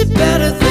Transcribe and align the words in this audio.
It 0.00 0.14
better 0.14 0.67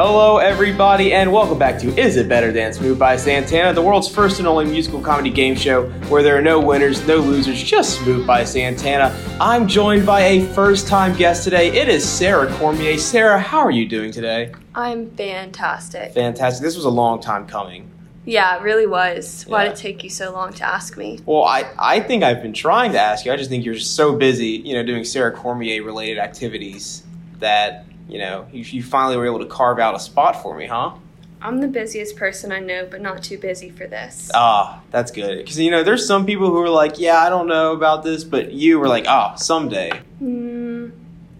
Hello, 0.00 0.36
everybody, 0.36 1.12
and 1.12 1.32
welcome 1.32 1.58
back 1.58 1.76
to 1.80 1.88
Is 2.00 2.14
It 2.16 2.28
Better 2.28 2.52
Than 2.52 2.72
Smooth 2.72 3.00
by 3.00 3.16
Santana, 3.16 3.72
the 3.72 3.82
world's 3.82 4.06
first 4.06 4.38
and 4.38 4.46
only 4.46 4.64
musical 4.64 5.00
comedy 5.00 5.28
game 5.28 5.56
show 5.56 5.88
where 6.08 6.22
there 6.22 6.38
are 6.38 6.40
no 6.40 6.60
winners, 6.60 7.04
no 7.08 7.16
losers, 7.16 7.60
just 7.60 7.98
Smooth 7.98 8.24
by 8.24 8.44
Santana. 8.44 9.12
I'm 9.40 9.66
joined 9.66 10.06
by 10.06 10.20
a 10.20 10.46
first 10.54 10.86
time 10.86 11.16
guest 11.16 11.42
today. 11.42 11.76
It 11.76 11.88
is 11.88 12.08
Sarah 12.08 12.46
Cormier. 12.58 12.96
Sarah, 12.96 13.40
how 13.40 13.58
are 13.58 13.72
you 13.72 13.88
doing 13.88 14.12
today? 14.12 14.52
I'm 14.72 15.10
fantastic. 15.16 16.12
Fantastic. 16.14 16.62
This 16.62 16.76
was 16.76 16.84
a 16.84 16.90
long 16.90 17.20
time 17.20 17.48
coming. 17.48 17.90
Yeah, 18.24 18.56
it 18.56 18.62
really 18.62 18.86
was. 18.86 19.46
Why 19.48 19.64
Yeah. 19.64 19.70
did 19.70 19.78
it 19.78 19.82
take 19.82 20.04
you 20.04 20.10
so 20.10 20.32
long 20.32 20.52
to 20.52 20.64
ask 20.64 20.96
me? 20.96 21.18
Well, 21.26 21.42
I, 21.42 21.64
I 21.76 21.98
think 21.98 22.22
I've 22.22 22.40
been 22.40 22.52
trying 22.52 22.92
to 22.92 23.00
ask 23.00 23.26
you. 23.26 23.32
I 23.32 23.36
just 23.36 23.50
think 23.50 23.64
you're 23.64 23.74
just 23.74 23.96
so 23.96 24.14
busy, 24.14 24.62
you 24.64 24.74
know, 24.74 24.84
doing 24.84 25.02
Sarah 25.02 25.32
Cormier 25.32 25.82
related 25.82 26.18
activities 26.18 27.02
that, 27.40 27.84
you 28.08 28.18
know, 28.18 28.46
you, 28.52 28.62
you 28.62 28.82
finally 28.82 29.16
were 29.16 29.26
able 29.26 29.40
to 29.40 29.46
carve 29.46 29.78
out 29.78 29.94
a 29.94 30.00
spot 30.00 30.42
for 30.42 30.56
me, 30.56 30.66
huh? 30.66 30.92
I'm 31.40 31.60
the 31.60 31.68
busiest 31.68 32.16
person 32.16 32.50
I 32.50 32.58
know, 32.58 32.86
but 32.90 33.00
not 33.00 33.22
too 33.22 33.38
busy 33.38 33.70
for 33.70 33.86
this. 33.86 34.30
Ah, 34.34 34.80
that's 34.90 35.12
good. 35.12 35.38
Because, 35.38 35.58
you 35.58 35.70
know, 35.70 35.84
there's 35.84 36.04
some 36.04 36.26
people 36.26 36.48
who 36.48 36.58
are 36.58 36.68
like, 36.68 36.98
yeah, 36.98 37.18
I 37.18 37.28
don't 37.28 37.46
know 37.46 37.72
about 37.72 38.02
this, 38.02 38.24
but 38.24 38.50
you 38.52 38.80
were 38.80 38.88
like, 38.88 39.04
oh, 39.06 39.34
someday. 39.36 39.90
Hmm. 40.18 40.88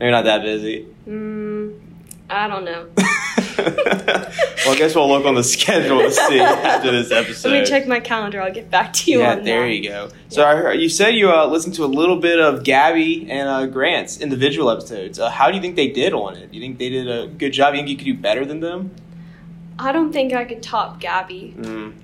You're 0.00 0.12
not 0.12 0.24
that 0.24 0.42
busy. 0.42 0.84
Hmm. 1.04 1.70
I 2.30 2.46
don't 2.46 2.64
know. 2.64 2.88
well, 3.58 4.74
I 4.74 4.74
guess 4.76 4.94
we'll 4.94 5.08
look 5.08 5.24
on 5.24 5.34
the 5.34 5.42
schedule 5.42 6.00
to 6.00 6.10
see 6.10 6.38
after 6.38 6.92
this 6.92 7.10
episode. 7.10 7.50
Let 7.50 7.60
me 7.60 7.66
check 7.66 7.86
my 7.86 8.00
calendar. 8.00 8.42
I'll 8.42 8.52
get 8.52 8.70
back 8.70 8.92
to 8.94 9.10
you 9.10 9.22
on 9.22 9.22
that. 9.22 9.32
Yeah, 9.32 9.38
on 9.38 9.44
there 9.44 9.60
that. 9.62 9.74
you 9.74 9.88
go. 9.88 10.10
So 10.28 10.46
I 10.46 10.56
heard, 10.56 10.80
you 10.80 10.88
said 10.88 11.14
you 11.14 11.30
uh, 11.30 11.46
listened 11.46 11.74
to 11.76 11.84
a 11.84 11.86
little 11.86 12.16
bit 12.16 12.38
of 12.38 12.64
Gabby 12.64 13.26
and 13.30 13.48
uh, 13.48 13.66
Grant's 13.66 14.20
individual 14.20 14.70
episodes. 14.70 15.18
Uh, 15.18 15.30
how 15.30 15.48
do 15.48 15.56
you 15.56 15.62
think 15.62 15.76
they 15.76 15.88
did 15.88 16.12
on 16.12 16.36
it? 16.36 16.50
Do 16.52 16.58
you 16.58 16.62
think 16.62 16.78
they 16.78 16.90
did 16.90 17.08
a 17.08 17.26
good 17.26 17.52
job? 17.52 17.74
You 17.74 17.80
think 17.80 17.88
you 17.88 17.96
could 17.96 18.04
do 18.04 18.14
better 18.14 18.44
than 18.44 18.60
them? 18.60 18.94
I 19.78 19.92
don't 19.92 20.12
think 20.12 20.32
I 20.32 20.44
could 20.44 20.62
top 20.62 21.00
Gabby. 21.00 21.54
Mm. 21.56 21.94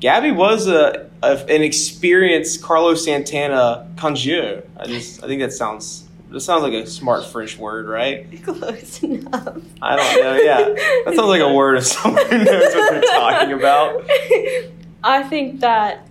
Gabby 0.00 0.32
was 0.32 0.66
a, 0.66 1.08
a 1.22 1.36
an 1.48 1.62
experienced 1.62 2.62
Carlos 2.62 3.04
Santana 3.04 3.88
conjure. 3.96 4.64
I 4.76 4.86
just 4.86 5.22
I 5.22 5.28
think 5.28 5.40
that 5.42 5.52
sounds 5.52 6.08
that 6.32 6.40
sounds 6.40 6.62
like 6.62 6.72
a 6.72 6.86
smart 6.86 7.24
French 7.26 7.58
word, 7.58 7.86
right? 7.86 8.42
Close 8.44 9.02
enough. 9.02 9.58
I 9.80 9.96
don't 9.96 10.22
know. 10.22 10.34
Yeah, 10.36 10.58
that 11.04 11.12
sounds 11.14 11.28
like 11.28 11.42
a 11.42 11.52
word 11.52 11.76
of 11.78 11.86
someone 11.86 12.26
who 12.26 12.38
knows 12.44 12.74
what 12.74 12.90
they're 12.90 13.02
talking 13.02 13.52
about. 13.52 14.04
I 15.04 15.22
think 15.24 15.60
that 15.60 16.06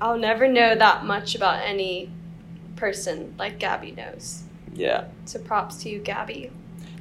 I'll 0.00 0.18
never 0.18 0.46
know 0.48 0.74
that 0.74 1.04
much 1.04 1.34
about 1.34 1.62
any 1.64 2.10
person 2.76 3.34
like 3.38 3.58
Gabby 3.58 3.92
knows. 3.92 4.42
Yeah. 4.74 5.06
So 5.24 5.38
props 5.38 5.82
to 5.82 5.90
you, 5.90 5.98
Gabby. 5.98 6.50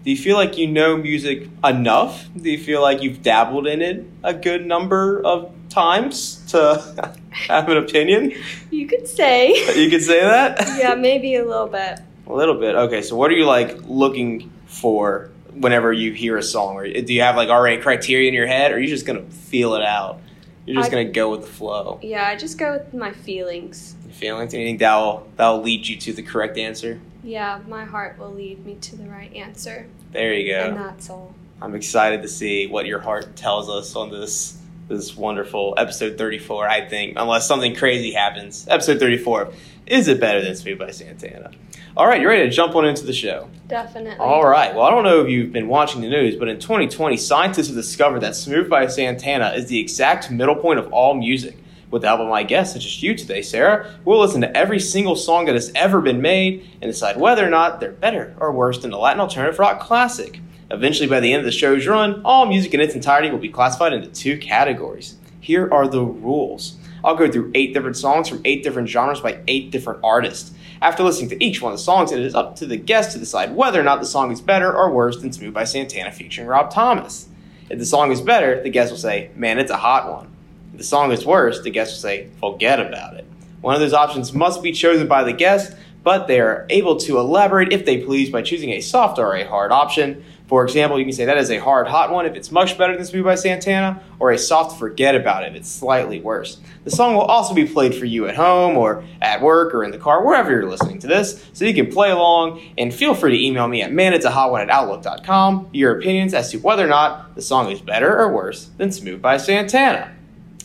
Do 0.04 0.12
you 0.12 0.18
feel 0.18 0.38
like 0.38 0.58
you 0.58 0.68
know 0.68 0.98
music 0.98 1.50
enough? 1.64 2.30
Do 2.36 2.50
you 2.50 2.58
feel 2.58 2.82
like 2.82 3.02
you've 3.02 3.22
dabbled 3.22 3.68
in 3.68 3.82
it 3.82 4.06
a 4.24 4.34
good 4.34 4.66
number 4.66 5.22
of 5.26 5.52
times 5.70 6.44
to 6.48 7.14
have 7.32 7.70
an 7.70 7.78
opinion? 7.78 8.34
You 8.72 8.88
could 8.88 9.08
say. 9.08 9.50
You 9.76 9.90
could 9.90 10.02
say 10.02 10.22
that? 10.22 10.58
yeah, 10.80 10.96
maybe 10.96 11.36
a 11.36 11.46
little 11.46 11.68
bit. 11.68 12.00
A 12.30 12.34
little 12.34 12.56
bit. 12.56 12.76
Okay, 12.76 13.02
so 13.02 13.16
what 13.16 13.32
are 13.32 13.34
you 13.36 13.46
like 13.46 13.76
looking 13.88 14.52
for 14.68 15.32
whenever 15.54 15.92
you 15.92 16.14
hear 16.14 16.38
a 16.38 16.44
song? 16.44 16.76
Or 16.76 16.88
do 16.88 17.14
you 17.14 17.22
have 17.22 17.36
like 17.36 17.50
already 17.50 17.82
criteria 17.82 18.28
in 18.28 18.34
your 18.36 18.48
head 18.48 18.72
or 18.72 18.76
are 18.76 18.80
you 18.80 18.88
just 18.88 19.06
gonna 19.06 19.24
feel 19.24 19.74
it 19.74 19.84
out? 19.84 20.22
You're 20.66 20.76
just 20.76 20.90
I- 20.90 20.92
gonna 20.92 21.06
go 21.12 21.32
with 21.32 21.42
the 21.42 21.48
flow. 21.48 22.00
Yeah, 22.04 22.28
I 22.28 22.36
just 22.36 22.58
go 22.60 22.74
with 22.74 22.94
my 22.94 23.12
feelings. 23.12 23.96
Your 24.06 24.14
feelings? 24.14 24.54
And 24.54 24.62
you 24.62 24.68
think 24.70 24.80
that'll 24.80 25.28
that'll 25.38 25.62
lead 25.62 25.88
you 25.88 25.98
to 25.98 26.14
the 26.14 26.22
correct 26.22 26.58
answer? 26.58 27.02
Yeah, 27.24 27.60
my 27.68 27.84
heart 27.84 28.20
will 28.20 28.34
lead 28.34 28.64
me 28.66 28.76
to 28.76 28.96
the 28.96 29.10
right 29.10 29.34
answer. 29.36 29.88
There 30.12 30.34
you 30.34 30.54
go. 30.54 30.60
And 30.68 30.78
that's 30.78 31.10
all. 31.10 31.34
I'm 31.62 31.76
excited 31.76 32.22
to 32.22 32.28
see 32.28 32.68
what 32.68 32.86
your 32.86 33.00
heart 33.00 33.36
tells 33.36 33.70
us 33.70 33.96
on 33.96 34.12
this 34.12 34.56
this 34.88 35.16
wonderful 35.16 35.74
episode 35.78 36.18
34. 36.18 36.68
I 36.68 36.88
think, 36.88 37.14
unless 37.18 37.48
something 37.48 37.76
crazy 37.76 38.12
happens, 38.12 38.68
episode 38.70 39.00
34. 39.00 39.52
Is 39.88 40.08
it 40.08 40.20
better 40.20 40.42
than 40.44 40.56
Smooth 40.56 40.80
by 40.80 40.92
Santana? 40.92 41.52
All 42.00 42.08
right, 42.08 42.22
you 42.22 42.30
ready 42.30 42.44
to 42.44 42.50
jump 42.50 42.76
on 42.76 42.86
into 42.86 43.06
the 43.06 43.12
show? 43.12 43.50
Definitely. 43.68 44.16
All 44.20 44.48
right. 44.48 44.74
Well, 44.74 44.86
I 44.86 44.90
don't 44.90 45.04
know 45.04 45.20
if 45.20 45.30
you've 45.30 45.52
been 45.52 45.68
watching 45.68 46.00
the 46.00 46.08
news, 46.08 46.38
but 46.38 46.48
in 46.48 46.58
2020, 46.58 47.18
scientists 47.18 47.68
have 47.68 47.76
discovered 47.76 48.22
that 48.22 48.38
Smooth 48.38 48.70
by 48.70 48.88
Santana 48.88 49.50
is 49.50 49.66
the 49.66 49.82
exact 49.82 50.32
middle 50.32 50.56
point 50.56 50.80
of 50.80 50.94
all 50.94 51.14
music. 51.14 51.58
With 51.92 52.04
the 52.04 52.08
help 52.08 52.22
of 52.22 52.30
my 52.30 52.44
guests, 52.44 52.74
such 52.74 52.86
as 52.86 53.04
you 53.04 53.16
today, 53.16 53.42
Sarah, 53.42 53.94
we'll 54.06 54.22
listen 54.22 54.40
to 54.40 54.58
every 54.58 54.80
single 54.80 55.18
song 55.18 55.44
that 55.48 55.56
has 55.56 55.74
ever 55.76 56.00
been 56.00 56.22
made 56.22 56.70
and 56.82 56.90
decide 56.90 57.18
whether 57.18 57.46
or 57.46 57.50
not 57.50 57.82
they're 57.82 57.92
better 57.92 58.34
or 58.40 58.54
worse 58.54 58.82
than 58.82 58.92
the 58.92 58.98
Latin 58.98 59.20
alternative 59.20 59.60
rock 59.60 59.82
classic. 59.82 60.40
Eventually, 60.72 61.10
by 61.10 61.20
the 61.20 61.34
end 61.34 61.42
of 61.42 61.46
the 61.46 61.52
show's 61.52 61.86
run, 61.86 62.22
all 62.24 62.46
music 62.46 62.74
in 62.74 62.80
its 62.80 62.96
entirety 62.96 63.30
will 63.30 63.40
be 63.40 63.50
classified 63.50 63.92
into 63.92 64.08
two 64.08 64.38
categories. 64.38 65.18
Here 65.42 65.70
are 65.70 65.86
the 65.86 66.06
rules. 66.06 66.78
I'll 67.04 67.16
go 67.16 67.30
through 67.30 67.52
eight 67.56 67.74
different 67.74 67.98
songs 67.98 68.30
from 68.30 68.42
eight 68.46 68.64
different 68.64 68.88
genres 68.88 69.20
by 69.20 69.42
eight 69.50 69.72
different 69.72 70.00
artists. 70.02 70.54
After 70.82 71.04
listening 71.04 71.30
to 71.32 71.44
each 71.44 71.62
one 71.62 71.74
of 71.74 71.78
the 71.78 71.84
songs, 71.84 72.14
it 72.14 72.20
is 72.20 72.34
up 72.34 72.56
to 72.58 72.66
the 72.66 72.78
guest 72.78 73.12
to 73.12 73.20
decide 73.20 73.54
whether 73.54 73.82
or 73.82 73.84
not 73.84 74.00
the 74.00 74.06
song 74.06 74.32
is 74.32 74.40
better 74.40 74.74
or 74.74 74.90
worse 74.92 75.20
than 75.20 75.34
Smooth 75.34 75.54
by 75.54 75.66
Santana 75.66 76.12
featuring 76.12 76.48
Rob 76.48 76.72
Thomas. 76.72 77.28
If 77.70 77.80
the 77.80 77.86
song 77.86 78.12
is 78.14 78.22
better, 78.22 78.64
the 78.64 78.70
guest 78.70 78.92
will 78.92 78.98
say, 78.98 79.30
Man, 79.36 79.60
it's 79.60 79.72
a 79.72 79.78
hot 79.78 80.10
one. 80.10 80.30
If 80.72 80.78
the 80.78 80.84
song 80.86 81.12
is 81.12 81.26
worse, 81.26 81.62
the 81.62 81.70
guest 81.70 81.92
will 81.92 82.10
say, 82.10 82.30
Forget 82.40 82.80
about 82.80 83.16
it. 83.16 83.26
One 83.60 83.76
of 83.76 83.82
those 83.82 83.94
options 83.94 84.32
must 84.32 84.64
be 84.64 84.72
chosen 84.72 85.08
by 85.08 85.26
the 85.26 85.34
guest, 85.34 85.76
but 86.02 86.28
they 86.28 86.40
are 86.40 86.66
able 86.70 86.96
to 86.96 87.20
elaborate 87.20 87.74
if 87.74 87.84
they 87.86 87.98
please 87.98 88.30
by 88.30 88.42
choosing 88.42 88.70
a 88.70 88.80
soft 88.80 89.20
or 89.20 89.36
a 89.36 89.46
hard 89.46 89.74
option. 89.74 90.24
For 90.50 90.64
example, 90.64 90.98
you 90.98 91.06
can 91.06 91.14
say 91.14 91.26
that 91.26 91.38
is 91.38 91.52
a 91.52 91.60
hard 91.60 91.88
hot 91.88 92.12
one 92.12 92.26
if 92.26 92.34
it's 92.34 92.52
much 92.52 92.76
better 92.76 92.98
than 92.98 93.06
Smooth 93.06 93.24
by 93.24 93.36
Santana, 93.36 94.02
or 94.18 94.32
a 94.32 94.38
soft 94.40 94.80
forget 94.80 95.14
about 95.14 95.44
it 95.44 95.52
if 95.52 95.56
it's 95.58 95.70
slightly 95.70 96.20
worse. 96.22 96.58
The 96.86 96.90
song 96.90 97.14
will 97.14 97.22
also 97.22 97.54
be 97.54 97.68
played 97.68 97.94
for 97.94 98.06
you 98.06 98.28
at 98.28 98.36
home 98.36 98.76
or 98.76 99.04
at 99.22 99.44
work 99.44 99.76
or 99.76 99.84
in 99.84 99.92
the 99.92 100.00
car, 100.00 100.26
wherever 100.26 100.50
you're 100.50 100.68
listening 100.68 100.98
to 101.00 101.08
this, 101.08 101.48
so 101.54 101.66
you 101.66 101.74
can 101.76 101.92
play 101.92 102.10
along 102.10 102.64
and 102.80 102.92
feel 102.92 103.14
free 103.14 103.38
to 103.38 103.46
email 103.46 103.68
me 103.68 103.84
at 103.84 103.92
manitsahotone 103.92 104.64
at 104.64 104.72
outlook.com 104.72 105.70
your 105.72 106.00
opinions 106.00 106.34
as 106.34 106.50
to 106.50 106.58
whether 106.58 106.84
or 106.84 106.90
not 106.90 107.36
the 107.36 107.44
song 107.44 107.70
is 107.70 107.80
better 107.80 108.18
or 108.18 108.34
worse 108.34 108.72
than 108.78 108.92
Smooth 108.92 109.22
by 109.22 109.38
Santana. 109.38 110.16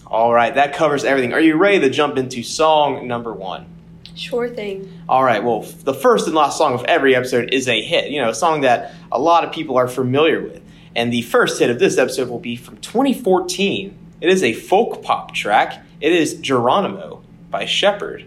All 0.06 0.32
right, 0.32 0.54
that 0.54 0.72
covers 0.72 1.04
everything. 1.04 1.34
Are 1.34 1.40
you 1.40 1.56
ready 1.56 1.80
to 1.80 1.90
jump 1.90 2.16
into 2.16 2.42
song 2.42 3.06
number 3.06 3.34
one? 3.34 3.66
Sure 4.14 4.48
thing. 4.48 4.90
All 5.08 5.24
right, 5.24 5.42
well, 5.42 5.64
f- 5.64 5.82
the 5.84 5.94
first 5.94 6.26
and 6.26 6.36
last 6.36 6.56
song 6.56 6.74
of 6.74 6.84
every 6.84 7.16
episode 7.16 7.52
is 7.52 7.66
a 7.68 7.82
hit, 7.82 8.10
you 8.10 8.20
know, 8.22 8.28
a 8.30 8.34
song 8.34 8.60
that 8.60 8.92
a 9.10 9.18
lot 9.18 9.44
of 9.44 9.52
people 9.52 9.76
are 9.76 9.88
familiar 9.88 10.40
with. 10.40 10.62
And 10.94 11.12
the 11.12 11.22
first 11.22 11.58
hit 11.58 11.70
of 11.70 11.80
this 11.80 11.98
episode 11.98 12.28
will 12.28 12.38
be 12.38 12.54
from 12.54 12.76
2014. 12.78 13.96
It 14.20 14.28
is 14.28 14.44
a 14.44 14.52
folk 14.52 15.02
pop 15.02 15.34
track. 15.34 15.84
It 16.00 16.12
is 16.12 16.34
Geronimo 16.34 17.22
by 17.50 17.64
Sheppard. 17.64 18.26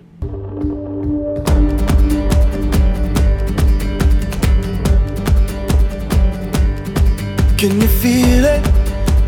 Can 7.57 7.81
you 7.81 7.87
feel 7.87 8.45
it? 8.45 8.61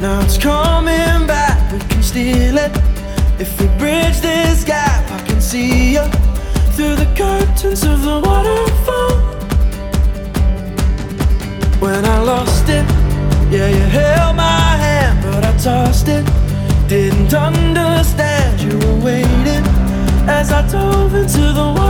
Now 0.01 0.21
it's 0.21 0.37
coming 0.37 1.25
back. 1.25 1.71
We 1.71 1.79
can 1.79 2.03
steal 2.03 2.57
it. 2.57 2.71
If 3.39 3.59
we 3.59 3.67
bridge 3.79 4.19
this 4.19 4.63
gap, 4.63 5.09
I 5.09 5.25
can 5.25 5.41
see 5.41 5.93
you 5.93 6.03
through 6.79 6.95
the 6.95 7.13
curtains 7.13 7.83
of 7.83 8.03
the 8.03 8.21
waterfall. 8.25 9.17
When 11.81 12.05
I 12.05 12.19
lost 12.19 12.69
it, 12.69 12.85
yeah, 13.51 13.67
you 13.67 13.83
held 13.99 14.37
my 14.37 14.77
hand, 14.85 15.21
but 15.21 15.43
I 15.43 15.51
tossed 15.57 16.07
it. 16.07 16.25
Didn't 16.87 17.33
understand 17.33 18.61
you 18.61 18.77
were 18.79 18.99
waiting 19.03 19.65
as 20.29 20.53
I 20.53 20.65
dove 20.71 21.13
into 21.15 21.51
the 21.51 21.65
waterfall. 21.65 21.88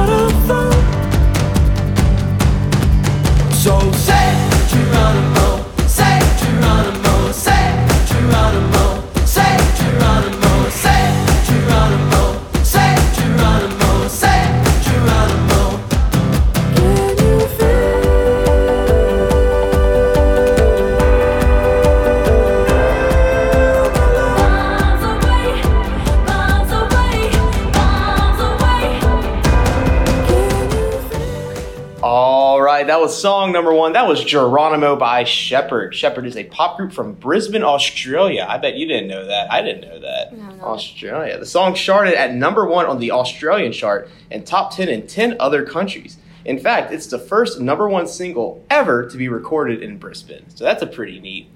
Song 33.39 33.53
number 33.53 33.73
one, 33.73 33.93
that 33.93 34.05
was 34.05 34.21
Geronimo 34.21 34.97
by 34.97 35.23
Sheppard. 35.23 35.95
Sheppard 35.95 36.25
is 36.25 36.35
a 36.35 36.43
pop 36.43 36.75
group 36.75 36.91
from 36.91 37.13
Brisbane, 37.13 37.63
Australia. 37.63 38.45
I 38.45 38.57
bet 38.57 38.75
you 38.75 38.85
didn't 38.85 39.07
know 39.07 39.27
that. 39.27 39.49
I 39.49 39.61
didn't 39.61 39.87
know 39.87 39.97
that. 39.97 40.37
No, 40.37 40.55
no. 40.55 40.63
Australia. 40.65 41.39
The 41.39 41.45
song 41.45 41.73
charted 41.73 42.15
at 42.15 42.33
number 42.33 42.65
one 42.65 42.85
on 42.85 42.99
the 42.99 43.11
Australian 43.11 43.71
chart 43.71 44.09
and 44.29 44.45
top 44.45 44.75
10 44.75 44.89
in 44.89 45.07
10 45.07 45.37
other 45.39 45.63
countries. 45.63 46.17
In 46.43 46.59
fact, 46.59 46.91
it's 46.91 47.07
the 47.07 47.17
first 47.17 47.61
number 47.61 47.87
one 47.87 48.07
single 48.07 48.61
ever 48.69 49.07
to 49.07 49.15
be 49.15 49.29
recorded 49.29 49.81
in 49.81 49.99
Brisbane. 49.99 50.43
So 50.49 50.65
that's 50.65 50.83
a 50.83 50.87
pretty 50.87 51.21
neat, 51.21 51.49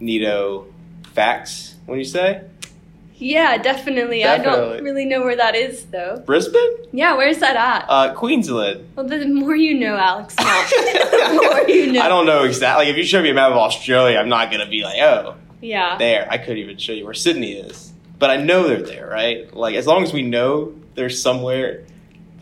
neato 0.00 0.66
facts, 1.12 1.76
when 1.86 2.00
you 2.00 2.04
say? 2.04 2.42
Yeah, 3.20 3.58
definitely. 3.58 4.24
I 4.24 4.38
don't 4.38 4.82
really 4.82 5.04
know 5.04 5.20
where 5.20 5.36
that 5.36 5.54
is 5.54 5.84
though. 5.86 6.22
Brisbane? 6.24 6.76
Yeah, 6.92 7.16
where's 7.16 7.38
that 7.38 7.54
at? 7.54 7.84
Uh, 7.88 8.14
Queensland. 8.14 8.88
well, 8.96 9.06
the 9.06 9.26
more 9.28 9.54
you 9.54 9.78
know, 9.78 9.96
Alex. 9.96 10.34
The 10.40 11.40
more 11.42 11.68
you 11.68 11.92
know. 11.92 12.00
I 12.00 12.08
don't 12.08 12.24
know 12.26 12.44
exactly. 12.44 12.86
Like, 12.86 12.92
if 12.92 12.96
you 12.96 13.04
show 13.04 13.22
me 13.22 13.30
a 13.30 13.34
map 13.34 13.50
of 13.52 13.58
Australia, 13.58 14.18
I'm 14.18 14.28
not 14.30 14.50
going 14.50 14.64
to 14.64 14.70
be 14.70 14.82
like, 14.82 14.98
oh, 15.00 15.36
Yeah. 15.60 15.96
there. 15.98 16.26
I 16.30 16.38
couldn't 16.38 16.58
even 16.58 16.78
show 16.78 16.92
you 16.92 17.04
where 17.04 17.14
Sydney 17.14 17.52
is. 17.52 17.92
But 18.18 18.30
I 18.30 18.36
know 18.36 18.66
they're 18.66 18.82
there, 18.82 19.06
right? 19.08 19.54
Like, 19.54 19.74
as 19.76 19.86
long 19.86 20.02
as 20.02 20.12
we 20.12 20.22
know 20.22 20.74
they're 20.94 21.10
somewhere 21.10 21.84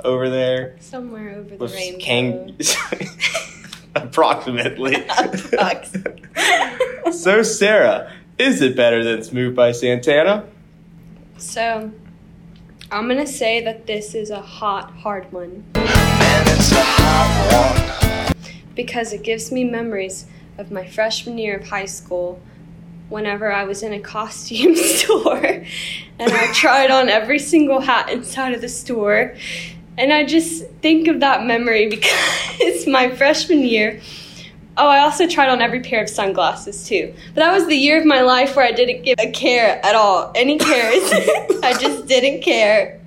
over 0.05 0.29
there 0.31 0.77
Somewhere 0.81 1.35
over 1.37 1.57
the 1.57 1.67
rainbow. 1.67 1.99
Kang. 1.99 2.57
Approximately. 3.95 4.95
Approx. 4.95 5.93
so, 7.15 7.43
Sarah, 7.43 8.13
is 8.39 8.61
it 8.63 8.77
better 8.77 9.03
than 9.03 9.23
Smooth 9.25 9.57
by 9.57 9.73
Santana? 9.73 10.45
So, 11.39 11.93
I'm 12.91 13.07
gonna 13.07 13.25
say 13.27 13.63
that 13.63 13.87
this 13.87 14.17
is 14.17 14.31
a 14.31 14.41
hot, 14.41 14.91
hard 14.91 15.31
one 15.33 15.65
because 18.75 19.13
it 19.13 19.23
gives 19.23 19.53
me 19.53 19.63
memories 19.63 20.27
of 20.57 20.73
my 20.73 20.85
freshman 20.85 21.39
year 21.39 21.59
of 21.59 21.69
high 21.69 21.85
school 21.85 22.41
whenever 23.09 23.53
I 23.53 23.65
was 23.65 23.85
in 23.85 23.93
a 23.93 24.01
costume 24.01 24.75
store 24.97 25.65
and 26.19 26.33
I 26.33 26.53
tried 26.53 26.91
on 26.91 27.09
every 27.09 27.39
single 27.39 27.81
hat 27.81 28.11
inside 28.11 28.53
of 28.55 28.61
the 28.61 28.69
store. 28.69 29.37
And 29.97 30.13
I 30.13 30.25
just 30.25 30.67
think 30.83 31.07
of 31.07 31.21
that 31.21 31.45
memory 31.45 31.89
because 31.91 32.87
my 32.87 33.15
freshman 33.15 33.63
year. 33.63 34.01
Oh, 34.79 34.87
I 34.89 35.01
also 35.01 35.27
tried 35.27 35.49
on 35.49 35.61
every 35.61 35.81
pair 35.81 36.03
of 36.03 36.09
sunglasses 36.09 36.87
too. 36.87 37.13
But 37.35 37.41
that 37.41 37.53
was 37.53 37.67
the 37.67 37.75
year 37.77 37.99
of 37.99 38.07
my 38.07 38.21
life 38.23 38.55
where 38.57 38.65
I 38.65 38.71
didn't 38.73 39.03
give 39.03 39.17
a 39.19 39.31
care 39.33 39.85
at 39.85 39.95
all. 39.95 40.31
Any 40.35 40.57
cares. 40.59 41.11
I 41.63 41.77
just 41.79 42.07
didn't 42.07 42.43
care. 42.43 43.01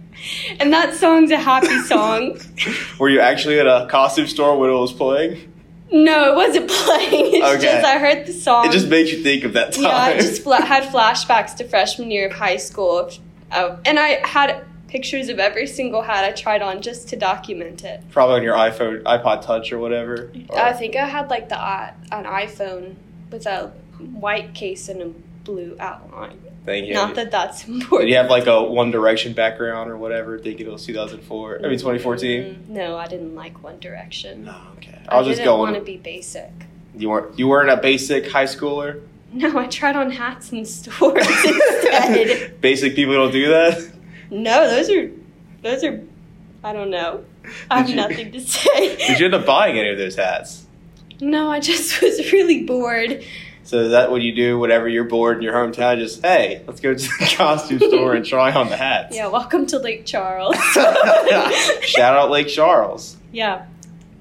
And 0.60 0.72
that 0.74 0.94
song's 0.94 1.32
a 1.32 1.38
happy 1.38 1.80
song. 1.84 2.38
Were 3.00 3.10
you 3.10 3.20
actually 3.22 3.60
at 3.60 3.66
a 3.68 3.88
costume 3.90 4.28
store 4.28 4.60
when 4.60 4.70
it 4.70 4.74
was 4.74 4.94
playing? 4.94 5.48
No, 5.94 6.32
it 6.32 6.36
wasn't 6.36 6.70
playing. 6.70 7.36
It's 7.42 7.46
Okay. 7.56 7.62
just 7.74 7.86
I 7.86 7.98
heard 7.98 8.26
the 8.28 8.34
song. 8.34 8.66
It 8.68 8.72
just 8.72 8.88
made 8.88 9.08
you 9.08 9.24
think 9.24 9.44
of 9.46 9.54
that 9.54 9.74
time. 9.74 9.84
yeah, 9.84 9.98
I 9.98 10.18
just 10.18 10.44
fla- 10.44 10.62
had 10.62 10.84
flashbacks 10.84 11.56
to 11.58 11.64
freshman 11.68 12.12
year 12.12 12.28
of 12.28 12.34
high 12.34 12.58
school, 12.58 13.10
uh, 13.52 13.78
and 13.86 13.98
I 14.00 14.26
had 14.28 14.64
pictures 14.92 15.30
of 15.30 15.40
every 15.40 15.66
single 15.66 16.02
hat 16.02 16.26
I 16.26 16.32
tried 16.34 16.62
on 16.62 16.82
just 16.82 17.08
to 17.10 17.16
document 17.16 17.84
it. 17.86 18.04
Probably 18.12 18.36
on 18.36 18.44
your 18.44 18.56
iPhone, 18.56 19.02
iPod 19.04 19.42
Touch 19.42 19.72
or 19.72 19.80
whatever. 19.80 20.32
Or- 20.50 20.60
I 20.60 20.74
think 20.74 20.96
I 20.98 21.08
had 21.08 21.30
like 21.30 21.48
the 21.50 21.58
i- 21.60 21.94
an 22.12 22.26
iPhone 22.26 22.96
with 23.32 23.46
a 23.46 23.72
white 24.00 24.54
case 24.54 24.90
and 24.90 25.02
a 25.02 25.08
blue 25.46 25.78
outline. 25.80 26.38
Thank 26.66 26.88
you. 26.88 26.94
Not 26.94 27.16
that 27.16 27.32
that's 27.32 27.64
Did 27.64 27.76
important. 27.82 28.10
you 28.10 28.18
have 28.18 28.30
like 28.30 28.46
a 28.48 28.62
One 28.62 28.92
Direction 28.92 29.34
background 29.34 29.90
or 29.90 29.98
whatever? 29.98 30.38
Think 30.38 30.60
it 30.60 30.68
was 30.70 30.86
2004. 30.86 31.60
I 31.64 31.68
mean 31.70 31.72
2014. 31.80 32.44
Mm, 32.44 32.68
No, 32.70 32.98
I 32.98 33.08
didn't 33.08 33.34
like 33.34 33.64
One 33.64 33.80
Direction. 33.80 34.44
No, 34.46 34.56
okay. 34.78 35.00
I 35.08 35.16
I 35.16 35.18
was 35.20 35.28
just 35.28 35.40
didn't 35.40 35.58
want 35.58 35.76
to 35.76 35.82
be 35.82 35.98
basic. 35.98 36.52
You 36.96 37.10
weren't. 37.10 37.40
You 37.40 37.48
weren't 37.48 37.70
a 37.70 37.78
basic 37.78 38.30
high 38.30 38.44
schooler. 38.46 39.02
No, 39.34 39.58
I 39.58 39.68
tried 39.68 39.96
on 39.96 40.12
hats 40.12 40.52
in 40.52 40.66
stores 40.78 41.26
instead. 41.26 42.60
Basic 42.62 42.96
people 42.96 43.14
don't 43.14 43.32
do 43.32 43.48
that. 43.48 43.92
No, 44.32 44.68
those 44.70 44.90
are 44.90 45.12
those 45.62 45.84
are 45.84 46.02
I 46.64 46.74
don't 46.74 46.90
know. 46.90 47.24
I 47.70 47.80
have 47.80 47.90
you- 47.90 47.96
nothing 47.96 48.32
to 48.32 48.40
say. 48.42 48.96
Did 49.08 49.20
you 49.20 49.26
end 49.26 49.36
up 49.36 49.46
buying 49.46 49.78
any 49.78 49.90
of 49.90 49.98
those 49.98 50.16
hats? 50.16 50.66
No, 51.20 51.52
I 51.52 51.60
just 51.60 52.02
was 52.02 52.32
really 52.32 52.64
bored. 52.64 53.24
So 53.64 53.78
is 53.82 53.92
that 53.92 54.10
what 54.10 54.22
you 54.22 54.34
do 54.34 54.58
whenever 54.58 54.90
you're 54.90 55.04
bored 55.04 55.38
in 55.38 55.44
your 55.44 55.54
hometown? 55.54 56.00
Just 56.00 56.22
hey, 56.24 56.64
let's 56.66 56.80
go 56.82 56.94
to 56.96 57.00
the 57.20 57.34
costume 57.38 57.80
store 57.80 58.16
and 58.16 58.26
try 58.26 58.52
on 58.52 58.70
the 58.70 58.78
hats. 58.78 59.16
Yeah, 59.16 59.28
welcome 59.28 59.66
to 59.68 59.78
Lake 59.80 60.06
Charles. 60.06 60.56
Shout 61.82 62.16
out 62.18 62.32
Lake 62.32 62.48
Charles. 62.48 63.18
yeah. 63.32 63.66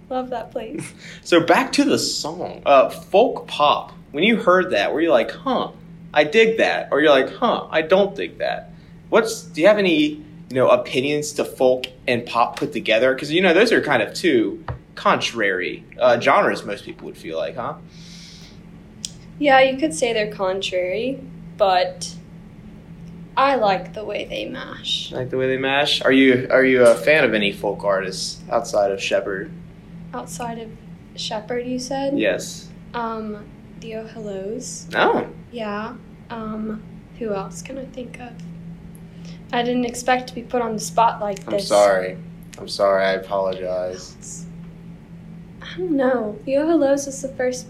Love 0.08 0.30
that 0.30 0.50
place. 0.50 0.92
So 1.22 1.38
back 1.40 1.70
to 1.74 1.84
the 1.84 1.96
song, 1.96 2.62
uh, 2.66 2.90
folk 2.90 3.46
pop. 3.46 3.92
When 4.10 4.24
you 4.24 4.36
heard 4.38 4.72
that, 4.72 4.92
were 4.92 5.00
you 5.00 5.10
like, 5.12 5.30
"Huh, 5.30 5.70
I 6.12 6.24
dig 6.24 6.58
that," 6.58 6.88
or 6.90 7.00
you're 7.00 7.10
like, 7.12 7.32
"Huh, 7.32 7.68
I 7.70 7.82
don't 7.82 8.16
dig 8.16 8.38
that"? 8.38 8.72
What's 9.10 9.42
do 9.42 9.60
you 9.60 9.66
have 9.66 9.78
any 9.78 9.96
you 9.98 10.24
know 10.56 10.68
opinions 10.68 11.32
to 11.32 11.44
folk 11.44 11.86
and 12.08 12.24
pop 12.24 12.56
put 12.56 12.72
together? 12.72 13.12
Because 13.12 13.30
you 13.30 13.42
know 13.42 13.52
those 13.52 13.72
are 13.72 13.82
kind 13.82 14.02
of 14.02 14.14
two 14.14 14.64
contrary 14.94 15.84
uh, 15.98 16.18
genres. 16.20 16.64
Most 16.64 16.84
people 16.84 17.06
would 17.06 17.16
feel 17.16 17.36
like, 17.36 17.56
huh? 17.56 17.74
Yeah, 19.38 19.60
you 19.60 19.78
could 19.78 19.94
say 19.94 20.12
they're 20.12 20.32
contrary, 20.32 21.22
but 21.56 22.14
I 23.36 23.56
like 23.56 23.94
the 23.94 24.04
way 24.04 24.26
they 24.26 24.44
mash. 24.46 25.10
Like 25.12 25.30
the 25.30 25.38
way 25.38 25.48
they 25.48 25.56
mash. 25.56 26.02
Are 26.02 26.12
you 26.12 26.46
are 26.50 26.64
you 26.64 26.84
a 26.84 26.94
fan 26.94 27.24
of 27.24 27.34
any 27.34 27.52
folk 27.52 27.82
artists 27.84 28.40
outside 28.50 28.92
of 28.92 29.02
Sheppard? 29.02 29.50
Outside 30.12 30.58
of 30.58 30.70
Sheppard, 31.16 31.66
you 31.66 31.78
said? 31.78 32.18
Yes. 32.18 32.68
Um, 32.94 33.44
the 33.80 33.96
Oh 33.96 34.06
Hellos. 34.06 34.86
Oh. 34.94 35.28
Yeah. 35.50 35.94
Um, 36.28 36.82
who 37.18 37.32
else 37.32 37.62
can 37.62 37.78
I 37.78 37.84
think 37.86 38.20
of? 38.20 38.32
I 39.52 39.62
didn't 39.62 39.84
expect 39.84 40.28
to 40.28 40.34
be 40.34 40.42
put 40.42 40.62
on 40.62 40.74
the 40.74 40.80
spot 40.80 41.20
like 41.20 41.44
this. 41.44 41.54
I'm 41.54 41.60
sorry. 41.60 42.16
I'm 42.58 42.68
sorry. 42.68 43.04
I 43.04 43.12
apologize. 43.12 44.46
I 45.62 45.76
don't 45.78 45.92
know. 45.96 46.38
The 46.44 46.56
Oh 46.58 46.66
Hellos 46.66 47.06
is 47.06 47.20
the 47.22 47.28
first 47.28 47.66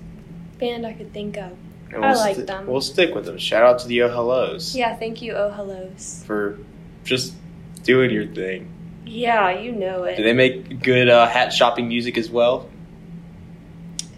band 0.58 0.86
I 0.86 0.92
could 0.92 1.12
think 1.12 1.36
of. 1.36 1.52
I 1.94 1.98
we'll 1.98 2.16
like 2.16 2.34
sti- 2.36 2.44
them. 2.44 2.66
We'll 2.66 2.80
stick 2.80 3.14
with 3.14 3.24
them. 3.24 3.38
Shout 3.38 3.62
out 3.64 3.78
to 3.80 3.88
the 3.88 4.02
Oh 4.02 4.08
Hellos 4.08 4.74
Yeah, 4.76 4.94
thank 4.96 5.22
you, 5.22 5.32
Oh 5.34 5.50
Hellos. 5.50 6.22
for 6.26 6.58
just 7.04 7.34
doing 7.82 8.10
your 8.10 8.26
thing. 8.26 8.68
Yeah, 9.06 9.50
you 9.58 9.72
know 9.72 10.04
it. 10.04 10.16
Do 10.16 10.22
they 10.22 10.32
make 10.34 10.82
good 10.82 11.08
uh, 11.08 11.26
hat 11.26 11.52
shopping 11.52 11.88
music 11.88 12.16
as 12.18 12.30
well? 12.30 12.68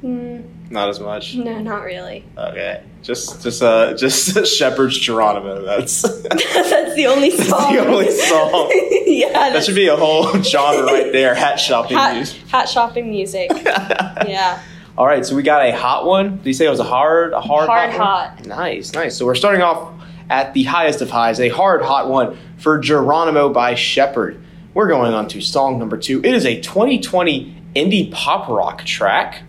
Mm, 0.02 0.31
Not 0.72 0.88
as 0.88 1.00
much. 1.00 1.34
no, 1.34 1.60
not 1.60 1.84
really. 1.84 2.24
Okay, 2.36 2.82
just 3.02 3.42
just 3.42 3.62
uh 3.62 3.92
just 3.96 4.56
Sheppard's 4.56 4.98
Geronimo. 4.98 5.62
That's 5.66 6.00
that's 6.22 6.94
the 6.94 7.06
only 7.08 7.30
song. 7.30 7.74
the 7.74 7.86
only 7.86 8.10
song. 8.10 8.70
yeah, 9.06 9.50
that 9.50 9.64
should 9.64 9.74
be 9.74 9.88
a 9.88 9.96
whole 9.96 10.32
genre 10.42 10.84
right 10.86 11.12
there. 11.12 11.34
Hat 11.34 11.60
shopping 11.60 11.98
hat, 11.98 12.14
music. 12.14 12.40
hat 12.48 12.70
shopping 12.70 13.10
music. 13.10 13.50
yeah, 13.64 14.62
All 14.96 15.04
right, 15.06 15.26
so 15.26 15.36
we 15.36 15.42
got 15.42 15.66
a 15.66 15.76
hot 15.76 16.06
one. 16.06 16.38
Did 16.38 16.46
you 16.46 16.54
say 16.54 16.64
it 16.64 16.70
was 16.70 16.80
a 16.80 16.84
hard, 16.84 17.34
a 17.34 17.40
hard, 17.42 17.68
hard 17.68 17.90
one? 17.90 17.98
hot. 17.98 18.46
Nice, 18.46 18.94
nice. 18.94 19.14
So 19.18 19.26
we're 19.26 19.34
starting 19.34 19.60
off 19.60 19.92
at 20.30 20.54
the 20.54 20.62
highest 20.62 21.02
of 21.02 21.10
highs, 21.10 21.38
a 21.38 21.50
hard 21.50 21.82
hot 21.82 22.08
one 22.08 22.38
for 22.56 22.78
Geronimo 22.78 23.50
by 23.50 23.74
Sheppard. 23.74 24.42
We're 24.72 24.88
going 24.88 25.12
on 25.12 25.28
to 25.28 25.42
song 25.42 25.78
number 25.78 25.98
two. 25.98 26.20
It 26.24 26.34
is 26.34 26.46
a 26.46 26.58
2020 26.62 27.62
indie 27.76 28.10
pop 28.10 28.48
rock 28.48 28.84
track. 28.86 29.42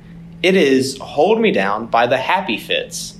It 0.44 0.58
is 0.58 0.98
Hold 0.98 1.40
Me 1.40 1.52
Down 1.52 1.86
by 1.86 2.06
the 2.06 2.18
Happy 2.18 2.58
Fits. 2.58 3.13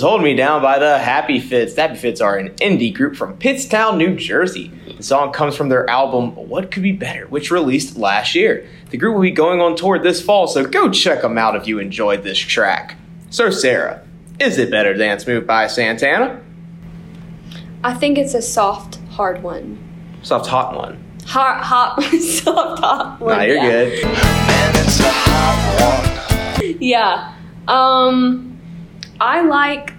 Was 0.00 0.08
Hold 0.08 0.22
Me 0.22 0.34
Down 0.34 0.62
by 0.62 0.78
the 0.78 0.98
Happy 0.98 1.38
Fits. 1.38 1.74
The 1.74 1.82
Happy 1.82 1.96
Fits 1.96 2.22
are 2.22 2.38
an 2.38 2.54
indie 2.56 2.94
group 2.94 3.16
from 3.16 3.36
Pittstown, 3.36 3.98
New 3.98 4.16
Jersey. 4.16 4.68
The 4.96 5.02
song 5.02 5.30
comes 5.30 5.54
from 5.54 5.68
their 5.68 5.90
album 5.90 6.34
What 6.36 6.70
Could 6.70 6.82
Be 6.82 6.92
Better, 6.92 7.26
which 7.26 7.50
released 7.50 7.98
last 7.98 8.34
year. 8.34 8.66
The 8.88 8.96
group 8.96 9.16
will 9.16 9.20
be 9.20 9.30
going 9.30 9.60
on 9.60 9.76
tour 9.76 9.98
this 9.98 10.22
fall, 10.22 10.46
so 10.46 10.64
go 10.64 10.88
check 10.90 11.20
them 11.20 11.36
out 11.36 11.54
if 11.54 11.66
you 11.66 11.78
enjoyed 11.78 12.22
this 12.22 12.38
track. 12.38 12.96
So, 13.28 13.50
Sarah, 13.50 14.02
is 14.38 14.56
it 14.56 14.70
better 14.70 14.96
than 14.96 15.20
Smooth 15.20 15.46
by 15.46 15.66
Santana? 15.66 16.40
I 17.84 17.92
think 17.92 18.16
it's 18.16 18.32
a 18.32 18.40
soft, 18.40 19.00
hard 19.10 19.42
one. 19.42 19.78
Soft 20.22 20.46
hot 20.46 20.74
one. 20.74 21.04
Hot, 21.26 21.62
hot, 21.62 22.02
soft, 22.20 22.80
hot 22.80 23.20
one. 23.20 23.36
Nah, 23.36 23.42
you're 23.42 23.56
yeah. 23.56 23.84
good. 26.62 26.80
Yeah. 26.80 27.34
Um, 27.68 28.49
I 29.20 29.42
like 29.42 29.92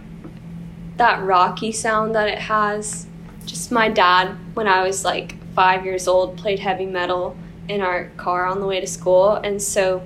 that 0.98 1.24
rocky 1.24 1.72
sound 1.72 2.16
that 2.16 2.28
it 2.28 2.40
has. 2.40 3.06
Just 3.46 3.72
my 3.72 3.90
dad, 3.90 4.36
when 4.56 4.68
I 4.68 4.84
was 4.84 5.06
like 5.06 5.36
five 5.54 5.86
years 5.86 6.08
old, 6.08 6.38
played 6.38 6.60
heavy 6.60 6.86
metal 6.86 7.38
in 7.68 7.82
our 7.82 8.06
car 8.18 8.46
on 8.46 8.60
the 8.60 8.66
way 8.66 8.80
to 8.80 8.88
school, 8.88 9.34
and 9.34 9.62
so 9.62 10.02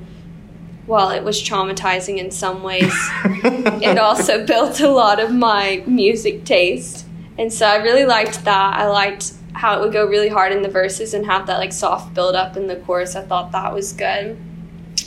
while 0.85 1.09
it 1.09 1.23
was 1.23 1.41
traumatizing 1.41 2.17
in 2.17 2.29
some 2.29 2.61
ways, 2.61 2.93
it 3.25 3.97
also 3.97 4.45
built 4.47 4.79
a 4.79 4.89
lot 4.89 5.19
of 5.19 5.33
my 5.33 5.83
music 5.87 6.43
taste. 6.43 7.05
And 7.37 7.51
so 7.51 7.65
I 7.65 7.77
really 7.77 8.05
liked 8.05 8.43
that. 8.45 8.75
I 8.75 8.87
liked 8.87 9.33
how 9.53 9.77
it 9.77 9.81
would 9.81 9.93
go 9.93 10.05
really 10.05 10.29
hard 10.29 10.51
in 10.51 10.61
the 10.61 10.69
verses 10.69 11.13
and 11.13 11.25
have 11.25 11.47
that 11.47 11.57
like 11.57 11.73
soft 11.73 12.13
build 12.13 12.35
up 12.35 12.55
in 12.55 12.67
the 12.67 12.75
chorus. 12.75 13.15
I 13.15 13.21
thought 13.21 13.51
that 13.53 13.73
was 13.73 13.93
good. 13.93 14.37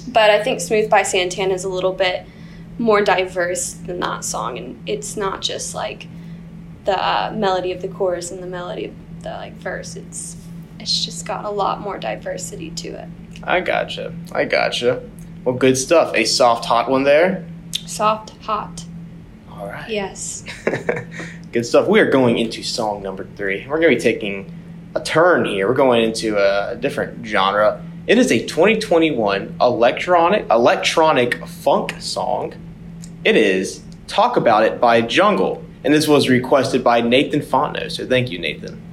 But 0.09 0.31
I 0.31 0.43
think 0.43 0.61
Smooth 0.61 0.91
by 0.91 1.03
Santana 1.03 1.55
is 1.55 1.65
a 1.65 1.69
little 1.69 1.93
bit 1.93 2.27
more 2.79 3.03
diverse 3.03 3.73
than 3.73 4.01
that 4.01 4.25
song 4.25 4.57
and 4.57 4.81
it's 4.89 5.17
not 5.17 5.43
just 5.43 5.75
like 5.75 6.07
the 6.85 6.97
uh, 6.97 7.33
melody 7.35 7.73
of 7.73 7.83
the 7.83 7.89
chorus 7.89 8.31
and 8.31 8.43
the 8.43 8.47
melody 8.47 8.87
of 8.87 8.95
the 9.23 9.31
like 9.31 9.55
verse. 9.55 9.97
It's 9.97 10.37
it's 10.79 11.05
just 11.05 11.27
got 11.27 11.45
a 11.45 11.51
lot 11.51 11.81
more 11.81 11.99
diversity 11.99 12.71
to 12.71 12.89
it. 12.89 13.09
I 13.43 13.61
gotcha. 13.61 14.15
I 14.33 14.45
gotcha. 14.45 15.03
Well, 15.45 15.57
good 15.57 15.77
stuff. 15.77 16.15
A 16.15 16.25
soft 16.25 16.65
hot 16.65 16.91
one 16.91 17.05
there. 17.05 17.47
Soft, 17.87 18.31
hot. 18.43 18.85
All 19.51 19.67
right. 19.67 19.89
Yes. 19.89 20.45
Good 21.53 21.65
stuff. 21.65 21.89
We 21.89 22.01
are 22.01 22.11
going 22.11 22.39
into 22.39 22.63
song 22.63 23.03
number 23.03 23.27
three. 23.37 23.67
We're 23.67 23.81
going 23.81 23.91
to 23.91 23.97
be 23.97 24.01
taking 24.01 24.53
a 24.95 25.01
turn 25.01 25.45
here. 25.45 25.67
We're 25.67 25.75
going 25.75 26.03
into 26.03 26.37
a 26.37 26.77
different 26.77 27.27
genre. 27.27 27.83
It 28.07 28.19
is 28.19 28.31
a 28.31 28.45
2021 28.45 29.57
electronic 29.61 30.47
electronic 30.51 31.45
funk 31.47 31.95
song. 31.99 32.55
It 33.29 33.37
is 33.37 33.83
"Talk 34.07 34.39
About 34.39 34.65
It" 34.65 34.81
by 34.81 35.03
Jungle, 35.03 35.63
and 35.85 35.93
this 35.93 36.09
was 36.09 36.31
requested 36.31 36.83
by 36.83 37.03
Nathan 37.03 37.41
Fontenot. 37.41 37.93
So 37.93 38.07
thank 38.07 38.31
you, 38.31 38.39
Nathan. 38.39 38.88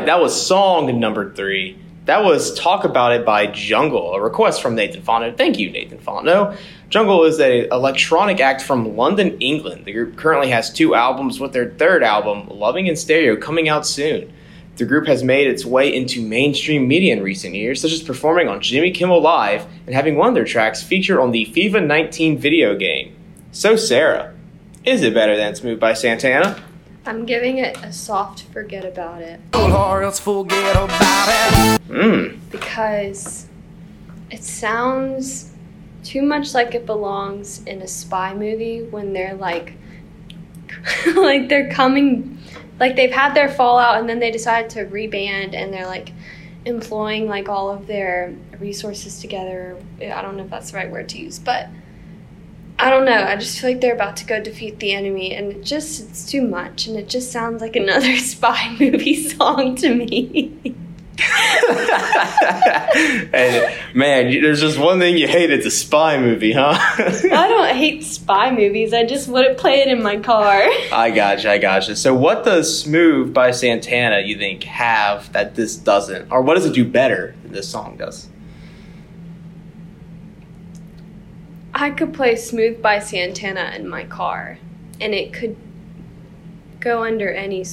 Right, 0.00 0.06
that 0.06 0.20
was 0.20 0.46
song 0.46 0.98
number 0.98 1.32
three. 1.34 1.78
That 2.06 2.24
was 2.24 2.54
Talk 2.54 2.84
About 2.84 3.12
It 3.12 3.26
by 3.26 3.46
Jungle, 3.46 4.14
a 4.14 4.20
request 4.20 4.62
from 4.62 4.74
Nathan 4.74 5.02
Fontenot. 5.02 5.36
Thank 5.36 5.58
you, 5.58 5.70
Nathan 5.70 5.98
Fontenot. 5.98 6.56
Jungle 6.88 7.24
is 7.24 7.38
an 7.38 7.68
electronic 7.70 8.40
act 8.40 8.62
from 8.62 8.96
London, 8.96 9.36
England. 9.40 9.84
The 9.84 9.92
group 9.92 10.16
currently 10.16 10.48
has 10.48 10.72
two 10.72 10.94
albums, 10.94 11.38
with 11.38 11.52
their 11.52 11.72
third 11.72 12.02
album, 12.02 12.48
Loving 12.48 12.86
in 12.86 12.96
Stereo, 12.96 13.36
coming 13.36 13.68
out 13.68 13.86
soon. 13.86 14.32
The 14.76 14.86
group 14.86 15.06
has 15.06 15.22
made 15.22 15.46
its 15.46 15.66
way 15.66 15.94
into 15.94 16.26
mainstream 16.26 16.88
media 16.88 17.12
in 17.12 17.22
recent 17.22 17.54
years, 17.54 17.82
such 17.82 17.92
as 17.92 18.02
performing 18.02 18.48
on 18.48 18.62
Jimmy 18.62 18.92
Kimmel 18.92 19.20
Live 19.20 19.66
and 19.86 19.94
having 19.94 20.16
one 20.16 20.28
of 20.28 20.34
their 20.34 20.44
tracks 20.44 20.82
featured 20.82 21.18
on 21.18 21.32
the 21.32 21.44
FIFA 21.44 21.86
19 21.86 22.38
video 22.38 22.74
game. 22.74 23.14
So, 23.52 23.76
Sarah, 23.76 24.34
is 24.84 25.02
it 25.02 25.12
better 25.12 25.36
than 25.36 25.54
Smooth 25.54 25.78
by 25.78 25.92
Santana? 25.92 26.64
I'm 27.06 27.24
giving 27.26 27.58
it 27.58 27.76
a 27.82 27.92
soft 27.92 28.42
forget 28.44 28.84
about 28.84 29.22
it 29.22 29.40
Or 29.54 30.02
else 30.02 30.20
forget 30.20 30.76
about 30.76 31.28
it. 31.28 31.80
Mmm. 31.88 32.38
because 32.50 33.46
it 34.30 34.42
sounds 34.44 35.52
too 36.04 36.22
much 36.22 36.54
like 36.54 36.74
it 36.74 36.86
belongs 36.86 37.62
in 37.64 37.82
a 37.82 37.86
spy 37.88 38.32
movie 38.34 38.82
when 38.82 39.12
they're 39.12 39.34
like 39.34 39.74
like 41.14 41.48
they're 41.48 41.70
coming 41.70 42.38
like 42.78 42.96
they've 42.96 43.10
had 43.12 43.34
their 43.34 43.48
fallout 43.48 43.98
and 43.98 44.08
then 44.08 44.18
they 44.18 44.30
decide 44.30 44.70
to 44.70 44.84
reband 44.86 45.54
and 45.54 45.72
they're 45.72 45.86
like 45.86 46.12
employing 46.64 47.26
like 47.28 47.48
all 47.48 47.70
of 47.70 47.86
their 47.86 48.34
resources 48.58 49.20
together 49.20 49.76
i 50.00 50.22
don't 50.22 50.36
know 50.36 50.44
if 50.44 50.50
that's 50.50 50.70
the 50.70 50.76
right 50.76 50.90
word 50.90 51.08
to 51.08 51.18
use 51.18 51.38
but 51.38 51.68
i 52.80 52.90
don't 52.90 53.04
know 53.04 53.24
i 53.24 53.36
just 53.36 53.60
feel 53.60 53.70
like 53.70 53.80
they're 53.80 53.94
about 53.94 54.16
to 54.16 54.24
go 54.24 54.40
defeat 54.42 54.78
the 54.78 54.92
enemy 54.92 55.34
and 55.34 55.52
it 55.52 55.62
just 55.62 56.00
it's 56.00 56.30
too 56.30 56.42
much 56.42 56.86
and 56.86 56.96
it 56.96 57.08
just 57.08 57.30
sounds 57.32 57.60
like 57.60 57.76
another 57.84 58.16
spy 58.16 58.76
movie 58.80 59.14
song 59.28 59.74
to 59.76 59.94
me 59.94 60.74
and 63.32 63.74
man, 63.94 64.30
there's 64.42 64.60
just 64.60 64.78
one 64.78 64.98
thing 64.98 65.18
you 65.18 65.28
hate. 65.28 65.50
It's 65.50 65.66
a 65.66 65.70
spy 65.70 66.18
movie, 66.18 66.52
huh? 66.52 66.74
I 66.74 67.46
don't 67.48 67.76
hate 67.76 68.04
spy 68.04 68.50
movies. 68.50 68.92
I 68.92 69.04
just 69.04 69.28
wouldn't 69.28 69.58
play 69.58 69.80
it 69.80 69.88
in 69.88 70.02
my 70.02 70.18
car. 70.18 70.62
I 70.92 71.10
gotcha, 71.14 71.50
I 71.50 71.58
gotcha. 71.58 71.96
So, 71.96 72.14
what 72.14 72.44
does 72.44 72.82
"Smooth" 72.82 73.34
by 73.34 73.50
Santana 73.50 74.20
you 74.20 74.36
think 74.38 74.64
have 74.64 75.32
that 75.32 75.54
this 75.54 75.76
doesn't, 75.76 76.30
or 76.32 76.42
what 76.42 76.54
does 76.54 76.66
it 76.66 76.74
do 76.74 76.84
better 76.84 77.34
than 77.42 77.52
this 77.52 77.68
song 77.68 77.96
does? 77.96 78.28
I 81.80 81.90
could 81.90 82.12
play 82.12 82.36
Smooth 82.36 82.82
by 82.82 82.98
Santana 82.98 83.72
in 83.74 83.88
my 83.88 84.04
car, 84.04 84.58
and 85.00 85.14
it 85.14 85.32
could 85.32 85.56
go 86.78 87.04
under 87.04 87.32
any 87.32 87.64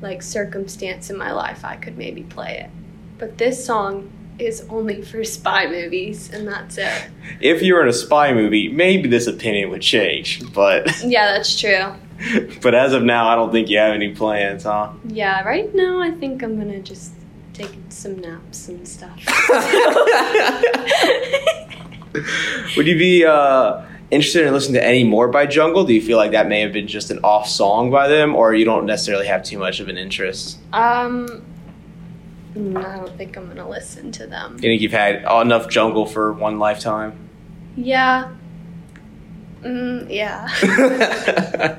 like 0.00 0.22
circumstance 0.22 1.10
in 1.10 1.18
my 1.18 1.32
life. 1.32 1.64
I 1.64 1.74
could 1.74 1.98
maybe 1.98 2.22
play 2.22 2.60
it, 2.60 2.70
but 3.18 3.38
this 3.38 3.66
song 3.66 4.12
is 4.38 4.64
only 4.70 5.02
for 5.02 5.24
spy 5.24 5.66
movies, 5.66 6.32
and 6.32 6.46
that's 6.46 6.78
it. 6.78 7.10
If 7.40 7.60
you 7.60 7.74
were 7.74 7.82
in 7.82 7.88
a 7.88 7.92
spy 7.92 8.32
movie, 8.32 8.68
maybe 8.68 9.08
this 9.08 9.26
opinion 9.26 9.70
would 9.70 9.82
change, 9.82 10.52
but 10.52 10.86
Yeah, 11.04 11.32
that's 11.32 11.58
true. 11.58 11.92
but 12.62 12.72
as 12.72 12.92
of 12.92 13.02
now, 13.02 13.28
I 13.28 13.34
don't 13.34 13.50
think 13.50 13.68
you 13.68 13.78
have 13.78 13.94
any 13.94 14.14
plans, 14.14 14.62
huh? 14.62 14.92
Yeah, 15.08 15.42
right 15.42 15.74
now 15.74 16.00
I 16.00 16.12
think 16.12 16.44
I'm 16.44 16.56
gonna 16.56 16.78
just 16.78 17.14
take 17.52 17.76
some 17.88 18.20
naps 18.20 18.68
and 18.68 18.86
stuff. 18.86 19.18
Would 22.76 22.86
you 22.86 22.98
be 22.98 23.24
uh, 23.24 23.82
interested 24.10 24.46
in 24.46 24.52
listening 24.52 24.74
to 24.74 24.84
any 24.84 25.04
more 25.04 25.28
by 25.28 25.46
Jungle? 25.46 25.84
Do 25.84 25.94
you 25.94 26.02
feel 26.02 26.16
like 26.16 26.32
that 26.32 26.48
may 26.48 26.60
have 26.60 26.72
been 26.72 26.86
just 26.86 27.10
an 27.10 27.18
off 27.24 27.48
song 27.48 27.90
by 27.90 28.08
them, 28.08 28.34
or 28.34 28.54
you 28.54 28.64
don't 28.64 28.86
necessarily 28.86 29.26
have 29.26 29.42
too 29.42 29.58
much 29.58 29.80
of 29.80 29.88
an 29.88 29.98
interest? 29.98 30.58
um, 30.72 31.42
I 32.56 32.96
don't 32.96 33.14
think 33.18 33.36
I'm 33.36 33.48
gonna 33.48 33.68
listen 33.68 34.10
to 34.12 34.26
them. 34.26 34.54
You 34.54 34.60
think 34.60 34.80
you've 34.80 34.92
had 34.92 35.16
enough 35.42 35.68
Jungle 35.68 36.06
for 36.06 36.32
one 36.32 36.58
lifetime? 36.58 37.18
Yeah. 37.76 38.30
Mm, 39.60 40.06
yeah. 40.08 41.78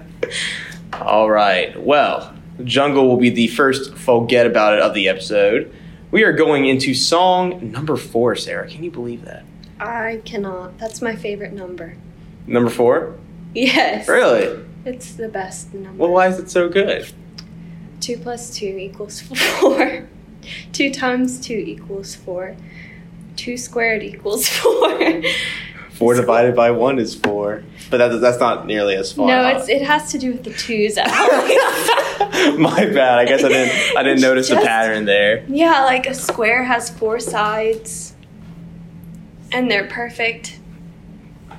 All 1.01 1.31
right. 1.31 1.81
Well, 1.81 2.31
Jungle 2.63 3.07
will 3.07 3.17
be 3.17 3.31
the 3.31 3.47
first 3.47 3.95
forget 3.95 4.45
about 4.45 4.73
it 4.73 4.79
of 4.81 4.93
the 4.93 5.07
episode. 5.07 5.73
We 6.11 6.23
are 6.23 6.31
going 6.33 6.65
into 6.65 6.93
song 6.93 7.71
number 7.71 7.95
four, 7.97 8.35
Sarah. 8.35 8.69
Can 8.69 8.83
you 8.83 8.91
believe 8.91 9.25
that? 9.25 9.43
I 9.79 10.21
cannot. 10.25 10.77
That's 10.77 11.01
my 11.01 11.15
favorite 11.15 11.53
number. 11.53 11.95
Number 12.45 12.69
four? 12.69 13.17
Yes. 13.53 14.07
Really? 14.07 14.63
It's 14.85 15.13
the 15.15 15.27
best 15.27 15.73
number. 15.73 15.97
Well, 16.01 16.11
why 16.11 16.27
is 16.27 16.39
it 16.39 16.49
so 16.49 16.69
good? 16.69 17.11
Two 17.99 18.17
plus 18.17 18.55
two 18.55 18.65
equals 18.77 19.21
four. 19.21 20.07
two 20.71 20.91
times 20.93 21.39
two 21.39 21.53
equals 21.57 22.15
four. 22.15 22.55
Two 23.35 23.57
squared 23.57 24.03
equals 24.03 24.47
four. 24.49 25.21
Four 25.91 26.13
divided 26.13 26.55
by 26.55 26.71
one 26.71 26.99
is 26.99 27.15
four. 27.15 27.63
But 27.89 27.97
that, 27.97 28.17
that's 28.21 28.39
not 28.39 28.65
nearly 28.67 28.95
as 28.95 29.13
far. 29.13 29.27
no, 29.27 29.47
it's 29.47 29.69
it 29.69 29.81
has 29.81 30.11
to 30.11 30.17
do 30.19 30.33
with 30.33 30.43
the 30.43 30.53
twos. 30.53 30.95
My 32.57 32.85
bad. 32.85 33.19
I 33.19 33.25
guess 33.25 33.43
I 33.43 33.49
didn't. 33.49 33.97
I 33.97 34.03
didn't 34.03 34.21
notice 34.21 34.49
the 34.49 34.55
pattern 34.57 35.05
there. 35.05 35.43
yeah, 35.47 35.83
like 35.85 36.05
a 36.05 36.13
square 36.13 36.63
has 36.65 36.89
four 36.89 37.19
sides, 37.19 38.13
and 39.51 39.69
they're 39.69 39.87
perfect. 39.87 40.59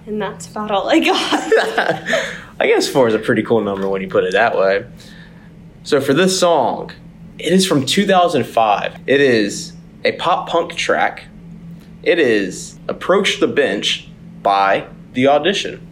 And 0.06 0.20
that's 0.20 0.46
about 0.46 0.70
all 0.70 0.88
I 0.88 1.00
got. 1.00 1.18
I 2.60 2.66
guess 2.66 2.88
four 2.88 3.08
is 3.08 3.14
a 3.14 3.18
pretty 3.18 3.42
cool 3.42 3.60
number 3.60 3.88
when 3.88 4.00
you 4.00 4.08
put 4.08 4.24
it 4.24 4.32
that 4.32 4.56
way. 4.56 4.86
So 5.82 6.00
for 6.00 6.14
this 6.14 6.38
song, 6.38 6.92
it 7.38 7.52
is 7.52 7.66
from 7.66 7.86
2005. 7.86 9.00
It 9.06 9.20
is 9.20 9.74
a 10.04 10.12
pop 10.12 10.48
punk 10.48 10.74
track. 10.74 11.26
It 12.02 12.18
is 12.18 12.78
"Approach 12.88 13.40
the 13.40 13.46
Bench" 13.46 14.08
by 14.42 14.86
The 15.12 15.28
Audition. 15.28 15.87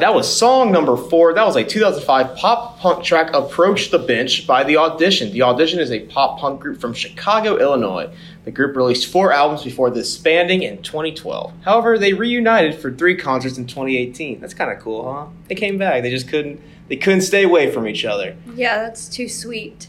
That 0.00 0.14
was 0.14 0.34
song 0.34 0.72
number 0.72 0.96
four. 0.96 1.34
That 1.34 1.46
was 1.46 1.56
a 1.56 1.64
2005 1.64 2.36
pop 2.36 2.78
punk 2.78 3.04
track, 3.04 3.32
Approach 3.32 3.90
the 3.90 3.98
Bench 3.98 4.46
by 4.46 4.64
The 4.64 4.76
Audition. 4.76 5.32
The 5.32 5.42
Audition 5.42 5.78
is 5.80 5.90
a 5.90 6.00
pop 6.00 6.38
punk 6.38 6.60
group 6.60 6.80
from 6.80 6.94
Chicago, 6.94 7.56
Illinois. 7.56 8.10
The 8.44 8.50
group 8.50 8.76
released 8.76 9.10
four 9.10 9.32
albums 9.32 9.64
before 9.64 9.90
disbanding 9.90 10.62
in 10.62 10.82
2012. 10.82 11.52
However, 11.64 11.98
they 11.98 12.12
reunited 12.12 12.74
for 12.74 12.92
three 12.92 13.16
concerts 13.16 13.56
in 13.58 13.66
2018. 13.66 14.40
That's 14.40 14.54
kind 14.54 14.70
of 14.70 14.78
cool, 14.80 15.12
huh? 15.12 15.26
They 15.48 15.54
came 15.54 15.78
back. 15.78 16.02
They 16.02 16.10
just 16.10 16.28
couldn't. 16.28 16.60
They 16.88 16.96
couldn't 16.96 17.22
stay 17.22 17.44
away 17.44 17.70
from 17.70 17.88
each 17.88 18.04
other. 18.04 18.36
yeah, 18.54 18.76
that's 18.78 19.08
too 19.08 19.26
sweet. 19.28 19.82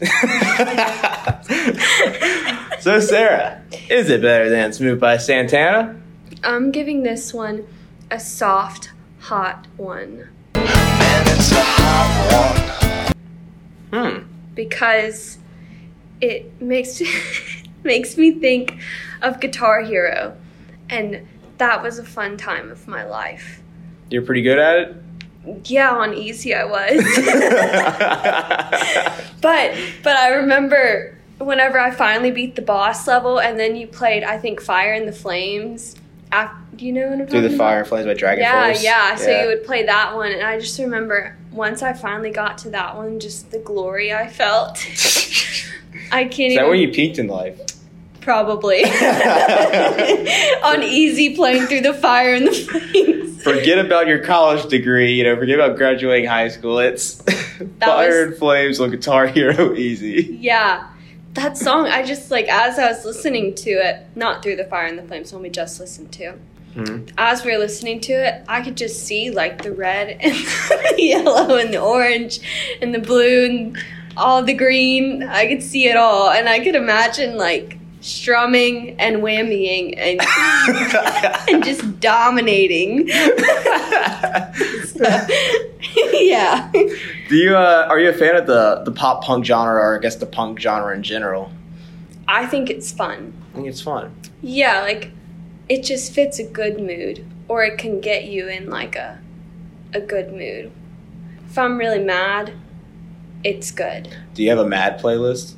so, 2.80 3.00
Sarah, 3.00 3.62
is 3.90 4.08
it 4.08 4.22
better 4.22 4.48
than 4.48 4.72
Smooth 4.72 4.98
by 4.98 5.18
Santana? 5.18 6.00
I'm 6.42 6.70
giving 6.70 7.02
this 7.02 7.34
one 7.34 7.66
a 8.10 8.18
soft, 8.18 8.92
hot 9.26 9.66
one 9.76 10.28
Hmm. 13.92 14.18
because 14.54 15.38
it 16.20 16.62
makes 16.62 17.02
makes 17.82 18.16
me 18.16 18.38
think 18.38 18.78
of 19.22 19.40
Guitar 19.40 19.82
Hero, 19.82 20.36
and 20.88 21.26
that 21.58 21.82
was 21.82 21.98
a 21.98 22.04
fun 22.04 22.36
time 22.36 22.70
of 22.70 22.86
my 22.86 23.04
life. 23.04 23.60
You're 24.10 24.22
pretty 24.22 24.42
good 24.42 24.60
at 24.60 24.78
it? 24.78 24.96
Yeah, 25.64 25.90
on 25.90 26.14
easy 26.14 26.54
I 26.54 26.64
was. 26.64 26.92
but 29.40 29.76
but 30.04 30.16
I 30.16 30.28
remember 30.34 31.18
whenever 31.38 31.80
I 31.80 31.90
finally 31.90 32.30
beat 32.30 32.54
the 32.54 32.62
boss 32.62 33.08
level, 33.08 33.40
and 33.40 33.58
then 33.58 33.74
you 33.74 33.88
played 33.88 34.22
I 34.22 34.38
think 34.38 34.60
Fire 34.60 34.94
in 34.94 35.06
the 35.06 35.12
Flames. 35.12 35.96
Af 36.30 36.52
do 36.76 36.84
you 36.86 36.92
know 36.92 37.08
what 37.08 37.20
I'm 37.20 37.26
Through 37.26 37.42
the 37.42 37.50
Fire 37.56 37.76
about? 37.76 37.78
and 37.80 37.88
Flames 37.88 38.06
by 38.06 38.14
Dragon 38.14 38.42
Yeah, 38.44 38.66
Force. 38.66 38.84
yeah. 38.84 39.14
So 39.16 39.40
you 39.40 39.46
would 39.48 39.64
play 39.64 39.84
that 39.86 40.14
one, 40.14 40.32
and 40.32 40.42
I 40.42 40.58
just 40.60 40.78
remember 40.78 41.36
once 41.52 41.82
I 41.82 41.92
finally 41.94 42.30
got 42.30 42.58
to 42.58 42.70
that 42.70 42.96
one, 42.96 43.18
just 43.20 43.50
the 43.50 43.58
glory 43.58 44.12
I 44.12 44.28
felt. 44.28 44.76
I 46.12 46.24
can't 46.24 46.32
Is 46.32 46.38
even. 46.52 46.56
that 46.56 46.66
where 46.66 46.74
you 46.74 46.88
peaked 46.92 47.18
in 47.18 47.26
life? 47.28 47.58
Probably 48.20 48.82
on 50.62 50.82
easy 50.82 51.34
playing 51.36 51.66
through 51.66 51.82
the 51.82 51.94
fire 51.94 52.34
and 52.34 52.48
the 52.48 52.52
flames. 52.52 53.42
forget 53.42 53.78
about 53.78 54.06
your 54.08 54.18
college 54.18 54.68
degree, 54.68 55.12
you 55.14 55.22
know, 55.24 55.36
forget 55.36 55.58
about 55.58 55.76
graduating 55.76 56.28
high 56.28 56.48
school. 56.48 56.78
It's 56.80 57.22
Fire 57.80 58.08
was- 58.08 58.28
and 58.32 58.36
Flames 58.36 58.80
on 58.80 58.90
Guitar 58.90 59.26
Hero 59.28 59.74
Easy. 59.74 60.38
Yeah. 60.40 60.88
That 61.34 61.56
song, 61.58 61.86
I 61.86 62.02
just 62.02 62.30
like 62.30 62.48
as 62.48 62.78
I 62.78 62.88
was 62.88 63.04
listening 63.04 63.54
to 63.56 63.70
it, 63.70 64.06
not 64.16 64.42
through 64.42 64.56
the 64.56 64.64
fire 64.64 64.86
and 64.86 64.98
the 64.98 65.02
flames, 65.02 65.32
when 65.32 65.42
we 65.42 65.50
just 65.50 65.78
listened 65.78 66.10
to. 66.12 66.34
Mhm. 66.76 67.08
As 67.16 67.44
we 67.44 67.52
were 67.52 67.58
listening 67.58 68.00
to 68.00 68.12
it, 68.12 68.42
I 68.48 68.60
could 68.60 68.76
just 68.76 69.04
see 69.06 69.30
like 69.30 69.62
the 69.62 69.72
red 69.72 70.08
and 70.20 70.34
the 70.34 70.94
yellow 70.98 71.56
and 71.56 71.72
the 71.72 71.80
orange 71.80 72.40
and 72.82 72.94
the 72.94 72.98
blue 72.98 73.46
and 73.46 73.78
all 74.16 74.42
the 74.42 74.52
green. 74.54 75.22
I 75.22 75.46
could 75.46 75.62
see 75.62 75.88
it 75.88 75.96
all, 75.96 76.30
and 76.30 76.48
I 76.48 76.60
could 76.60 76.74
imagine 76.74 77.36
like 77.38 77.78
strumming 78.02 78.94
and 79.00 79.16
whammying 79.16 79.94
and 79.96 80.20
and 81.50 81.64
just 81.64 81.98
dominating. 81.98 83.08
So, 83.08 85.04
yeah. 86.12 86.70
Do 87.28 87.36
you 87.36 87.56
uh, 87.56 87.86
are 87.88 87.98
you 87.98 88.10
a 88.10 88.12
fan 88.12 88.36
of 88.36 88.46
the 88.46 88.82
the 88.84 88.92
pop 88.92 89.24
punk 89.24 89.44
genre 89.44 89.80
or 89.80 89.96
I 89.98 90.00
guess 90.00 90.16
the 90.16 90.26
punk 90.26 90.60
genre 90.60 90.94
in 90.94 91.02
general? 91.02 91.50
I 92.28 92.46
think 92.46 92.70
it's 92.70 92.92
fun. 92.92 93.32
I 93.52 93.56
think 93.56 93.68
it's 93.68 93.80
fun. 93.80 94.14
Yeah, 94.42 94.82
like 94.82 95.10
it 95.68 95.82
just 95.82 96.12
fits 96.12 96.38
a 96.38 96.44
good 96.44 96.80
mood 96.80 97.24
or 97.48 97.64
it 97.64 97.78
can 97.78 98.00
get 98.00 98.24
you 98.24 98.48
in 98.48 98.68
like 98.70 98.96
a 98.96 99.18
a 99.94 100.00
good 100.00 100.32
mood. 100.32 100.70
If 101.48 101.56
I'm 101.58 101.78
really 101.78 102.02
mad, 102.02 102.52
it's 103.44 103.70
good. 103.70 104.14
Do 104.34 104.42
you 104.42 104.50
have 104.50 104.58
a 104.58 104.66
mad 104.68 105.00
playlist? 105.00 105.54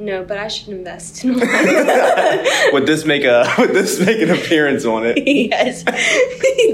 No, 0.00 0.22
but 0.22 0.38
I 0.38 0.46
should 0.46 0.68
invest 0.68 1.24
in 1.24 1.32
one. 1.40 1.40
would 2.72 2.86
this 2.86 3.04
make 3.04 3.24
a 3.24 3.52
would 3.58 3.70
this 3.70 3.98
make 3.98 4.20
an 4.20 4.30
appearance 4.30 4.84
on 4.84 5.02
it? 5.04 5.18
yes. 5.26 5.82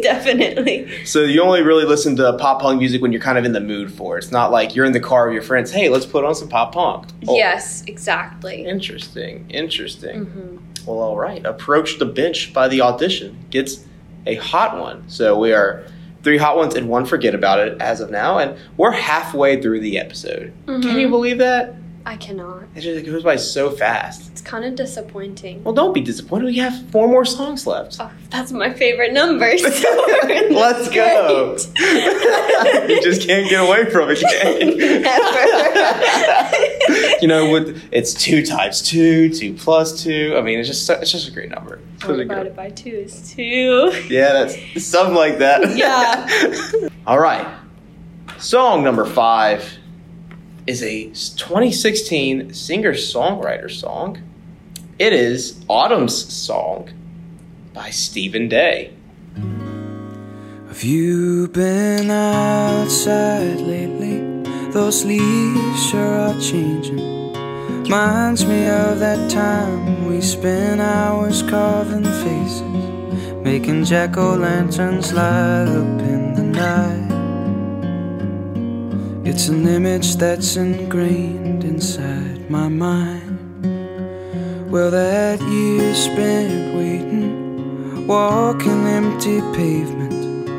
Definitely. 0.03 1.05
So 1.07 1.22
you 1.22 1.40
only 1.42 1.62
really 1.62 1.85
listen 1.87 2.16
to 2.16 2.37
pop 2.37 2.61
punk 2.61 2.79
music 2.81 3.00
when 3.00 3.12
you're 3.12 3.22
kind 3.22 3.38
of 3.38 3.44
in 3.46 3.53
the 3.53 3.61
mood 3.61 3.90
for 3.92 4.16
it. 4.16 4.24
It's 4.24 4.33
not 4.33 4.50
like 4.53 4.74
you're 4.77 4.85
in 4.85 4.92
the 4.92 5.00
car 5.00 5.27
with 5.27 5.35
your 5.35 5.42
friends. 5.42 5.70
Hey, 5.70 5.88
let's 5.88 6.05
put 6.05 6.24
on 6.24 6.35
some 6.35 6.48
pop 6.48 6.74
punk. 6.74 7.07
Oh, 7.27 7.37
Yes, 7.37 7.83
exactly. 7.87 8.66
Interesting. 8.66 9.46
Interesting. 9.50 10.24
hmm 10.27 10.57
Well, 10.87 10.99
all 10.99 11.16
right. 11.16 11.44
Approach 11.44 11.99
the 11.99 12.07
bench 12.07 12.53
by 12.53 12.68
the 12.68 12.81
audition 12.81 13.44
gets 13.51 13.85
a 14.27 14.37
hot 14.37 14.79
one. 14.79 15.09
So 15.09 15.38
we 15.38 15.53
are 15.53 15.87
three 16.23 16.38
hot 16.38 16.57
ones 16.57 16.75
and 16.75 16.88
one 16.88 17.05
forget 17.05 17.35
about 17.35 17.61
it 17.61 17.81
as 17.81 18.01
of 18.01 18.11
now, 18.11 18.38
and 18.38 18.59
we're 18.77 18.90
halfway 18.90 19.61
through 19.61 19.81
the 19.81 19.99
episode. 19.99 20.53
Can 20.66 20.83
you 20.83 20.90
mm-hmm. 20.90 21.11
believe 21.11 21.38
that? 21.38 21.77
I 22.07 22.17
cannot. 22.19 22.64
It 22.75 22.83
just 22.83 23.07
goes 23.07 23.23
by 23.23 23.37
so 23.37 23.71
fast. 23.71 24.31
It's 24.31 24.43
kind 24.43 24.67
of 24.67 24.75
disappointing. 24.75 25.64
Well, 25.64 25.73
don't 25.73 25.95
be 25.95 26.03
disappointed. 26.03 26.45
We 26.47 26.59
have 26.59 26.87
four 26.90 27.09
more 27.09 27.25
songs 27.25 27.67
left. 27.67 27.97
Oh, 27.99 28.11
that's 28.31 28.53
my 28.53 28.75
favorite 28.75 29.14
number. 29.14 29.57
So 29.57 29.69
Let's 30.51 30.90
go. 30.90 31.57
You 32.88 33.01
just 33.03 33.27
can't 33.27 33.49
get 33.49 33.67
away 33.67 33.88
from 33.90 34.11
it. 34.11 34.21
You? 34.21 34.29
Never. 35.01 35.40
you 37.23 37.29
know, 37.29 37.51
with 37.51 37.83
it's 37.93 38.12
two 38.12 38.45
times 38.45 38.83
two, 38.83 39.31
two 39.31 39.55
plus 39.55 40.03
two. 40.03 40.35
I 40.37 40.43
mean, 40.43 40.59
it's 40.59 40.69
just 40.69 40.85
so- 40.87 40.95
it's 41.01 41.11
just 41.11 41.29
a 41.29 41.33
great 41.33 41.49
number. 41.51 41.81
One 42.03 42.11
really 42.11 42.25
great. 42.27 42.37
divided 42.45 42.57
by 42.57 42.69
two 42.71 42.90
is 42.90 43.33
two. 43.33 43.90
Yeah, 44.09 44.33
that's 44.45 44.85
something 44.85 45.14
like 45.14 45.38
that. 45.38 45.75
Yeah. 45.77 46.88
All 47.07 47.19
right. 47.19 47.47
Song 48.38 48.85
number 48.85 49.07
five 49.07 49.64
is 50.66 50.83
a 50.83 51.05
2016 51.37 52.55
singer 52.55 52.92
songwriter 52.92 53.70
song. 53.70 54.22
It 54.98 55.12
is 55.12 55.62
Autumn's 55.68 56.33
Song 56.33 56.90
by 57.72 57.90
Stephen 57.90 58.48
Day. 58.48 58.94
Have 60.68 60.83
you 60.83 61.48
been 61.48 62.11
outside 62.11 63.61
lately? 63.61 64.20
Those 64.70 65.05
leaves 65.05 65.87
sure 65.90 66.00
are 66.00 66.40
changing. 66.40 67.33
Reminds 67.83 68.46
me 68.46 68.66
of 68.66 68.98
that 69.00 69.31
time 69.31 70.07
we 70.07 70.20
spent 70.20 70.81
hours 70.81 71.42
carving 71.42 72.05
faces, 72.05 73.44
making 73.44 73.85
jack 73.85 74.16
o' 74.16 74.35
lanterns 74.35 75.12
light 75.12 75.68
up 75.68 76.00
in 76.00 76.35
the 76.35 76.42
night. 76.42 77.04
It's 79.25 79.49
an 79.49 79.67
image 79.67 80.17
that's 80.17 80.57
ingrained 80.57 81.65
inside 81.65 82.51
my 82.51 82.69
mind. 82.69 83.39
Well, 84.71 84.91
that 84.91 85.41
year 85.43 85.95
spent 85.95 86.77
waiting, 86.77 88.07
walking 88.07 88.87
empty 88.87 89.41
pavement. 89.57 90.51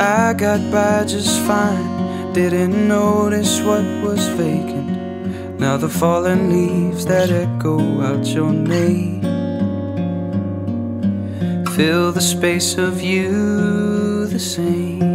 I 0.00 0.32
got 0.32 0.60
by 0.72 1.04
just 1.04 1.40
fine, 1.42 2.32
didn't 2.32 2.88
notice 2.88 3.60
what 3.60 3.84
was 4.02 4.26
vacant. 4.28 5.60
Now 5.60 5.76
the 5.76 5.88
fallen 5.88 6.50
leaves 6.50 7.04
that 7.06 7.30
echo 7.30 7.78
out 8.00 8.26
your 8.26 8.52
name 8.52 9.24
fill 11.74 12.12
the 12.12 12.20
space 12.20 12.78
of 12.78 13.02
you 13.02 14.26
the 14.26 14.38
same. 14.38 15.13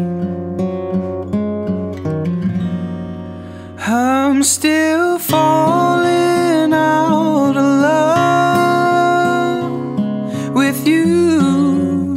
I'm 3.92 4.44
still 4.44 5.18
falling 5.18 6.74
out 6.74 7.58
of 7.58 7.70
love 7.90 9.34
with 10.54 10.88
you. 10.88 12.16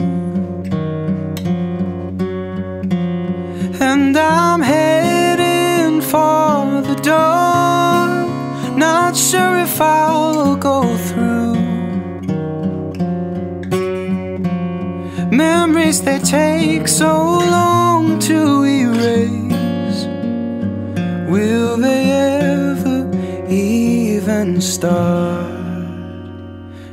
And 3.81 4.15
I'm 4.19 4.61
heading 4.61 6.03
for 6.03 6.83
the 6.83 6.95
door. 6.97 8.27
Not 8.77 9.17
sure 9.17 9.57
if 9.61 9.81
I'll 9.81 10.57
go 10.57 10.95
through. 11.09 11.55
Memories 15.31 16.03
they 16.03 16.19
take 16.19 16.87
so 16.87 17.39
long 17.39 18.19
to 18.19 18.65
erase. 18.65 19.32
Will 21.43 21.77
they 21.77 22.13
ever 22.13 23.11
even 23.51 24.61
start 24.61 25.51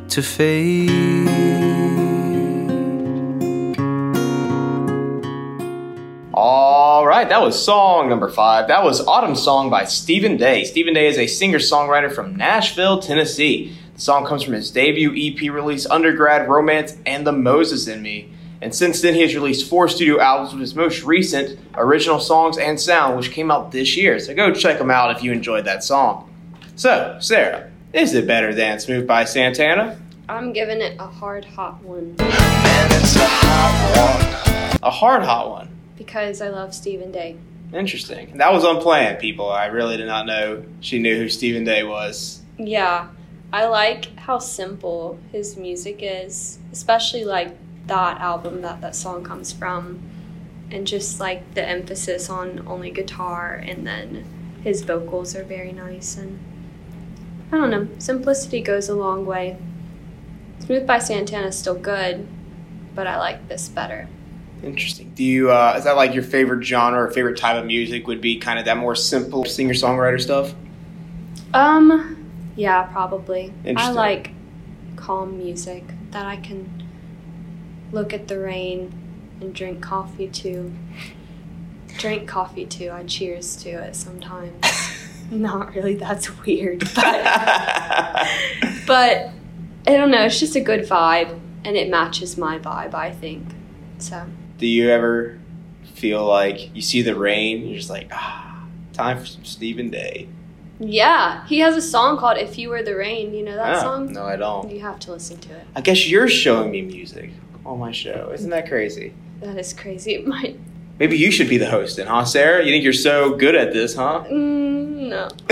to 0.10 0.24
fade? 0.24 0.90
All 6.34 7.06
right, 7.06 7.30
that 7.30 7.40
was 7.40 7.64
song 7.64 8.10
number 8.10 8.28
five. 8.32 8.68
That 8.70 8.84
was 8.84 9.06
Autumn 9.06 9.36
Song 9.36 9.70
by 9.70 9.86
Stephen 9.86 10.36
Day. 10.38 10.64
Stephen 10.64 10.96
Day 10.96 11.06
is 11.06 11.20
a 11.20 11.28
singer 11.28 11.60
songwriter 11.60 12.12
from 12.12 12.36
Nashville, 12.36 13.00
Tennessee. 13.00 13.78
The 13.94 14.02
song 14.02 14.26
comes 14.26 14.42
from 14.42 14.56
his 14.56 14.72
debut 14.72 15.14
EP 15.16 15.54
release, 15.54 15.86
Undergrad 15.86 16.50
Romance 16.50 16.98
and 17.06 17.28
The 17.28 17.34
Moses 17.34 17.88
in 17.88 18.02
Me. 18.02 18.34
And 18.62 18.76
since 18.76 19.02
then, 19.02 19.14
he 19.14 19.22
has 19.22 19.34
released 19.36 19.70
four 19.70 19.88
studio 19.88 20.20
albums 20.20 20.52
with 20.54 20.62
his 20.62 20.76
most 20.76 21.04
recent, 21.04 21.58
Original 21.76 22.20
Songs 22.20 22.58
and 22.58 22.80
Sound, 22.80 23.16
which 23.18 23.32
came 23.32 23.50
out 23.52 23.72
this 23.72 23.96
year. 23.96 24.20
So 24.20 24.34
go 24.36 24.54
check 24.54 24.78
them 24.80 24.92
out 24.92 25.16
if 25.16 25.24
you 25.24 25.32
enjoyed 25.32 25.64
that 25.66 25.84
song. 25.84 26.30
So, 26.76 27.18
Sarah, 27.22 27.72
is 27.94 28.14
it 28.14 28.28
better 28.28 28.54
than 28.54 28.80
Smooth 28.80 29.08
by 29.08 29.24
Santana? 29.24 29.98
I'm 30.28 30.52
giving 30.54 30.82
it 30.82 30.96
a 31.00 31.08
hard 31.08 31.44
hot 31.46 31.82
one 31.84 32.16
A 34.82 34.90
hard 34.92 35.24
hot 35.24 35.50
one. 35.50 35.70
because 35.98 36.42
I 36.42 36.50
love 36.50 36.74
Stephen 36.74 37.12
Day. 37.12 37.36
Interesting. 37.74 38.38
That 38.38 38.52
was 38.54 38.64
unplanned, 38.64 39.20
people. 39.20 39.50
I 39.50 39.66
really 39.68 39.98
did 39.98 40.08
not 40.08 40.26
know 40.26 40.64
she 40.82 41.00
knew 41.00 41.18
who 41.18 41.30
Stephen 41.30 41.64
Day 41.64 41.84
was. 41.84 42.42
Yeah, 42.58 43.08
I 43.54 43.66
like 43.68 44.16
how 44.18 44.40
simple 44.40 45.20
his 45.32 45.56
music 45.58 46.00
is, 46.02 46.60
especially 46.72 47.26
like 47.26 47.56
that 47.90 48.22
album 48.22 48.62
that 48.62 48.82
that 48.82 48.96
song 48.96 49.24
comes 49.24 49.52
from, 49.52 50.02
and 50.72 50.88
just 50.88 51.20
like 51.20 51.54
the 51.54 51.68
emphasis 51.68 52.30
on 52.30 52.66
only 52.66 52.92
guitar, 52.92 53.56
and 53.56 53.86
then 53.86 54.26
his 54.64 54.84
vocals 54.84 55.36
are 55.36 55.44
very 55.44 55.72
nice. 55.72 56.18
And 56.18 56.40
I 57.52 57.58
don't 57.58 57.70
know, 57.70 57.88
simplicity 57.98 58.62
goes 58.62 58.90
a 58.90 58.96
long 58.96 59.26
way. 59.26 59.58
Smooth 60.60 60.86
by 60.86 61.00
Santana 61.00 61.48
is 61.48 61.58
still 61.58 61.76
good, 61.76 62.28
but 62.96 63.08
I 63.08 63.18
like 63.18 63.48
this 63.48 63.68
better. 63.68 64.08
Interesting. 64.62 65.12
Do 65.16 65.24
you, 65.24 65.52
uh, 65.52 65.76
is 65.78 65.86
that 65.86 65.96
like 65.96 66.14
your 66.14 66.24
favorite 66.24 66.64
genre 66.64 67.02
or 67.02 67.12
favorite 67.12 67.38
type 67.38 67.56
of 67.56 67.66
music 67.66 68.08
would 68.08 68.22
be 68.22 68.38
kind 68.38 68.60
of 68.60 68.66
that 68.66 68.78
more 68.78 68.96
simple 68.96 69.46
singer 69.46 69.74
songwriter 69.74 70.22
stuff? 70.22 70.54
Um, 71.54 72.28
yeah, 72.56 72.84
probably. 72.84 73.54
I 73.66 73.92
like 73.92 74.32
calm 74.98 75.38
music 75.38 75.86
that 76.12 76.26
I 76.26 76.36
can 76.36 76.84
look 77.92 78.14
at 78.14 78.28
the 78.28 78.40
rain 78.40 78.92
and 79.42 79.54
drink 79.54 79.82
coffee 79.82 80.28
too. 80.28 80.74
Drink 81.98 82.28
coffee 82.28 82.66
too. 82.66 82.92
I 82.92 83.04
cheers 83.04 83.56
to 83.58 83.70
it 83.70 83.96
sometimes. 83.96 84.54
Not 85.32 85.76
really. 85.76 85.96
That's 85.96 86.44
weird, 86.46 86.80
but 86.96 88.28
but 88.88 89.30
I 89.88 89.92
don't 89.92 90.12
know. 90.12 90.24
It's 90.26 90.40
just 90.40 90.56
a 90.56 90.62
good 90.62 90.82
vibe, 90.82 91.40
and 91.64 91.76
it 91.76 91.90
matches 91.90 92.38
my 92.38 92.58
vibe. 92.60 92.94
I 92.94 93.12
think 93.12 93.48
so. 94.00 94.26
Do 94.58 94.66
you 94.68 94.90
ever 94.90 95.40
feel 95.94 96.26
like 96.26 96.74
you 96.76 96.82
see 96.82 97.02
the 97.02 97.16
rain, 97.16 97.68
you're 97.68 97.78
just 97.78 97.90
like, 97.90 98.10
ah, 98.12 98.66
time 98.94 99.20
for 99.20 99.26
some 99.26 99.46
Stephen 99.46 99.90
Day? 99.90 100.28
Yeah, 100.80 101.46
he 101.48 101.60
has 101.60 101.76
a 101.76 101.82
song 101.82 102.18
called 102.18 102.38
"If 102.38 102.58
You 102.58 102.70
Were 102.70 102.82
the 102.82 102.96
Rain." 102.96 103.34
You 103.34 103.44
know 103.44 103.56
that 103.56 103.76
Ah, 103.76 103.82
song? 103.82 104.12
No, 104.14 104.24
I 104.24 104.36
don't. 104.38 104.72
You 104.72 104.80
have 104.80 104.98
to 105.00 105.12
listen 105.12 105.38
to 105.42 105.54
it. 105.54 105.66
I 105.76 105.82
guess 105.82 106.08
you're 106.10 106.28
showing 106.30 106.72
me 106.72 106.82
music 106.82 107.32
on 107.66 107.80
my 107.80 107.92
show. 107.92 108.32
Isn't 108.34 108.50
that 108.50 108.68
crazy? 108.68 109.14
That 109.42 109.58
is 109.58 109.74
crazy. 109.74 110.14
It 110.16 110.28
might. 110.28 110.60
Maybe 111.00 111.18
you 111.18 111.32
should 111.32 111.48
be 111.48 111.58
the 111.58 111.70
host 111.70 111.96
then, 111.96 112.08
huh, 112.08 112.26
Sarah? 112.26 112.66
You 112.66 112.72
think 112.72 112.84
you're 112.84 112.92
so 112.92 113.34
good 113.36 113.56
at 113.56 113.72
this, 113.72 113.96
huh? 113.96 114.26
Mm, 114.30 115.08
no. 115.08 115.30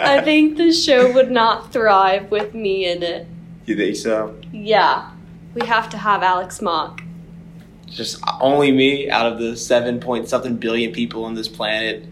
I 0.00 0.20
think 0.22 0.58
the 0.58 0.70
show 0.70 1.10
would 1.14 1.30
not 1.30 1.72
thrive 1.72 2.30
with 2.30 2.54
me 2.54 2.86
in 2.86 3.02
it. 3.02 3.26
You 3.64 3.76
think 3.76 3.96
so? 3.96 4.38
Yeah, 4.52 5.10
we 5.54 5.66
have 5.66 5.88
to 5.90 5.96
have 5.96 6.22
Alex 6.22 6.60
Mock. 6.60 7.00
Just 7.86 8.22
only 8.40 8.72
me 8.72 9.08
out 9.08 9.32
of 9.32 9.38
the 9.38 9.56
seven 9.56 9.98
point 9.98 10.28
something 10.28 10.56
billion 10.56 10.92
people 10.92 11.24
on 11.24 11.34
this 11.34 11.48
planet. 11.48 12.04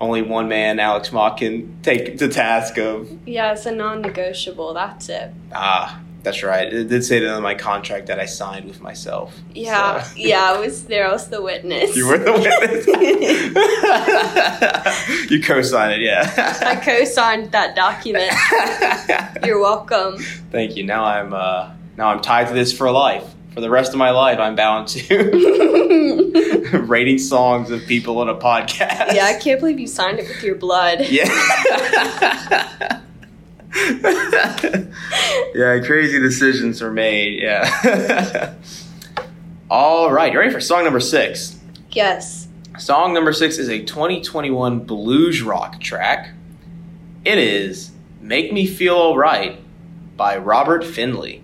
Only 0.00 0.22
one 0.22 0.48
man, 0.48 0.78
Alex 0.78 1.10
Mock, 1.12 1.38
can 1.38 1.76
take 1.82 2.18
the 2.18 2.28
task 2.28 2.78
of 2.78 3.08
Yeah, 3.26 3.52
it's 3.52 3.66
a 3.66 3.72
non-negotiable. 3.72 4.74
That's 4.74 5.08
it. 5.08 5.32
ah. 5.52 6.00
That's 6.24 6.42
right. 6.42 6.70
It 6.70 6.88
did 6.88 7.04
say 7.04 7.20
that 7.20 7.36
in 7.36 7.42
my 7.44 7.54
contract 7.54 8.08
that 8.08 8.18
I 8.18 8.26
signed 8.26 8.66
with 8.66 8.82
myself. 8.82 9.38
Yeah, 9.54 10.02
So- 10.02 10.14
yeah. 10.20 10.52
I 10.52 10.58
was 10.58 10.84
there. 10.84 11.06
I 11.08 11.12
was 11.12 11.28
the 11.28 11.40
witness. 11.40 11.94
You 11.96 12.08
were 12.08 12.18
the 12.18 12.32
witness. 12.32 12.86
you 15.30 15.40
co-signed 15.42 15.92
it, 15.92 16.00
yeah. 16.04 16.58
I 16.66 16.74
co-signed 16.76 17.52
that 17.52 17.76
document. 17.76 18.32
You're 19.46 19.60
welcome. 19.60 20.18
Thank 20.50 20.76
you. 20.76 20.84
Now 20.84 21.04
I'm 21.04 21.32
uh, 21.32 21.70
now 21.96 22.08
I'm 22.08 22.20
tied 22.20 22.48
to 22.48 22.54
this 22.54 22.76
for 22.76 22.90
life. 22.90 23.24
For 23.58 23.62
the 23.62 23.70
rest 23.70 23.92
of 23.92 23.98
my 23.98 24.10
life, 24.10 24.38
I'm 24.38 24.54
bound 24.54 24.86
to 24.86 26.68
rating 26.86 27.18
songs 27.18 27.72
of 27.72 27.84
people 27.86 28.20
on 28.20 28.28
a 28.28 28.36
podcast. 28.36 29.14
Yeah, 29.14 29.24
I 29.24 29.36
can't 29.36 29.58
believe 29.58 29.80
you 29.80 29.88
signed 29.88 30.20
it 30.20 30.28
with 30.28 30.44
your 30.44 30.54
blood. 30.54 31.00
Yeah. 31.08 31.24
yeah, 35.56 35.80
crazy 35.84 36.20
decisions 36.20 36.80
are 36.80 36.92
made. 36.92 37.42
Yeah. 37.42 38.54
All 39.68 40.12
right, 40.12 40.32
you 40.32 40.38
ready 40.38 40.52
for 40.52 40.60
song 40.60 40.84
number 40.84 41.00
six? 41.00 41.58
Yes. 41.90 42.46
Song 42.78 43.12
number 43.12 43.32
six 43.32 43.58
is 43.58 43.68
a 43.68 43.82
2021 43.82 44.78
blues 44.84 45.42
rock 45.42 45.80
track. 45.80 46.30
It 47.24 47.38
is 47.38 47.90
Make 48.20 48.52
Me 48.52 48.66
Feel 48.66 48.94
Alright 48.94 49.58
by 50.16 50.36
Robert 50.36 50.84
Finley. 50.84 51.42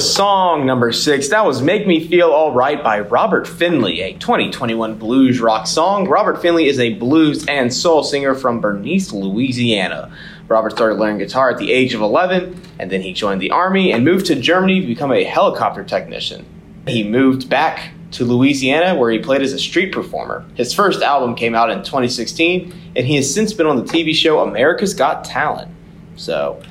Song 0.00 0.64
number 0.64 0.92
six. 0.92 1.28
That 1.28 1.44
was 1.44 1.60
Make 1.60 1.86
Me 1.86 2.06
Feel 2.06 2.30
All 2.30 2.52
Right 2.52 2.82
by 2.82 3.00
Robert 3.00 3.46
Finley, 3.46 4.00
a 4.00 4.14
2021 4.14 4.94
blues 4.94 5.40
rock 5.40 5.66
song. 5.66 6.08
Robert 6.08 6.40
Finley 6.40 6.66
is 6.66 6.80
a 6.80 6.94
blues 6.94 7.46
and 7.46 7.72
soul 7.72 8.02
singer 8.02 8.34
from 8.34 8.60
Bernice, 8.60 9.12
Louisiana. 9.12 10.10
Robert 10.48 10.72
started 10.72 10.98
learning 10.98 11.18
guitar 11.18 11.50
at 11.50 11.58
the 11.58 11.70
age 11.70 11.92
of 11.92 12.00
11, 12.00 12.58
and 12.78 12.90
then 12.90 13.02
he 13.02 13.12
joined 13.12 13.42
the 13.42 13.50
Army 13.50 13.92
and 13.92 14.04
moved 14.04 14.26
to 14.26 14.34
Germany 14.34 14.80
to 14.80 14.86
become 14.86 15.12
a 15.12 15.22
helicopter 15.22 15.84
technician. 15.84 16.46
He 16.88 17.04
moved 17.04 17.50
back 17.50 17.92
to 18.12 18.24
Louisiana 18.24 18.98
where 18.98 19.10
he 19.10 19.18
played 19.18 19.42
as 19.42 19.52
a 19.52 19.58
street 19.58 19.92
performer. 19.92 20.44
His 20.54 20.72
first 20.72 21.02
album 21.02 21.34
came 21.34 21.54
out 21.54 21.70
in 21.70 21.78
2016, 21.80 22.72
and 22.96 23.06
he 23.06 23.16
has 23.16 23.32
since 23.32 23.52
been 23.52 23.66
on 23.66 23.76
the 23.76 23.84
TV 23.84 24.14
show 24.14 24.40
America's 24.40 24.94
Got 24.94 25.24
Talent. 25.24 25.70
So, 26.16 26.62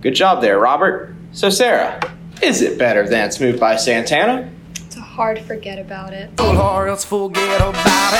good 0.00 0.14
job 0.14 0.42
there, 0.42 0.58
Robert. 0.58 1.14
So, 1.32 1.48
Sarah, 1.48 2.00
is 2.42 2.62
it 2.62 2.78
better 2.78 3.08
than 3.08 3.30
Smooth 3.32 3.58
by 3.58 3.76
Santana? 3.76 4.50
It's 4.86 4.96
a 4.96 5.00
hard 5.00 5.38
forget 5.40 5.78
about 5.78 6.12
it. 6.12 6.30
Or 6.40 6.88
else 6.88 7.04
forget 7.04 7.60
about 7.60 8.12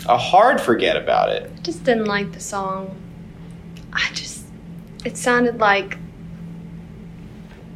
it. 0.00 0.04
A 0.08 0.16
hard 0.18 0.60
forget 0.60 0.96
about 0.96 1.30
it. 1.30 1.50
I 1.56 1.60
just 1.62 1.84
didn't 1.84 2.06
like 2.06 2.32
the 2.32 2.40
song. 2.40 2.96
I 3.92 4.08
just 4.14 4.44
it 5.04 5.16
sounded 5.16 5.58
like 5.58 5.98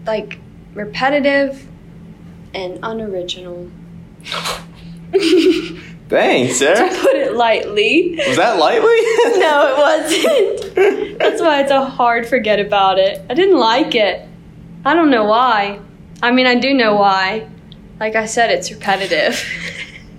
like 0.06 0.38
repetitive 0.74 1.66
and 2.54 2.78
unoriginal. 2.82 3.70
Thanks, 6.08 6.56
Sarah. 6.58 6.88
Put 7.00 7.16
it 7.16 7.34
lightly. 7.34 8.14
Was 8.28 8.36
that 8.36 8.58
lightly? 8.58 8.88
No, 9.38 9.66
it 9.68 9.76
wasn't. 9.78 11.18
That's 11.18 11.40
why 11.40 11.60
it's 11.62 11.70
a 11.70 11.84
hard 11.84 12.26
forget 12.26 12.58
about 12.60 12.98
it. 12.98 13.24
I 13.28 13.34
didn't 13.34 13.58
like 13.58 13.94
it. 13.94 14.26
I 14.86 14.94
don't 14.94 15.10
know 15.10 15.24
why. 15.24 15.80
I 16.22 16.30
mean, 16.30 16.46
I 16.46 16.54
do 16.54 16.72
know 16.72 16.94
why. 16.94 17.48
Like 17.98 18.14
I 18.14 18.26
said, 18.26 18.52
it's 18.52 18.70
repetitive. 18.70 19.44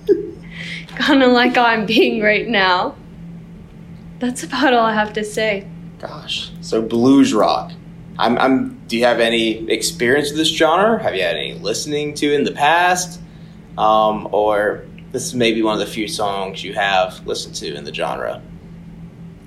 kind 0.89 1.23
of 1.23 1.31
like 1.31 1.57
I'm 1.57 1.85
being 1.85 2.21
right 2.21 2.45
now. 2.45 2.97
That's 4.19 4.43
about 4.43 4.73
all 4.73 4.85
I 4.85 4.93
have 4.93 5.13
to 5.13 5.23
say. 5.23 5.65
Gosh, 5.99 6.51
so 6.59 6.81
blues 6.81 7.33
rock. 7.33 7.71
I'm, 8.19 8.37
I'm. 8.37 8.77
Do 8.87 8.97
you 8.97 9.05
have 9.05 9.21
any 9.21 9.71
experience 9.71 10.31
with 10.31 10.39
this 10.39 10.53
genre? 10.53 11.01
Have 11.01 11.15
you 11.15 11.21
had 11.21 11.37
any 11.37 11.53
listening 11.53 12.13
to 12.15 12.33
in 12.33 12.43
the 12.43 12.51
past, 12.51 13.21
um, 13.77 14.27
or 14.33 14.85
this 15.13 15.27
is 15.27 15.33
maybe 15.33 15.61
one 15.61 15.79
of 15.79 15.87
the 15.87 15.93
few 15.93 16.09
songs 16.09 16.61
you 16.61 16.73
have 16.73 17.25
listened 17.25 17.55
to 17.55 17.73
in 17.73 17.85
the 17.85 17.93
genre? 17.93 18.41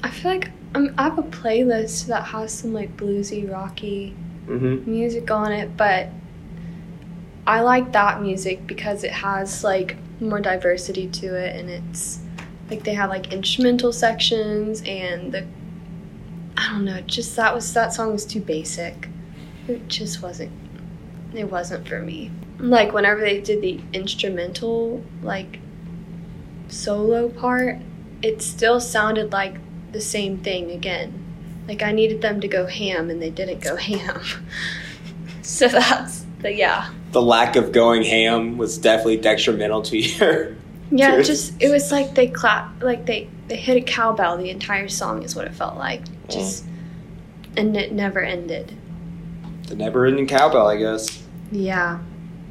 I 0.03 0.09
feel 0.09 0.31
like 0.31 0.51
um, 0.75 0.95
I 0.97 1.03
have 1.03 1.19
a 1.19 1.25
playlist 1.25 2.07
that 2.07 2.25
has 2.25 2.55
some 2.55 2.73
like 2.73 2.97
bluesy, 2.97 3.53
rocky 3.53 4.17
Mm-hmm. 4.51 4.91
music 4.91 5.31
on 5.31 5.53
it, 5.53 5.77
but 5.77 6.09
I 7.47 7.61
like 7.61 7.93
that 7.93 8.21
music 8.21 8.67
because 8.67 9.05
it 9.05 9.13
has 9.13 9.63
like 9.63 9.97
more 10.21 10.41
diversity 10.41 11.07
to 11.09 11.37
it 11.37 11.55
and 11.55 11.71
it's 11.71 12.19
like 12.69 12.83
they 12.83 12.95
have 12.95 13.11
like 13.11 13.33
instrumental 13.33 13.93
sections 13.93 14.83
and 14.85 15.33
the 15.33 15.47
I 16.57 16.71
don't 16.71 16.85
know, 16.85 17.01
just 17.03 17.37
that 17.37 17.55
was 17.55 17.73
that 17.75 17.93
song 17.93 18.13
was 18.13 18.27
too 18.27 18.41
basic. 18.41 19.09
It 19.69 19.87
just 19.87 20.21
wasn't 20.21 20.53
it 21.33 21.51
wasn't 21.51 21.87
for 21.87 22.01
me. 22.01 22.33
Like 22.59 22.93
whenever 22.93 23.21
they 23.21 23.41
did 23.41 23.63
the 23.63 23.81
instrumental 23.93 25.05
like 25.23 25.61
solo 26.69 27.29
part, 27.29 27.79
it 28.21 28.43
still 28.43 28.81
sounded 28.81 29.33
like 29.33 29.57
the 29.93 30.01
same 30.01 30.39
thing 30.39 30.73
again. 30.73 31.20
Like 31.71 31.85
I 31.85 31.93
needed 31.93 32.21
them 32.21 32.41
to 32.41 32.49
go 32.49 32.67
ham 32.67 33.11
and 33.11 33.23
they 33.23 33.31
didn't 33.31 33.61
go 33.61 33.77
ham. 33.77 34.21
so 35.43 35.69
that's 35.69 36.27
the 36.41 36.53
yeah. 36.53 36.91
The 37.13 37.23
lack 37.23 37.55
of 37.55 37.71
going 37.71 38.03
ham 38.03 38.59
was 38.59 38.77
definitely 38.77 39.19
detrimental 39.19 39.83
to 39.83 39.97
your. 39.97 40.57
Yeah, 40.93 41.15
to 41.15 41.23
just 41.23 41.55
it 41.63 41.69
was 41.69 41.93
like 41.93 42.17
they 42.17 42.27
clap 42.27 42.83
like 42.83 43.07
they 43.07 43.29
they 43.47 43.55
hit 43.55 43.77
a 43.77 43.81
cowbell 43.81 44.37
the 44.37 44.51
entire 44.51 44.89
song 44.89 45.23
is 45.23 45.37
what 45.37 45.45
it 45.45 45.55
felt 45.55 45.77
like. 45.77 46.03
Just 46.29 46.65
and 47.57 47.77
it 47.77 47.93
never 47.93 48.19
ended. 48.19 48.77
the 49.69 49.77
never-ending 49.77 50.27
cowbell, 50.27 50.67
I 50.67 50.77
guess. 50.77 51.23
Yeah. 51.53 52.01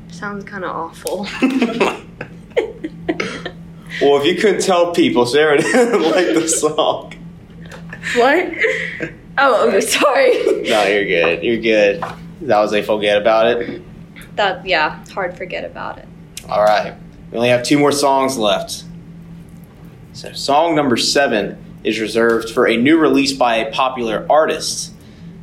Sounds 0.08 0.46
kind 0.46 0.64
of 0.64 0.74
awful. 0.74 1.28
Well, 4.02 4.22
if 4.22 4.26
you 4.26 4.36
couldn't 4.36 4.62
tell 4.62 4.94
people, 4.94 5.26
Sarah 5.26 5.58
didn't 5.62 6.04
like 6.04 6.28
the 6.28 6.48
song. 6.48 7.14
What? 8.16 8.54
Oh, 9.38 9.70
I'm 9.70 9.82
sorry. 9.82 10.62
No, 10.64 10.86
you're 10.86 11.06
good. 11.06 11.44
You're 11.44 11.62
good. 11.62 12.04
That 12.42 12.60
was 12.60 12.74
a 12.74 12.82
forget 12.82 13.22
about 13.22 13.48
it. 13.48 13.82
That 14.36 14.66
yeah, 14.66 15.04
hard 15.12 15.38
forget 15.38 15.64
about 15.64 15.98
it. 15.98 16.08
All 16.48 16.64
right. 16.64 16.96
We 17.32 17.38
only 17.38 17.50
have 17.50 17.64
two 17.64 17.78
more 17.78 17.92
songs 17.92 18.38
left. 18.38 18.84
So, 20.14 20.34
song 20.34 20.76
number 20.76 20.98
seven 20.98 21.64
is 21.84 22.00
reserved 22.00 22.50
for 22.50 22.68
a 22.68 22.76
new 22.76 22.98
release 22.98 23.34
by 23.34 23.58
a 23.58 23.72
popular 23.72 24.26
artist. 24.30 24.94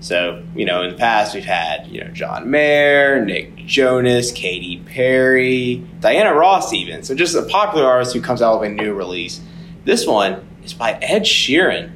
So, 0.00 0.44
you 0.54 0.66
know, 0.66 0.82
in 0.82 0.90
the 0.90 0.96
past 0.96 1.34
we've 1.34 1.44
had, 1.44 1.86
you 1.86 2.02
know, 2.02 2.10
John 2.10 2.50
Mayer, 2.50 3.24
Nick 3.24 3.56
Jonas, 3.56 4.32
Katy 4.32 4.82
Perry, 4.86 5.76
Diana 6.00 6.34
Ross, 6.34 6.72
even. 6.72 7.02
So, 7.02 7.14
just 7.14 7.34
a 7.34 7.42
popular 7.42 7.86
artist 7.86 8.12
who 8.14 8.20
comes 8.20 8.42
out 8.42 8.60
with 8.60 8.70
a 8.70 8.74
new 8.74 8.92
release. 8.92 9.40
This 9.84 10.06
one 10.06 10.46
is 10.64 10.74
by 10.74 10.92
Ed 11.00 11.22
Sheeran. 11.22 11.92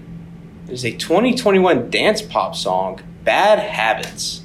Is 0.71 0.85
a 0.85 0.93
2021 0.93 1.91
dance 1.91 2.23
pop 2.23 2.55
song, 2.55 3.01
Bad 3.25 3.59
Habits. 3.59 4.43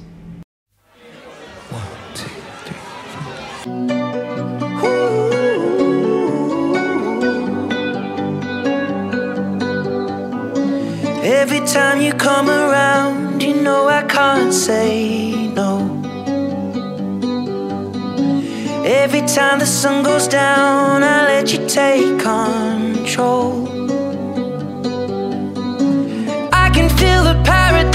Every 11.22 11.60
time 11.64 12.00
you 12.00 12.12
come 12.12 12.48
around, 12.50 13.40
you 13.40 13.62
know 13.62 13.86
I 13.86 14.02
can't 14.02 14.52
say 14.52 15.46
no. 15.54 15.78
Every 18.84 19.20
time 19.20 19.60
the 19.60 19.66
sun 19.66 20.02
goes 20.02 20.26
down, 20.26 21.04
I 21.04 21.26
let 21.26 21.52
you 21.52 21.68
take 21.68 22.18
control. 22.18 23.75
Feel 27.06 27.22
the 27.22 27.40
paradise 27.44 27.85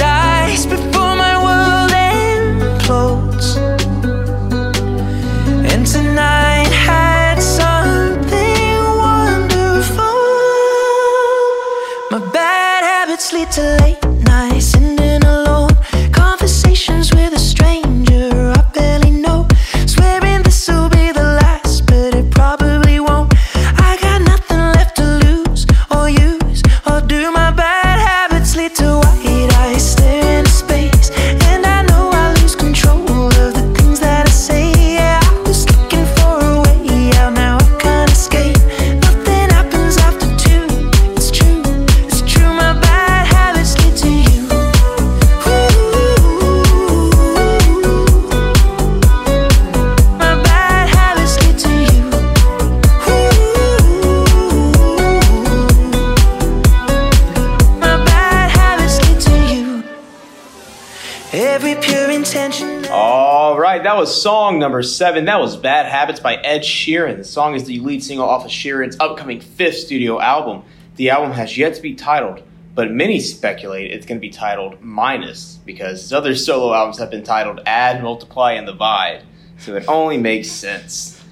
was 64.01 64.19
song 64.19 64.57
number 64.57 64.81
seven. 64.81 65.25
That 65.25 65.39
was 65.39 65.55
Bad 65.55 65.85
Habits 65.85 66.19
by 66.19 66.37
Ed 66.37 66.61
Sheeran. 66.61 67.17
The 67.17 67.23
song 67.23 67.53
is 67.53 67.65
the 67.65 67.79
lead 67.81 68.03
single 68.03 68.27
off 68.27 68.43
of 68.43 68.49
Sheeran's 68.49 68.97
upcoming 68.99 69.39
fifth 69.39 69.77
studio 69.77 70.19
album. 70.19 70.63
The 70.95 71.11
album 71.11 71.33
has 71.33 71.55
yet 71.55 71.75
to 71.75 71.83
be 71.83 71.93
titled, 71.93 72.41
but 72.73 72.89
many 72.89 73.19
speculate 73.19 73.91
it's 73.91 74.07
going 74.07 74.17
to 74.17 74.19
be 74.19 74.31
titled 74.31 74.81
Minus 74.81 75.59
because 75.67 76.01
his 76.01 76.13
other 76.13 76.33
solo 76.33 76.73
albums 76.73 76.97
have 76.97 77.11
been 77.11 77.21
titled 77.21 77.61
Add, 77.67 78.01
Multiply, 78.01 78.53
and 78.53 78.65
Divide. 78.65 79.21
So 79.59 79.75
it 79.75 79.85
only 79.87 80.17
makes 80.17 80.49
sense. 80.49 81.23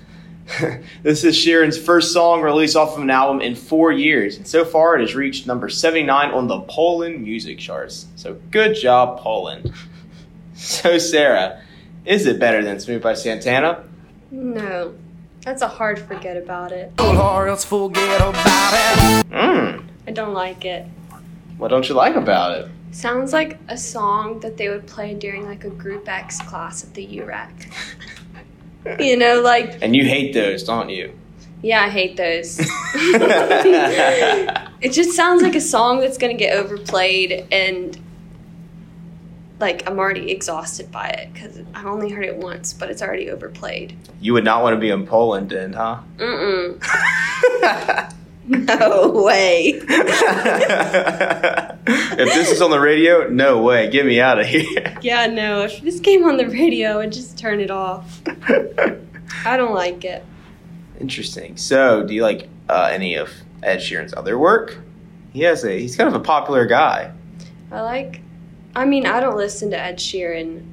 this 1.01 1.23
is 1.23 1.35
Sheeran's 1.35 1.83
first 1.83 2.13
song 2.13 2.43
released 2.43 2.75
off 2.75 2.95
of 2.95 3.01
an 3.01 3.09
album 3.09 3.41
in 3.41 3.55
four 3.55 3.91
years, 3.91 4.37
and 4.37 4.47
so 4.47 4.63
far 4.63 4.95
it 4.95 5.01
has 5.01 5.15
reached 5.15 5.47
number 5.47 5.69
79 5.69 6.29
on 6.29 6.45
the 6.45 6.59
Poland 6.61 7.23
music 7.23 7.57
charts. 7.57 8.05
So 8.15 8.37
good 8.51 8.75
job, 8.75 9.17
Poland. 9.17 9.73
So, 10.61 10.97
Sarah, 10.97 11.61
is 12.09 12.25
it 12.25 12.39
better 12.39 12.63
than 12.63 12.79
Smooth 12.79 13.03
by 13.03 13.13
Santana? 13.13 13.83
No, 14.31 14.95
that's 15.45 15.61
a 15.61 15.67
hard 15.67 15.99
forget 15.99 16.35
about 16.37 16.71
it. 16.71 16.91
Or 16.99 17.47
else 17.47 17.63
forget 17.63 18.19
about 18.19 18.73
it. 18.73 19.29
Mmm. 19.29 19.83
I 20.07 20.11
don't 20.11 20.33
like 20.33 20.65
it. 20.65 20.87
What 21.57 21.67
don't 21.67 21.87
you 21.87 21.93
like 21.93 22.15
about 22.15 22.57
it? 22.57 22.67
Sounds 22.91 23.31
like 23.31 23.59
a 23.67 23.77
song 23.77 24.39
that 24.39 24.57
they 24.57 24.69
would 24.69 24.87
play 24.87 25.13
during 25.13 25.45
like 25.45 25.63
a 25.65 25.69
Group 25.69 26.09
X 26.09 26.41
class 26.41 26.83
at 26.83 26.95
the 26.95 27.05
UREC. 27.05 27.71
you 28.99 29.15
know, 29.15 29.41
like 29.41 29.77
And 29.83 29.95
you 29.95 30.03
hate 30.03 30.33
those, 30.33 30.63
don't 30.63 30.89
you? 30.89 31.13
yeah, 31.61 31.83
I 31.83 31.89
hate 31.89 32.17
those. 32.17 32.57
it 34.81 34.91
just 34.93 35.11
sounds 35.11 35.43
like 35.43 35.53
a 35.55 35.61
song 35.61 35.99
that's 35.99 36.17
gonna 36.17 36.33
get 36.33 36.57
overplayed 36.57 37.45
and 37.51 37.99
like 39.59 39.87
I'm 39.89 39.99
already 39.99 40.31
exhausted 40.31 40.91
by 40.91 41.09
it 41.09 41.33
because 41.33 41.59
I 41.73 41.83
only 41.85 42.09
heard 42.09 42.25
it 42.25 42.37
once, 42.37 42.71
but 42.73 42.89
it's 42.89 43.01
already 43.01 43.29
overplayed. 43.29 43.97
you 44.21 44.33
would 44.33 44.45
not 44.45 44.63
want 44.63 44.75
to 44.75 44.79
be 44.79 44.89
in 44.89 45.05
Poland 45.05 45.49
then, 45.49 45.73
huh? 45.73 45.99
Mm-mm. 46.17 48.13
No 48.51 49.09
way. 49.11 49.79
if 49.79 49.85
this 52.33 52.49
is 52.51 52.61
on 52.63 52.71
the 52.71 52.79
radio, 52.79 53.27
no 53.29 53.61
way. 53.61 53.91
Get 53.91 54.07
me 54.07 54.19
out 54.19 54.39
of 54.39 54.47
here. 54.47 54.97
Yeah, 55.03 55.27
no. 55.27 55.65
If 55.65 55.81
this 55.81 55.99
came 55.99 56.23
on 56.23 56.37
the 56.37 56.47
radio, 56.47 56.99
I'd 56.99 57.11
just 57.11 57.37
turn 57.37 57.59
it 57.59 57.69
off. 57.69 58.21
I 59.45 59.55
don't 59.55 59.75
like 59.75 60.03
it. 60.03 60.25
Interesting. 60.99 61.57
So, 61.57 62.01
do 62.03 62.11
you 62.15 62.23
like 62.23 62.49
uh, 62.67 62.89
any 62.91 63.13
of 63.15 63.29
Ed 63.61 63.77
Sheeran's 63.77 64.15
other 64.15 64.39
work? 64.39 64.79
He 65.31 65.41
has 65.41 65.63
a. 65.63 65.79
He's 65.79 65.95
kind 65.95 66.07
of 66.07 66.15
a 66.15 66.19
popular 66.19 66.65
guy. 66.65 67.11
I 67.71 67.81
like. 67.81 68.21
I 68.75 68.85
mean, 68.85 69.05
I 69.05 69.19
don't 69.19 69.37
listen 69.37 69.71
to 69.71 69.79
Ed 69.79 69.97
Sheeran 69.97 70.65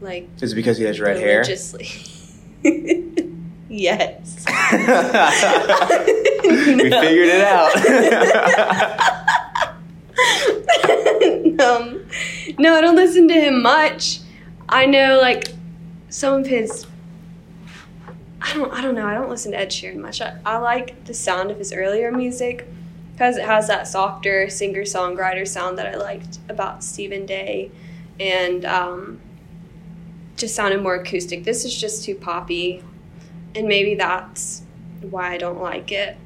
like 0.00 0.28
Is 0.40 0.52
it 0.52 0.56
because 0.56 0.78
he 0.78 0.84
has 0.84 1.00
red 1.00 1.16
hair? 1.16 1.40
religiously. 1.40 1.88
yes. 3.68 4.44
we 6.44 6.90
figured 6.90 7.28
it 7.28 7.42
out. 7.42 7.72
um, 11.60 12.04
no, 12.58 12.74
I 12.74 12.80
don't 12.80 12.96
listen 12.96 13.28
to 13.28 13.34
him 13.34 13.62
much. 13.62 14.20
I 14.68 14.86
know 14.86 15.18
like 15.20 15.52
some 16.08 16.40
of 16.40 16.46
his. 16.46 16.86
I 18.40 18.52
don't. 18.54 18.72
I 18.72 18.80
don't 18.82 18.94
know. 18.94 19.06
I 19.06 19.14
don't 19.14 19.28
listen 19.28 19.52
to 19.52 19.58
Ed 19.58 19.70
Sheeran 19.70 19.96
much. 19.96 20.20
I, 20.20 20.38
I 20.44 20.58
like 20.58 21.04
the 21.04 21.14
sound 21.14 21.50
of 21.50 21.58
his 21.58 21.72
earlier 21.72 22.12
music 22.12 22.68
because 23.16 23.38
it 23.38 23.46
has 23.46 23.66
that 23.68 23.88
softer 23.88 24.50
singer 24.50 24.82
songwriter 24.82 25.48
sound 25.48 25.78
that 25.78 25.86
I 25.86 25.96
liked 25.96 26.38
about 26.50 26.84
Stephen 26.84 27.24
Day, 27.24 27.70
and 28.20 28.62
um, 28.66 29.18
just 30.36 30.54
sounded 30.54 30.82
more 30.82 30.96
acoustic. 30.96 31.42
This 31.44 31.64
is 31.64 31.74
just 31.74 32.04
too 32.04 32.14
poppy, 32.14 32.84
and 33.54 33.66
maybe 33.66 33.94
that's 33.94 34.62
why 35.00 35.32
I 35.32 35.38
don't 35.38 35.62
like 35.62 35.92
it 35.92 36.18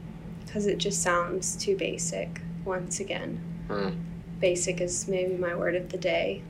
because 0.44 0.66
it 0.66 0.78
just 0.78 1.00
sounds 1.00 1.54
too 1.54 1.76
basic. 1.76 2.40
Once 2.64 2.98
again 3.00 3.40
Hmm. 3.68 3.90
basic 4.40 4.80
is 4.80 5.06
maybe 5.08 5.36
my 5.36 5.54
word 5.54 5.76
of 5.76 5.90
the 5.90 5.96
day. 5.98 6.42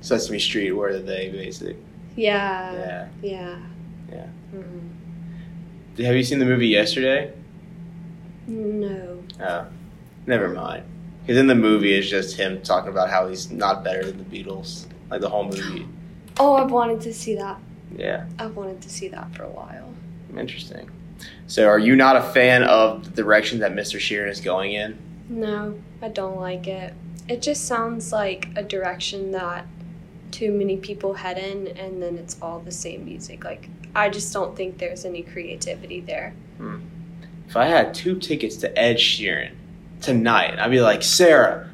Sesame 0.00 0.40
Street 0.40 0.72
word 0.72 0.96
of 0.96 1.06
the 1.06 1.12
day, 1.12 1.30
basic. 1.30 1.76
Yeah. 2.16 2.72
Yeah. 2.74 3.08
Yeah. 3.22 3.58
Yeah. 4.12 4.26
Mhm. 4.54 6.04
Have 6.04 6.16
you 6.16 6.22
seen 6.24 6.40
the 6.40 6.44
movie 6.44 6.66
yesterday? 6.66 7.32
No. 8.48 9.17
Oh, 9.40 9.66
never 10.26 10.48
mind. 10.48 10.84
Because 11.22 11.36
in 11.38 11.46
the 11.46 11.54
movie, 11.54 11.94
it's 11.94 12.08
just 12.08 12.36
him 12.36 12.60
talking 12.62 12.90
about 12.90 13.10
how 13.10 13.28
he's 13.28 13.50
not 13.50 13.84
better 13.84 14.04
than 14.04 14.18
the 14.18 14.24
Beatles. 14.24 14.86
Like 15.10 15.20
the 15.20 15.28
whole 15.28 15.44
movie. 15.44 15.86
Oh, 16.38 16.54
I've 16.54 16.70
wanted 16.70 17.00
to 17.02 17.12
see 17.14 17.34
that. 17.36 17.58
Yeah, 17.96 18.26
I've 18.38 18.56
wanted 18.56 18.80
to 18.82 18.90
see 18.90 19.08
that 19.08 19.34
for 19.34 19.44
a 19.44 19.48
while. 19.50 19.94
interesting. 20.36 20.90
So, 21.46 21.66
are 21.66 21.78
you 21.78 21.96
not 21.96 22.16
a 22.16 22.22
fan 22.22 22.62
of 22.62 23.04
the 23.04 23.22
direction 23.22 23.58
that 23.60 23.72
Mr. 23.72 23.98
Sheeran 23.98 24.28
is 24.28 24.40
going 24.40 24.72
in? 24.72 24.98
No, 25.28 25.78
I 26.00 26.08
don't 26.08 26.38
like 26.38 26.66
it. 26.68 26.94
It 27.28 27.42
just 27.42 27.64
sounds 27.66 28.12
like 28.12 28.48
a 28.56 28.62
direction 28.62 29.32
that 29.32 29.66
too 30.30 30.52
many 30.52 30.76
people 30.76 31.14
head 31.14 31.38
in, 31.38 31.68
and 31.68 32.02
then 32.02 32.16
it's 32.18 32.36
all 32.40 32.60
the 32.60 32.70
same 32.70 33.04
music. 33.04 33.44
Like, 33.44 33.68
I 33.94 34.10
just 34.10 34.32
don't 34.32 34.54
think 34.56 34.78
there's 34.78 35.04
any 35.04 35.22
creativity 35.22 36.00
there. 36.00 36.34
Hmm. 36.58 36.78
If 37.48 37.56
I 37.56 37.64
had 37.64 37.94
two 37.94 38.18
tickets 38.18 38.56
to 38.56 38.78
Ed 38.78 38.96
Sheeran 38.96 39.52
tonight, 40.02 40.58
I'd 40.58 40.70
be 40.70 40.82
like, 40.82 41.02
Sarah, 41.02 41.70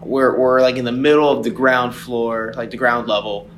we're, 0.00 0.36
we're 0.36 0.60
like 0.60 0.74
in 0.74 0.84
the 0.84 0.90
middle 0.90 1.30
of 1.30 1.44
the 1.44 1.50
ground 1.50 1.94
floor, 1.94 2.52
like 2.56 2.72
the 2.72 2.76
ground 2.76 3.06
level. 3.06 3.48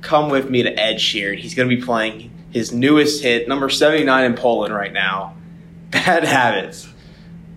Come 0.00 0.30
with 0.30 0.48
me 0.48 0.62
to 0.62 0.70
Ed 0.70 0.96
Sheeran. 0.96 1.38
He's 1.38 1.54
going 1.54 1.68
to 1.68 1.76
be 1.76 1.82
playing 1.82 2.30
his 2.50 2.72
newest 2.72 3.22
hit, 3.22 3.48
number 3.48 3.68
79 3.68 4.24
in 4.24 4.34
Poland 4.34 4.74
right 4.74 4.94
now, 4.94 5.36
Bad 5.90 6.24
Habits. 6.24 6.88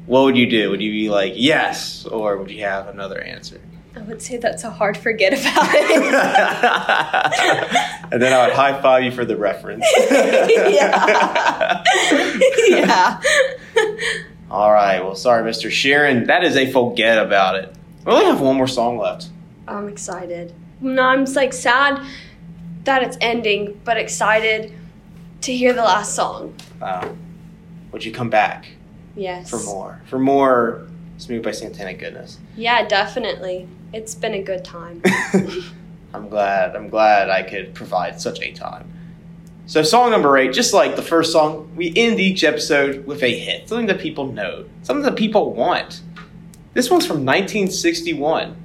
What 0.08 0.24
would 0.24 0.36
you 0.36 0.50
do? 0.50 0.70
Would 0.72 0.82
you 0.82 0.92
be 0.92 1.10
like, 1.10 1.34
yes? 1.38 2.06
Or 2.06 2.36
would 2.36 2.52
you 2.52 2.64
have 2.64 2.90
another 2.90 3.22
answer? 3.22 3.62
I 3.98 4.02
would 4.02 4.22
say 4.22 4.38
that's 4.38 4.64
a 4.64 4.70
hard 4.70 4.96
forget 4.96 5.34
about 5.34 5.70
it. 5.74 5.92
and 8.12 8.22
then 8.22 8.32
I 8.32 8.46
would 8.46 8.56
high 8.56 8.80
five 8.80 9.04
you 9.04 9.12
for 9.12 9.26
the 9.26 9.36
reference. 9.36 9.84
yeah. 10.12 11.84
yeah. 12.68 13.20
All 14.52 14.72
right. 14.72 15.00
Well, 15.04 15.16
sorry, 15.16 15.50
Mr. 15.50 15.72
Sheeran. 15.72 16.28
That 16.28 16.44
is 16.44 16.56
a 16.56 16.72
forget 16.72 17.18
about 17.18 17.56
it. 17.56 17.74
We 18.06 18.12
only 18.14 18.26
have 18.26 18.40
one 18.40 18.56
more 18.56 18.68
song 18.68 19.00
left. 19.00 19.30
I'm 19.68 19.90
excited. 19.90 20.54
No, 20.80 21.02
I'm 21.02 21.26
just 21.26 21.36
like 21.36 21.54
sad 21.54 22.06
that 22.84 23.02
it's 23.02 23.18
ending, 23.20 23.82
but 23.84 23.98
excited 23.98 24.72
to 25.42 25.56
hear 25.56 25.74
the 25.74 25.82
last 25.82 26.14
song. 26.14 26.54
Wow. 26.80 27.16
would 27.92 28.06
you 28.06 28.12
come 28.12 28.30
back 28.30 28.68
Yes. 29.16 29.50
for 29.50 29.58
more? 29.60 30.02
For 30.06 30.20
more 30.20 30.86
Smooth 31.18 31.42
by 31.44 31.52
Santana 31.52 31.96
goodness. 31.96 32.38
Yeah, 32.56 32.88
definitely. 32.88 33.68
It's 33.94 34.16
been 34.16 34.34
a 34.34 34.42
good 34.42 34.66
time. 34.66 35.02
I'm 36.14 36.30
glad. 36.30 36.76
I'm 36.76 36.90
glad 36.90 37.30
I 37.30 37.44
could 37.44 37.74
provide 37.74 38.20
such 38.20 38.42
a 38.42 38.52
time. 38.52 38.92
So, 39.66 39.84
song 39.84 40.12
number 40.12 40.38
eight, 40.38 40.54
just 40.54 40.74
like 40.74 40.96
the 40.96 41.02
first 41.02 41.32
song, 41.32 41.70
we 41.76 41.94
end 41.96 42.20
each 42.20 42.44
episode 42.44 43.06
with 43.06 43.22
a 43.22 43.38
hit, 43.38 43.68
something 43.68 43.88
that 43.88 44.00
people 44.00 44.32
know, 44.32 44.66
something 44.84 45.04
that 45.04 45.18
people 45.18 45.54
want. 45.54 46.02
This 46.74 46.90
one's 46.90 47.06
from 47.06 47.26
1961. 47.26 48.56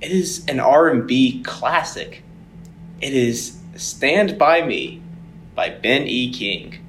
It 0.00 0.10
is 0.10 0.44
an 0.46 0.60
R&B 0.60 1.42
classic. 1.42 2.22
It 3.00 3.12
is 3.12 3.58
"Stand 3.76 4.38
by 4.38 4.62
Me" 4.62 5.02
by 5.54 5.70
Ben 5.70 6.06
E. 6.06 6.32
King. 6.32 6.81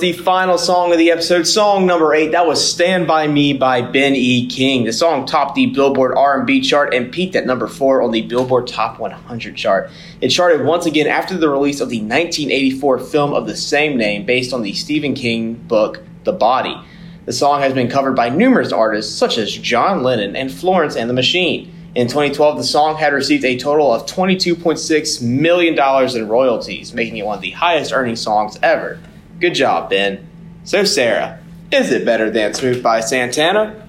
The 0.00 0.12
final 0.12 0.58
song 0.58 0.92
of 0.92 0.98
the 0.98 1.10
episode, 1.10 1.46
song 1.46 1.86
number 1.86 2.14
eight. 2.14 2.32
That 2.32 2.46
was 2.46 2.70
"Stand 2.70 3.06
by 3.06 3.26
Me" 3.26 3.52
by 3.52 3.82
Ben 3.82 4.14
E. 4.14 4.46
King. 4.46 4.84
The 4.84 4.92
song 4.92 5.26
topped 5.26 5.54
the 5.54 5.66
Billboard 5.66 6.16
R&B 6.16 6.60
chart 6.60 6.94
and 6.94 7.12
peaked 7.12 7.36
at 7.36 7.46
number 7.46 7.66
four 7.66 8.02
on 8.02 8.10
the 8.10 8.22
Billboard 8.22 8.66
Top 8.66 8.98
100 8.98 9.56
chart. 9.56 9.90
It 10.20 10.28
charted 10.28 10.66
once 10.66 10.86
again 10.86 11.06
after 11.06 11.36
the 11.36 11.48
release 11.48 11.80
of 11.80 11.88
the 11.88 11.98
1984 12.00 12.98
film 13.00 13.32
of 13.32 13.46
the 13.46 13.56
same 13.56 13.96
name, 13.96 14.24
based 14.24 14.52
on 14.52 14.62
the 14.62 14.72
Stephen 14.72 15.14
King 15.14 15.54
book 15.54 16.02
*The 16.24 16.32
Body*. 16.32 16.76
The 17.24 17.32
song 17.32 17.60
has 17.60 17.72
been 17.72 17.88
covered 17.88 18.14
by 18.14 18.28
numerous 18.28 18.72
artists 18.72 19.16
such 19.16 19.38
as 19.38 19.56
John 19.56 20.02
Lennon 20.02 20.36
and 20.36 20.52
Florence 20.52 20.96
and 20.96 21.10
the 21.10 21.14
Machine. 21.14 21.72
In 21.94 22.08
2012, 22.08 22.58
the 22.58 22.64
song 22.64 22.96
had 22.96 23.14
received 23.14 23.44
a 23.44 23.56
total 23.56 23.92
of 23.92 24.04
$22.6 24.06 25.22
million 25.22 26.16
in 26.16 26.28
royalties, 26.28 26.92
making 26.92 27.16
it 27.16 27.24
one 27.24 27.36
of 27.36 27.42
the 27.42 27.52
highest 27.52 27.92
earning 27.92 28.16
songs 28.16 28.58
ever. 28.62 28.98
Good 29.40 29.54
job, 29.54 29.90
Ben. 29.90 30.26
So, 30.64 30.84
Sarah, 30.84 31.38
is 31.70 31.92
it 31.92 32.04
better 32.04 32.30
than 32.30 32.54
Smooth 32.54 32.82
by 32.82 33.00
Santana? 33.00 33.86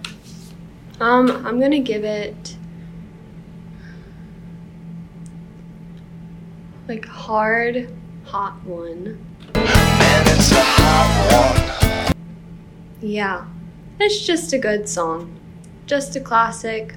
Um, 1.00 1.30
I'm 1.46 1.60
gonna 1.60 1.80
give 1.80 2.04
it 2.04 2.56
like 6.88 7.06
hard, 7.06 7.90
hot 8.26 8.64
one. 8.64 9.24
it's 9.56 10.52
a 10.52 10.56
hot 10.62 12.12
one. 12.12 12.14
Yeah, 13.02 13.46
it's 14.00 14.26
just 14.26 14.54
a 14.54 14.58
good 14.58 14.90
song, 14.90 15.40
just 15.86 16.16
a 16.16 16.20
classic. 16.20 16.96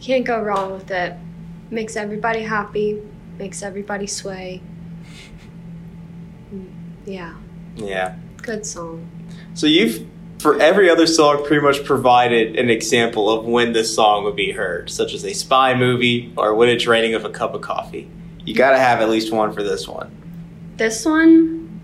Can't 0.00 0.24
go 0.24 0.40
wrong 0.40 0.72
with 0.72 0.90
it. 0.90 1.14
Makes 1.70 1.96
everybody 1.96 2.42
happy, 2.42 3.02
makes 3.38 3.62
everybody 3.62 4.06
sway. 4.06 4.62
Mm, 6.54 6.68
Yeah, 7.06 7.34
Yeah. 7.76 8.16
good 8.42 8.64
song. 8.66 9.08
So, 9.54 9.66
you've, 9.66 10.06
for 10.38 10.60
every 10.60 10.88
other 10.90 11.06
song, 11.06 11.44
pretty 11.46 11.62
much 11.62 11.84
provided 11.84 12.56
an 12.56 12.70
example 12.70 13.30
of 13.30 13.44
when 13.46 13.72
this 13.72 13.94
song 13.94 14.24
would 14.24 14.36
be 14.36 14.52
heard, 14.52 14.90
such 14.90 15.14
as 15.14 15.24
a 15.24 15.32
spy 15.32 15.74
movie 15.74 16.32
or 16.36 16.54
when 16.54 16.68
it's 16.68 16.86
raining 16.86 17.14
of 17.14 17.24
a 17.24 17.30
cup 17.30 17.54
of 17.54 17.62
coffee. 17.62 18.08
You 18.44 18.54
gotta 18.54 18.78
have 18.78 19.00
at 19.00 19.08
least 19.10 19.32
one 19.32 19.52
for 19.52 19.62
this 19.62 19.88
one. 19.88 20.10
This 20.76 21.04
one, 21.04 21.80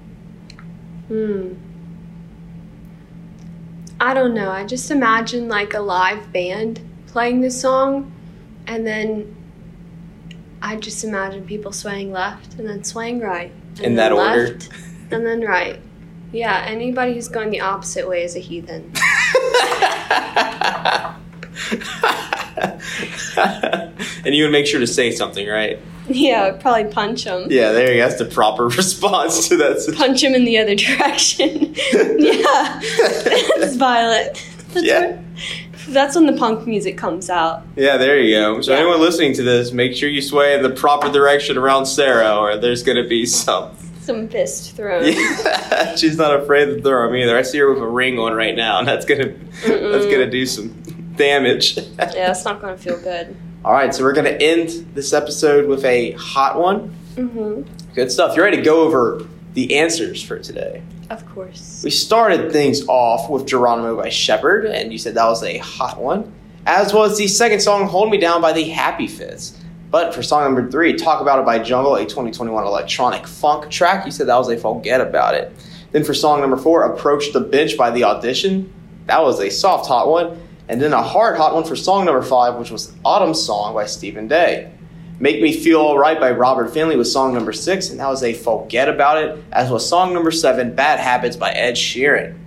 hmm. 1.09 1.55
I 4.01 4.15
don't 4.15 4.35
know. 4.35 4.51
I 4.51 4.65
just 4.65 4.91
imagine 4.91 5.49
like 5.49 5.75
a 5.75 5.81
live 5.81 6.33
band 6.33 6.81
playing 7.07 7.41
this 7.41 7.61
song, 7.61 8.13
and 8.67 8.87
then 8.87 9.35
I 10.61 10.77
just 10.77 11.05
imagine 11.05 11.45
people 11.47 11.73
swaying 11.73 12.13
left 12.13 12.55
and 12.59 12.69
then 12.69 12.85
swaying 12.85 13.21
right. 13.21 13.53
And 13.77 13.87
In 13.87 13.95
that 13.97 14.13
order? 14.13 14.49
left, 14.49 14.69
and 15.13 15.27
then 15.27 15.43
right. 15.43 15.79
Yeah, 16.33 16.65
anybody 16.67 17.15
who's 17.15 17.29
going 17.29 17.51
the 17.51 17.61
opposite 17.61 18.09
way 18.09 18.23
is 18.25 18.35
a 18.37 18.39
heathen. 18.39 18.93
and 23.37 24.35
you 24.35 24.45
would 24.45 24.53
make 24.53 24.67
sure 24.67 24.81
to 24.81 24.87
say 24.87 25.11
something, 25.11 25.47
right? 25.49 25.79
yeah, 26.09 26.45
I'd 26.45 26.61
probably 26.61 26.85
punch 26.93 27.25
him. 27.25 27.47
Yeah, 27.51 27.73
there 27.73 27.93
you 27.93 28.01
go. 28.01 28.09
That's 28.09 28.19
the 28.19 28.25
proper 28.27 28.65
response 28.69 29.49
to 29.49 29.57
that. 29.59 29.81
situation. 29.81 29.99
Punch 30.07 30.23
him 30.23 30.35
in 30.35 30.45
the 30.45 30.59
other 30.59 30.75
direction. 30.75 31.75
yeah, 32.19 32.81
that's 33.59 33.77
violent. 33.77 34.45
That's 34.73 34.87
Yeah. 34.87 35.01
when- 35.01 35.23
that's 35.89 36.15
when 36.15 36.27
the 36.27 36.33
punk 36.35 36.65
music 36.67 36.97
comes 36.97 37.29
out. 37.29 37.65
Yeah, 37.75 37.97
there 37.97 38.17
you 38.21 38.37
go. 38.37 38.61
So 38.61 38.71
Yeah. 38.73 38.79
anyone 38.79 39.01
listening 39.01 39.35
to 39.35 39.43
this, 39.43 39.73
make 39.73 39.97
sure 39.97 40.09
you 40.09 40.23
sway 40.23 40.55
in 40.55 40.63
the 40.63 40.71
proper 40.71 41.11
direction 41.11 41.59
around 41.59 41.87
Sarah, 41.87 42.37
or 42.37 42.57
there's 42.57 42.85
gonna 42.85 43.03
be 43.07 43.27
some. 43.27 43.71
Some 44.03 44.29
fist 44.29 44.75
thrown. 44.75 45.05
Yeah, 45.07 45.95
she's 45.97 46.17
not 46.17 46.35
afraid 46.35 46.65
to 46.67 46.83
throw 46.83 47.07
them 47.07 47.15
either. 47.17 47.39
I 47.39 47.43
see 47.43 47.59
her 47.59 47.73
with 47.73 47.81
a 47.81 47.87
ring 47.87 48.19
on 48.19 48.33
right 48.33 48.57
now, 48.57 48.81
and 48.81 48.89
that's 48.89 49.05
gonna 49.07 49.33
that's 49.65 50.07
gonna 50.07 50.29
do 50.29 50.45
some 50.45 50.71
damage. 51.17 51.79
Yeah, 51.99 52.27
that's 52.27 52.45
not 52.45 52.61
to 52.61 52.77
feel 52.77 53.01
good. 53.01 53.37
All 53.65 53.73
right, 53.73 53.95
so 53.95 54.03
we're 54.03 54.13
gonna 54.13 54.31
end 54.31 54.71
this 54.95 55.13
episode 55.13 55.69
with 55.69 55.85
a 55.85 56.13
hot 56.13 56.59
one. 56.59 56.93
Mm-hmm. 57.15 57.63
Good 57.95 58.11
stuff. 58.11 58.37
You 58.37 58.43
ready 58.43 58.57
to 58.57 58.63
go 58.63 58.81
over 58.81 59.25
the 59.55 59.79
answers 59.79 60.21
for 60.21 60.39
today? 60.41 60.83
Of 61.09 61.25
course. 61.33 61.83
We 61.85 61.91
started 61.91 62.51
things 62.51 62.87
off 62.89 63.31
with 63.31 63.47
Geronimo 63.47 63.97
by 63.97 64.09
Sheppard, 64.09 64.67
and 64.67 64.91
you 64.91 64.99
said 64.99 65.15
that 65.15 65.27
was 65.27 65.45
a 65.45 65.59
hot 65.59 66.01
one. 66.01 66.33
As 66.67 66.93
was 66.93 67.19
the 67.19 67.29
second 67.29 67.61
song, 67.61 67.87
Hold 67.87 68.11
Me 68.11 68.19
Down 68.19 68.41
by 68.41 68.53
the 68.53 68.65
Happy 68.65 69.07
Fits. 69.07 69.59
But 69.93 70.15
for 70.15 70.23
song 70.23 70.45
number 70.45 70.71
three, 70.71 70.95
Talk 70.95 71.21
About 71.21 71.39
It 71.39 71.45
by 71.45 71.59
Jungle, 71.59 71.97
a 71.97 72.05
2021 72.05 72.65
electronic 72.65 73.27
funk 73.27 73.71
track, 73.71 74.07
you 74.07 74.11
said 74.11 74.27
that 74.27 74.39
was 74.39 74.49
a 74.49 74.57
Forget 74.57 75.03
About 75.03 75.35
It. 75.35 75.53
Then 75.91 76.03
for 76.03 76.15
song 76.15 76.41
number 76.41 76.57
four, 76.57 76.85
Approach 76.85 77.35
the 77.35 77.43
Bench 77.43 77.77
by 77.77 77.91
The 77.91 78.05
Audition, 78.05 78.73
that 79.05 79.23
was 79.23 79.39
a 79.39 79.51
soft 79.51 79.87
hot 79.87 80.09
one. 80.09 80.41
And 80.67 80.81
then 80.81 80.95
a 80.95 81.03
hard 81.03 81.37
hot 81.37 81.55
one 81.55 81.65
for 81.65 81.77
song 81.77 82.07
number 82.07 82.23
five, 82.23 82.57
which 82.57 82.71
was 82.71 82.95
Autumn 83.05 83.35
Song 83.35 83.75
by 83.75 83.85
Stephen 83.85 84.29
Day. 84.29 84.73
Make 85.21 85.43
Me 85.43 85.53
Feel 85.53 85.81
Alright 85.81 86.19
by 86.19 86.31
Robert 86.31 86.73
Finley 86.73 86.97
was 86.97 87.13
song 87.13 87.35
number 87.35 87.53
six, 87.53 87.91
and 87.91 88.01
that 88.01 88.09
was 88.09 88.23
a 88.23 88.33
Forget 88.33 88.89
About 88.89 89.23
It, 89.23 89.45
as 89.53 89.71
was 89.71 89.87
song 89.87 90.15
number 90.15 90.31
seven, 90.31 90.75
Bad 90.75 91.01
Habits 91.01 91.37
by 91.37 91.51
Ed 91.51 91.75
Sheeran. 91.75 92.39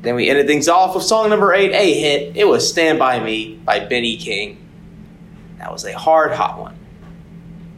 Then 0.00 0.14
we 0.14 0.30
ended 0.30 0.46
things 0.46 0.66
off 0.66 0.94
with 0.94 1.04
song 1.04 1.28
number 1.28 1.52
eight, 1.52 1.72
a 1.72 1.92
hit. 1.92 2.38
It 2.38 2.48
was 2.48 2.66
Stand 2.66 2.98
By 2.98 3.22
Me 3.22 3.56
by 3.56 3.80
Benny 3.80 4.16
King. 4.16 4.56
That 5.58 5.70
was 5.70 5.84
a 5.84 5.92
hard, 5.92 6.32
hot 6.32 6.58
one. 6.58 6.75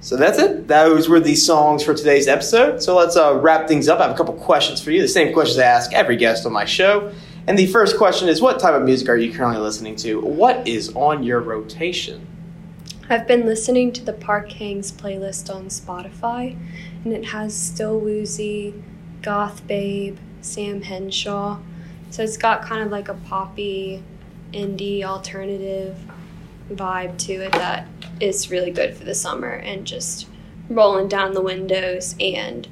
So 0.01 0.17
that's 0.17 0.39
it. 0.39 0.69
Those 0.69 1.09
were 1.09 1.21
the 1.21 1.35
songs 1.35 1.83
for 1.83 1.93
today's 1.93 2.29
episode. 2.29 2.83
So 2.83 2.97
let's 2.97 3.17
uh, 3.17 3.39
wrap 3.41 3.67
things 3.67 3.89
up. 3.89 3.99
I 3.99 4.05
have 4.05 4.15
a 4.15 4.17
couple 4.17 4.35
questions 4.35 4.81
for 4.81 4.93
you, 4.93 5.03
the 5.03 5.09
same 5.09 5.33
questions 5.33 5.59
I 5.59 5.65
ask 5.65 5.93
every 5.93 6.17
guest 6.17 6.47
on 6.47 6.53
my 6.53 6.65
show. 6.65 7.13
And 7.49 7.59
the 7.59 7.67
first 7.67 7.97
question 7.97 8.29
is 8.29 8.41
What 8.41 8.61
type 8.61 8.75
of 8.75 8.83
music 8.83 9.09
are 9.09 9.17
you 9.17 9.33
currently 9.33 9.61
listening 9.61 9.97
to? 9.97 10.21
What 10.21 10.69
is 10.69 10.95
on 10.95 11.23
your 11.23 11.41
rotation? 11.41 12.27
I've 13.11 13.27
been 13.27 13.47
listening 13.47 13.93
to 13.95 14.05
the 14.05 14.13
Park 14.13 14.53
Hangs 14.53 14.93
playlist 14.93 15.53
on 15.53 15.67
Spotify, 15.67 16.59
and 17.05 17.15
it 17.15 17.25
has 17.25 17.57
Still 17.57 17.99
Woozy, 17.99 18.75
Goth 19.23 19.67
Babe, 19.67 20.19
Sam 20.43 20.83
Henshaw. 20.83 21.59
So 22.11 22.23
it's 22.23 22.37
got 22.37 22.63
kind 22.63 22.83
of 22.83 22.91
like 22.91 23.09
a 23.09 23.15
poppy, 23.15 24.03
indie, 24.53 25.03
alternative 25.03 25.97
vibe 26.71 27.17
to 27.19 27.33
it 27.33 27.53
that 27.53 27.87
is 28.21 28.51
really 28.51 28.71
good 28.71 28.97
for 28.97 29.05
the 29.05 29.15
summer 29.15 29.51
and 29.51 29.87
just 29.87 30.27
rolling 30.69 31.09
down 31.09 31.33
the 31.33 31.41
windows 31.41 32.15
and 32.21 32.69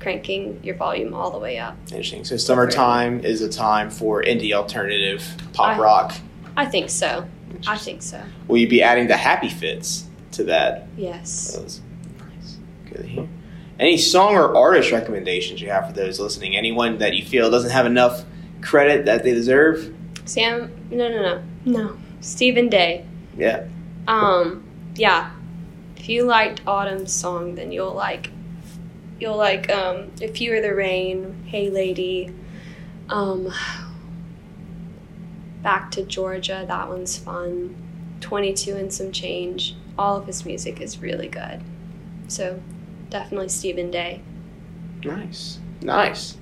cranking 0.00 0.60
your 0.62 0.74
volume 0.74 1.14
all 1.14 1.30
the 1.30 1.38
way 1.38 1.58
up. 1.58 1.76
Interesting. 1.86 2.24
So 2.24 2.36
summertime 2.36 3.20
is 3.20 3.40
a 3.40 3.48
time 3.48 3.90
for 3.90 4.22
indie 4.22 4.52
alternative 4.52 5.24
pop 5.52 5.76
I- 5.76 5.80
rock. 5.80 6.14
I 6.56 6.66
think 6.66 6.90
so. 6.90 7.26
I 7.66 7.78
think 7.78 8.02
so. 8.02 8.20
Will 8.48 8.58
you 8.58 8.68
be 8.68 8.82
adding 8.82 9.06
the 9.08 9.16
happy 9.16 9.48
fits 9.48 10.06
to 10.32 10.44
that? 10.44 10.86
Yes. 10.96 11.54
Those. 11.56 11.80
Nice. 12.18 12.58
Good 12.88 13.02
to 13.02 13.06
hear. 13.06 13.28
Any 13.78 13.96
song 13.96 14.34
or 14.34 14.56
artist 14.56 14.90
recommendations 14.92 15.60
you 15.60 15.70
have 15.70 15.86
for 15.86 15.92
those 15.92 16.20
listening? 16.20 16.56
Anyone 16.56 16.98
that 16.98 17.14
you 17.14 17.24
feel 17.24 17.50
doesn't 17.50 17.70
have 17.70 17.86
enough 17.86 18.24
credit 18.60 19.06
that 19.06 19.22
they 19.22 19.32
deserve? 19.32 19.94
Sam, 20.24 20.72
no, 20.90 21.08
no, 21.08 21.22
no, 21.22 21.42
no. 21.64 21.96
Stephen 22.20 22.68
Day. 22.68 23.04
Yeah. 23.36 23.64
Um, 24.06 24.64
yeah. 24.94 25.30
If 25.96 26.08
you 26.08 26.24
liked 26.24 26.62
Autumn's 26.66 27.12
song, 27.12 27.54
then 27.54 27.70
you'll 27.70 27.94
like, 27.94 28.30
you'll 29.20 29.36
like, 29.36 29.70
um, 29.70 30.10
If 30.20 30.40
You 30.40 30.52
Were 30.52 30.60
the 30.60 30.74
Rain, 30.74 31.44
Hey 31.46 31.70
Lady, 31.70 32.34
um, 33.08 33.52
Back 35.62 35.92
to 35.92 36.02
Georgia, 36.02 36.64
that 36.66 36.88
one's 36.88 37.16
fun. 37.16 37.76
22 38.20 38.74
and 38.76 38.92
some 38.92 39.12
change. 39.12 39.76
All 39.96 40.16
of 40.16 40.26
his 40.26 40.44
music 40.44 40.80
is 40.80 41.00
really 41.00 41.28
good. 41.28 41.60
So, 42.26 42.60
definitely 43.10 43.48
Stephen 43.48 43.90
Day. 43.90 44.22
Nice. 45.04 45.58
Nice. 45.80 46.36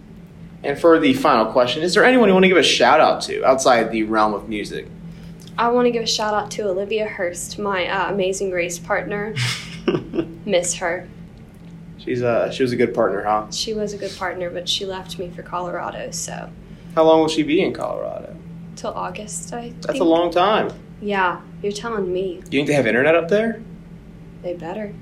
And 0.63 0.79
for 0.79 0.99
the 0.99 1.15
final 1.15 1.47
question, 1.47 1.83
is 1.83 1.95
there 1.95 2.05
anyone 2.05 2.29
you 2.29 2.35
want 2.35 2.45
to 2.45 2.49
give 2.49 2.57
a 2.57 2.63
shout 2.63 3.01
out 3.01 3.23
to 3.23 3.45
outside 3.45 3.91
the 3.91 4.05
realm 4.05 4.35
of 4.35 4.49
music? 4.49 4.87
I 5.59 5.68
want 5.68 5.86
to 5.86 5.90
give 5.90 6.03
a 6.03 6.07
shout 6.07 6.32
out 6.34 6.51
to 6.53 6.68
Olivia 6.68 7.07
Hurst, 7.07 7.59
my 7.59 7.86
uh, 7.86 8.12
Amazing 8.12 8.51
Race 8.51 8.78
partner. 8.78 9.34
Miss 10.46 10.74
her. 10.74 11.09
She's 11.98 12.22
uh 12.22 12.51
she 12.51 12.62
was 12.62 12.72
a 12.72 12.76
good 12.76 12.94
partner, 12.94 13.22
huh? 13.24 13.51
She 13.51 13.74
was 13.74 13.92
a 13.92 13.98
good 13.98 14.16
partner, 14.16 14.48
but 14.48 14.68
she 14.68 14.86
left 14.86 15.18
me 15.18 15.28
for 15.30 15.42
Colorado, 15.42 16.11
so 16.12 16.48
How 16.94 17.05
long 17.05 17.20
will 17.20 17.28
she 17.28 17.42
be 17.42 17.61
in 17.62 17.72
Colorado? 17.74 18.36
till 18.76 18.92
August, 18.94 19.53
I 19.53 19.62
think. 19.70 19.82
That's 19.82 20.01
a 20.01 20.05
long 20.05 20.30
time. 20.30 20.70
Yeah, 21.03 21.42
you're 21.62 21.72
telling 21.72 22.11
me. 22.11 22.40
Do 22.48 22.57
you 22.57 22.61
think 22.61 22.68
they 22.68 22.72
have 22.72 22.86
internet 22.86 23.14
up 23.14 23.28
there? 23.28 23.62
They 24.42 24.55
better. 24.55 24.94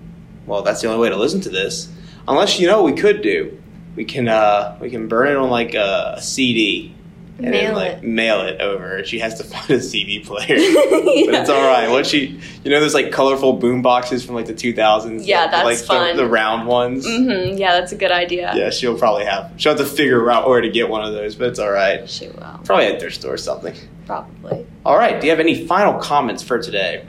Well, 0.47 0.63
that's 0.63 0.81
the 0.81 0.89
only 0.89 1.01
way 1.01 1.11
to 1.11 1.17
listen 1.17 1.41
to 1.43 1.49
this. 1.51 1.89
Unless 2.27 2.59
you 2.59 2.67
know 2.67 2.83
what 2.83 2.93
we 2.93 3.01
could 3.01 3.23
do. 3.23 3.63
We 3.95 4.05
can 4.05 4.27
uh 4.27 4.77
we 4.81 4.91
can 4.91 5.07
burn 5.07 5.29
it 5.29 5.37
on 5.37 5.51
like 5.51 5.75
a, 5.75 6.15
a 6.17 6.23
CD 6.23 6.95
and 7.39 7.51
Mail 7.53 7.75
then 7.75 7.75
like 7.75 7.93
it. 7.99 8.03
mail 8.05 8.41
it 8.43 8.61
over. 8.61 9.05
She 9.05 9.21
has 9.21 9.35
to 9.37 9.45
find 9.53 9.71
a 9.71 9.81
CD 9.81 10.19
player, 10.19 10.47
but 10.49 11.35
it's 11.35 11.49
all 11.49 11.63
right. 11.63 11.89
Once 11.89 12.09
she, 12.09 12.41
you 12.65 12.71
know, 12.71 12.81
those 12.81 12.95
like 12.95 13.13
colorful 13.13 13.53
boom 13.55 13.81
boxes 13.81 14.25
from 14.25 14.35
like 14.35 14.47
the 14.47 14.55
2000s. 14.55 15.25
Yeah, 15.25 15.43
like, 15.43 15.51
that's 15.53 15.65
like 15.65 15.79
fun. 15.79 16.17
The, 16.17 16.25
the 16.25 16.29
round 16.29 16.67
ones. 16.67 17.07
hmm 17.07 17.57
Yeah, 17.57 17.79
that's 17.79 17.93
a 17.93 17.97
good 17.97 18.11
idea. 18.11 18.53
Yeah, 18.57 18.71
she'll 18.71 18.99
probably 18.99 19.25
have. 19.25 19.53
She'll 19.57 19.77
have 19.77 19.81
to 19.81 19.87
figure 19.87 20.29
out 20.31 20.49
where 20.49 20.61
to 20.61 20.69
get 20.69 20.89
one 20.89 21.05
of 21.05 21.13
those, 21.13 21.37
but 21.37 21.49
it's 21.49 21.59
all 21.61 21.71
right. 21.71 22.09
She 22.11 22.27
will. 22.29 22.61
Probably 22.65 22.87
at 22.87 22.99
their 22.99 23.11
store 23.11 23.35
or 23.35 23.37
something. 23.39 23.75
Probably. 24.07 24.67
All 24.85 24.97
right. 24.99 25.21
Do 25.21 25.27
you 25.27 25.31
have 25.31 25.41
any 25.41 25.67
final 25.67 25.99
comments 26.01 26.43
for 26.43 26.61
today? 26.61 27.05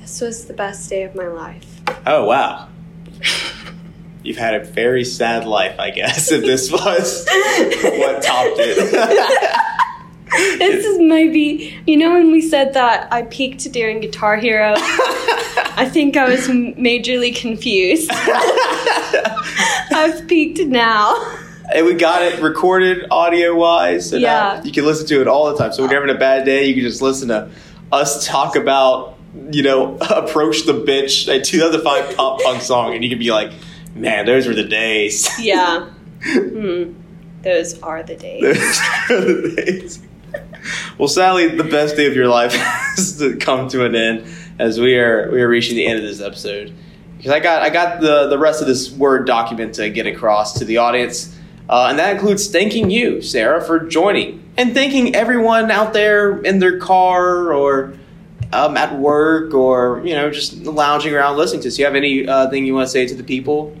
This 0.00 0.20
was 0.20 0.46
the 0.46 0.54
best 0.54 0.88
day 0.88 1.02
of 1.02 1.14
my 1.14 1.26
life. 1.26 1.80
Oh 2.06 2.24
wow. 2.24 2.68
You've 4.26 4.36
had 4.36 4.54
a 4.54 4.64
very 4.64 5.04
sad 5.04 5.46
life, 5.46 5.78
I 5.78 5.90
guess, 5.90 6.30
if 6.32 6.42
this 6.42 6.70
was 6.72 7.26
what 7.98 8.22
topped 8.22 8.56
it. 8.58 9.52
This 10.58 10.84
is 10.84 10.98
maybe, 10.98 11.78
you 11.86 11.96
know, 11.96 12.12
when 12.12 12.30
we 12.32 12.42
said 12.42 12.74
that 12.74 13.10
I 13.12 13.22
peaked 13.22 13.72
during 13.72 14.00
Guitar 14.00 14.36
Hero, 14.36 14.74
I 14.76 15.88
think 15.90 16.16
I 16.16 16.28
was 16.28 16.48
majorly 16.48 17.34
confused. 17.34 18.10
I've 19.92 20.26
peaked 20.28 20.58
now. 20.66 21.16
and 21.72 21.86
we 21.86 21.94
got 21.94 22.22
it 22.22 22.40
recorded 22.42 23.06
audio 23.10 23.54
wise. 23.54 24.12
And, 24.12 24.24
uh, 24.24 24.26
Yeah. 24.28 24.62
you 24.64 24.72
can 24.72 24.84
listen 24.84 25.06
to 25.08 25.20
it 25.20 25.28
all 25.28 25.50
the 25.52 25.56
time. 25.56 25.72
So 25.72 25.82
when 25.82 25.90
you're 25.90 26.00
having 26.00 26.14
a 26.14 26.18
bad 26.18 26.44
day, 26.44 26.66
you 26.66 26.74
can 26.74 26.82
just 26.82 27.00
listen 27.00 27.28
to 27.28 27.48
us 27.92 28.26
talk 28.26 28.56
about, 28.56 29.16
you 29.52 29.62
know, 29.62 29.96
approach 30.10 30.64
the 30.66 30.72
bitch, 30.74 31.28
a 31.32 31.40
2005 31.40 32.16
pop 32.16 32.40
punk 32.42 32.60
song, 32.62 32.94
and 32.94 33.02
you 33.04 33.10
can 33.10 33.18
be 33.18 33.30
like, 33.30 33.52
man, 33.96 34.26
those 34.26 34.46
were 34.46 34.54
the 34.54 34.64
days. 34.64 35.28
Yeah. 35.38 35.90
Hmm. 36.22 36.94
Those 37.42 37.80
are 37.80 38.02
the 38.02 38.16
days. 38.16 38.42
Those 38.42 38.80
are 39.10 39.24
the 39.24 39.62
days. 39.64 40.02
Well, 40.98 41.08
sadly, 41.08 41.48
the 41.48 41.64
best 41.64 41.96
day 41.96 42.06
of 42.06 42.16
your 42.16 42.26
life 42.26 42.52
has 42.54 43.18
to 43.18 43.36
come 43.36 43.68
to 43.68 43.84
an 43.84 43.94
end 43.94 44.26
as 44.58 44.80
we 44.80 44.98
are 44.98 45.30
we 45.30 45.40
are 45.40 45.48
reaching 45.48 45.76
the 45.76 45.86
end 45.86 45.98
of 45.98 46.04
this 46.04 46.20
episode. 46.20 46.74
Because 47.16 47.32
I 47.32 47.40
got 47.40 47.62
I 47.62 47.70
got 47.70 48.00
the 48.00 48.28
the 48.28 48.38
rest 48.38 48.60
of 48.60 48.66
this 48.66 48.90
word 48.90 49.26
document 49.26 49.74
to 49.74 49.88
get 49.90 50.06
across 50.06 50.58
to 50.58 50.64
the 50.64 50.78
audience, 50.78 51.38
uh, 51.68 51.86
and 51.90 51.98
that 51.98 52.14
includes 52.14 52.48
thanking 52.48 52.90
you, 52.90 53.22
Sarah, 53.22 53.62
for 53.62 53.78
joining, 53.78 54.42
and 54.56 54.74
thanking 54.74 55.14
everyone 55.14 55.70
out 55.70 55.92
there 55.92 56.38
in 56.42 56.58
their 56.58 56.78
car 56.78 57.52
or 57.52 57.94
um, 58.52 58.76
at 58.76 58.98
work 58.98 59.54
or 59.54 60.02
you 60.04 60.14
know 60.14 60.30
just 60.30 60.56
lounging 60.62 61.14
around 61.14 61.36
listening 61.36 61.62
to 61.62 61.68
us. 61.68 61.76
Do 61.76 61.82
you 61.82 61.86
have 61.86 61.94
anything 61.94 62.28
uh, 62.28 62.50
you 62.52 62.74
want 62.74 62.86
to 62.86 62.92
say 62.92 63.06
to 63.06 63.14
the 63.14 63.24
people? 63.24 63.76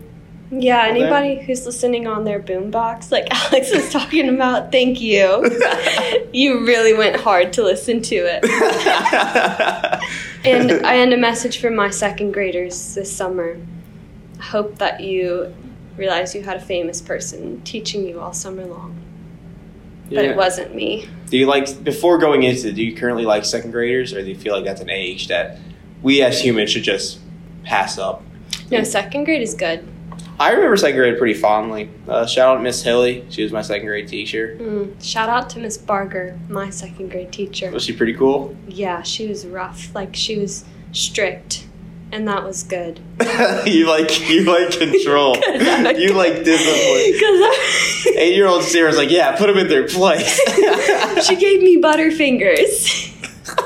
Yeah, 0.50 0.84
anybody 0.86 1.40
who's 1.40 1.66
listening 1.66 2.06
on 2.06 2.24
their 2.24 2.38
boombox, 2.40 3.10
like 3.10 3.26
Alex 3.30 3.72
was 3.74 3.90
talking 3.92 4.28
about, 4.28 4.70
thank 4.70 5.00
you. 5.00 5.44
you 6.32 6.64
really 6.64 6.94
went 6.94 7.16
hard 7.16 7.52
to 7.54 7.64
listen 7.64 8.00
to 8.02 8.14
it. 8.16 8.44
And 10.44 10.86
I 10.86 10.98
end 10.98 11.12
a 11.12 11.16
message 11.16 11.58
for 11.60 11.70
my 11.70 11.90
second 11.90 12.30
graders 12.30 12.94
this 12.94 13.14
summer. 13.14 13.58
I 14.38 14.42
hope 14.44 14.78
that 14.78 15.00
you 15.00 15.52
realize 15.96 16.36
you 16.36 16.42
had 16.42 16.58
a 16.58 16.60
famous 16.60 17.00
person 17.00 17.62
teaching 17.62 18.06
you 18.06 18.20
all 18.20 18.32
summer 18.32 18.64
long, 18.64 18.96
but 20.08 20.24
Yeah. 20.24 20.30
it 20.30 20.36
wasn't 20.36 20.72
me. 20.72 21.08
Do 21.30 21.36
you 21.36 21.46
like 21.46 21.82
before 21.82 22.18
going 22.18 22.44
into? 22.44 22.70
Do 22.72 22.80
you 22.80 22.94
currently 22.94 23.24
like 23.24 23.44
second 23.44 23.72
graders, 23.72 24.12
or 24.14 24.22
do 24.22 24.28
you 24.28 24.36
feel 24.36 24.54
like 24.54 24.64
that's 24.64 24.80
an 24.80 24.90
age 24.90 25.26
that 25.26 25.58
we 26.00 26.22
as 26.22 26.40
humans 26.40 26.70
should 26.70 26.84
just 26.84 27.18
pass 27.64 27.98
up? 27.98 28.22
No, 28.70 28.84
second 28.84 29.24
grade 29.24 29.42
is 29.42 29.54
good. 29.54 29.84
I 30.38 30.52
remember 30.52 30.76
second 30.76 30.98
grade 30.98 31.18
pretty 31.18 31.38
fondly. 31.38 31.88
Uh, 32.06 32.26
shout 32.26 32.56
out 32.56 32.62
Miss 32.62 32.82
Hilly. 32.82 33.24
She 33.30 33.42
was 33.42 33.52
my 33.52 33.62
second 33.62 33.86
grade 33.86 34.08
teacher. 34.08 34.56
Mm. 34.60 35.02
Shout 35.02 35.28
out 35.28 35.48
to 35.50 35.58
Miss 35.58 35.78
Barger, 35.78 36.38
my 36.48 36.68
second 36.68 37.10
grade 37.10 37.32
teacher. 37.32 37.70
Was 37.70 37.84
she 37.84 37.94
pretty 37.94 38.12
cool? 38.12 38.54
Yeah, 38.68 39.02
she 39.02 39.26
was 39.28 39.46
rough. 39.46 39.94
Like 39.94 40.14
she 40.14 40.38
was 40.38 40.64
strict, 40.92 41.66
and 42.12 42.28
that 42.28 42.44
was 42.44 42.62
good. 42.62 43.00
you 43.66 43.86
like 43.86 44.28
you 44.28 44.44
like 44.44 44.72
control. 44.72 45.36
you 45.46 46.12
like 46.12 46.44
discipline. 46.44 48.18
Eight 48.18 48.34
year 48.34 48.46
old 48.46 48.62
Sarah's 48.62 48.98
like, 48.98 49.10
yeah, 49.10 49.36
put 49.36 49.46
them 49.46 49.56
in 49.56 49.68
their 49.68 49.88
place. 49.88 50.38
she 51.24 51.36
gave 51.36 51.62
me 51.62 51.80
butterfingers 51.80 53.05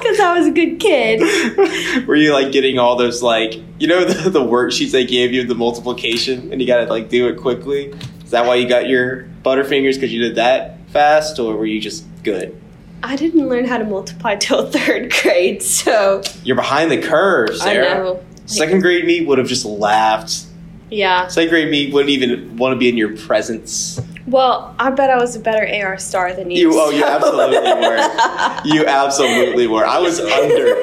because 0.00 0.20
I 0.20 0.38
was 0.38 0.46
a 0.46 0.50
good 0.50 0.78
kid. 0.80 1.20
Were 2.06 2.16
you 2.16 2.32
like 2.32 2.52
getting 2.52 2.78
all 2.78 2.96
those 2.96 3.22
like 3.22 3.54
you 3.78 3.86
know 3.86 4.04
the, 4.10 4.30
the 4.30 4.40
worksheets 4.40 4.92
they 4.92 5.06
gave 5.06 5.32
you 5.32 5.44
the 5.44 5.54
multiplication 5.54 6.52
and 6.52 6.60
you 6.60 6.66
got 6.66 6.84
to 6.84 6.86
like 6.86 7.08
do 7.08 7.28
it 7.28 7.36
quickly? 7.36 7.92
Is 8.24 8.30
that 8.30 8.46
why 8.46 8.56
you 8.56 8.68
got 8.68 8.88
your 8.88 9.28
butterfingers 9.42 9.94
because 9.94 10.12
you 10.12 10.20
did 10.20 10.36
that 10.36 10.78
fast, 10.90 11.38
or 11.38 11.56
were 11.56 11.66
you 11.66 11.80
just 11.80 12.04
good? 12.22 12.60
I 13.02 13.16
didn't 13.16 13.48
learn 13.48 13.64
how 13.64 13.78
to 13.78 13.84
multiply 13.84 14.36
till 14.36 14.66
third 14.70 15.12
grade, 15.12 15.62
so 15.62 16.22
You're 16.44 16.56
behind 16.56 16.90
the 16.90 17.00
curve, 17.00 17.56
Sarah. 17.56 17.90
I 17.90 17.94
know. 17.94 18.24
Second 18.46 18.80
grade 18.80 19.06
me 19.06 19.24
would 19.24 19.38
have 19.38 19.46
just 19.46 19.64
laughed. 19.64 20.44
Yeah. 20.90 21.28
Second 21.28 21.50
grade 21.50 21.70
me 21.70 21.92
wouldn't 21.92 22.10
even 22.10 22.56
want 22.56 22.74
to 22.74 22.78
be 22.78 22.88
in 22.88 22.96
your 22.96 23.16
presence. 23.16 24.00
Well, 24.26 24.74
I 24.78 24.90
bet 24.90 25.10
I 25.10 25.16
was 25.16 25.34
a 25.36 25.40
better 25.40 25.66
AR 25.66 25.98
star 25.98 26.32
than 26.34 26.50
you. 26.50 26.70
You 26.70 26.70
oh, 26.74 26.90
you 26.90 27.04
absolutely 27.04 27.58
were. 27.58 28.60
You 28.64 28.86
absolutely 28.86 29.66
were. 29.66 29.86
I 29.86 29.98
was 29.98 30.20
under. 30.20 30.76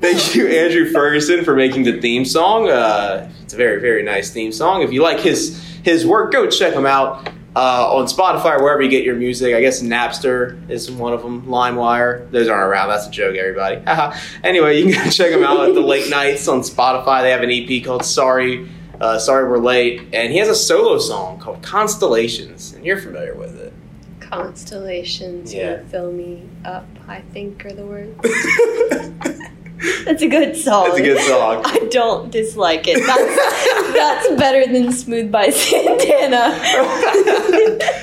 Thank 0.00 0.34
you, 0.34 0.48
Andrew 0.48 0.90
Ferguson, 0.90 1.44
for 1.44 1.54
making 1.54 1.84
the 1.84 2.00
theme 2.00 2.24
song. 2.24 2.68
Uh, 2.68 3.30
it's 3.42 3.54
a 3.54 3.56
very, 3.56 3.80
very 3.80 4.02
nice 4.02 4.30
theme 4.30 4.50
song. 4.50 4.82
If 4.82 4.92
you 4.92 5.00
like 5.02 5.20
his 5.20 5.62
his 5.84 6.04
work, 6.04 6.32
go 6.32 6.50
check 6.50 6.74
him 6.74 6.86
out 6.86 7.28
uh, 7.54 7.94
on 7.96 8.06
Spotify, 8.06 8.60
wherever 8.60 8.80
you 8.82 8.88
get 8.90 9.04
your 9.04 9.14
music. 9.16 9.54
I 9.54 9.60
guess 9.60 9.82
Napster 9.82 10.68
is 10.70 10.90
one 10.90 11.12
of 11.12 11.22
them. 11.22 11.42
LimeWire, 11.46 12.30
those 12.30 12.48
aren't 12.48 12.64
around. 12.70 12.88
That's 12.88 13.06
a 13.06 13.10
joke, 13.10 13.36
everybody. 13.36 13.82
Anyway, 14.44 14.80
you 14.80 14.92
can 14.94 15.10
check 15.10 15.30
them 15.30 15.44
out 15.44 15.68
at 15.68 15.74
the 15.74 15.80
late 15.80 16.08
nights 16.10 16.48
on 16.48 16.60
Spotify. 16.60 17.22
They 17.22 17.30
have 17.30 17.42
an 17.42 17.50
EP 17.50 17.84
called 17.84 18.04
Sorry. 18.04 18.68
Uh, 19.00 19.18
Sorry 19.18 19.48
We're 19.48 19.58
Late, 19.58 20.00
and 20.12 20.32
he 20.32 20.38
has 20.38 20.48
a 20.48 20.54
solo 20.54 20.96
song 20.98 21.40
called 21.40 21.60
Constellations, 21.62 22.72
and 22.72 22.84
you're 22.84 22.98
familiar 23.00 23.34
with 23.34 23.58
it. 23.58 23.72
Constellations 24.20 25.52
Yeah. 25.52 25.78
will 25.80 25.88
fill 25.88 26.12
me 26.12 26.48
up, 26.64 26.86
I 27.08 27.20
think 27.32 27.64
are 27.66 27.72
the 27.72 27.84
words. 27.84 28.16
That's 30.04 30.22
a 30.22 30.28
good 30.28 30.56
song. 30.56 30.84
That's 30.84 30.98
a 30.98 31.02
good 31.02 31.20
song. 31.22 31.62
I 31.64 31.88
don't 31.90 32.30
dislike 32.30 32.84
it. 32.86 33.04
That's, 33.04 33.92
that's 33.94 34.28
better 34.40 34.70
than 34.72 34.92
Smooth 34.92 35.30
by 35.30 35.50
Santana. 35.50 36.58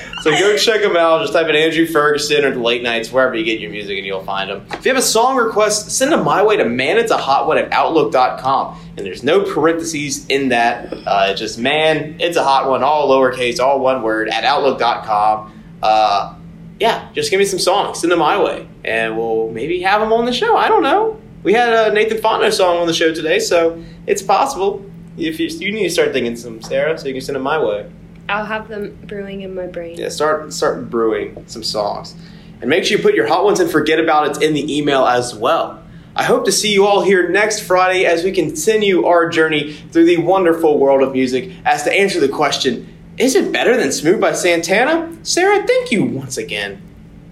So 0.20 0.30
go 0.32 0.54
check 0.54 0.82
them 0.82 0.98
out. 0.98 1.22
Just 1.22 1.32
type 1.32 1.46
in 1.48 1.56
Andrew 1.56 1.86
Ferguson 1.86 2.44
or 2.44 2.50
the 2.50 2.60
late 2.60 2.82
nights, 2.82 3.10
wherever 3.10 3.34
you 3.34 3.42
get 3.42 3.58
your 3.58 3.70
music, 3.70 3.96
and 3.96 4.06
you'll 4.06 4.22
find 4.22 4.50
them. 4.50 4.66
If 4.70 4.84
you 4.84 4.90
have 4.90 4.98
a 4.98 5.06
song 5.06 5.38
request, 5.38 5.90
send 5.90 6.12
them 6.12 6.24
my 6.24 6.42
way 6.42 6.58
to 6.58 6.64
man 6.66 6.98
it's 6.98 7.10
a 7.10 7.16
hot 7.16 7.46
one 7.46 7.56
at 7.56 7.72
outlook.com. 7.72 8.78
And 8.98 9.06
there's 9.06 9.22
no 9.22 9.42
parentheses 9.42 10.26
in 10.26 10.50
that. 10.50 10.92
Uh, 10.92 11.28
it's 11.30 11.40
just 11.40 11.58
man, 11.58 12.20
it's 12.20 12.36
a 12.36 12.44
hot 12.44 12.68
one, 12.68 12.82
all 12.82 13.08
lowercase, 13.08 13.60
all 13.60 13.80
one 13.80 14.02
word 14.02 14.28
at 14.28 14.44
outlook.com. 14.44 15.78
Uh, 15.82 16.34
yeah, 16.78 17.10
just 17.14 17.30
give 17.30 17.38
me 17.38 17.46
some 17.46 17.58
songs. 17.58 18.00
Send 18.00 18.12
them 18.12 18.18
my 18.18 18.42
way. 18.42 18.68
And 18.84 19.16
we'll 19.16 19.50
maybe 19.50 19.80
have 19.80 20.02
them 20.02 20.12
on 20.12 20.26
the 20.26 20.34
show. 20.34 20.54
I 20.54 20.68
don't 20.68 20.82
know. 20.82 21.18
We 21.42 21.54
had 21.54 21.72
a 21.72 21.92
Nathan 21.94 22.18
Fontenot 22.18 22.52
song 22.52 22.76
on 22.76 22.86
the 22.86 22.92
show 22.92 23.14
today, 23.14 23.38
so 23.38 23.82
it's 24.06 24.22
possible. 24.22 24.84
If 25.16 25.40
you, 25.40 25.46
you 25.46 25.72
need 25.72 25.84
to 25.84 25.90
start 25.90 26.12
thinking 26.12 26.36
some, 26.36 26.60
Sarah, 26.60 26.98
so 26.98 27.06
you 27.08 27.14
can 27.14 27.22
send 27.22 27.36
them 27.36 27.42
my 27.42 27.58
way. 27.58 27.90
I'll 28.28 28.44
have 28.44 28.68
them 28.68 28.96
brewing 29.06 29.40
in 29.40 29.54
my 29.54 29.66
brain. 29.66 29.96
Yeah, 29.96 30.10
start 30.10 30.52
start 30.52 30.90
brewing 30.90 31.42
some 31.48 31.64
songs. 31.64 32.14
And 32.60 32.68
make 32.68 32.84
sure 32.84 32.98
you 32.98 33.02
put 33.02 33.14
your 33.14 33.26
hot 33.26 33.44
ones 33.44 33.58
and 33.58 33.70
forget 33.70 33.98
about 33.98 34.28
it's 34.28 34.38
in 34.38 34.52
the 34.52 34.76
email 34.76 35.06
as 35.06 35.34
well. 35.34 35.82
I 36.14 36.24
hope 36.24 36.44
to 36.44 36.52
see 36.52 36.72
you 36.72 36.86
all 36.86 37.02
here 37.02 37.30
next 37.30 37.60
Friday 37.60 38.04
as 38.04 38.22
we 38.22 38.32
continue 38.32 39.06
our 39.06 39.28
journey 39.28 39.72
through 39.72 40.04
the 40.04 40.18
wonderful 40.18 40.78
world 40.78 41.02
of 41.02 41.12
music 41.12 41.52
as 41.64 41.84
to 41.84 41.92
answer 41.92 42.20
the 42.20 42.28
question, 42.28 42.86
is 43.16 43.34
it 43.34 43.50
better 43.50 43.76
than 43.76 43.92
Smooth 43.92 44.20
by 44.20 44.32
Santana? 44.32 45.16
Sarah, 45.22 45.66
thank 45.66 45.90
you 45.90 46.04
once 46.04 46.36
again. 46.36 46.82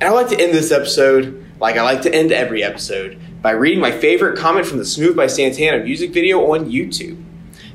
And 0.00 0.08
I'd 0.08 0.14
like 0.14 0.28
to 0.28 0.40
end 0.40 0.54
this 0.54 0.72
episode 0.72 1.44
like 1.60 1.76
I 1.76 1.82
like 1.82 2.02
to 2.02 2.14
end 2.14 2.32
every 2.32 2.62
episode 2.62 3.20
by 3.42 3.50
reading 3.52 3.80
my 3.80 3.92
favorite 3.92 4.36
comment 4.38 4.66
from 4.66 4.78
the 4.78 4.84
Smooth 4.84 5.16
by 5.16 5.26
Santana 5.26 5.82
music 5.84 6.12
video 6.12 6.40
on 6.52 6.70
YouTube. 6.70 7.22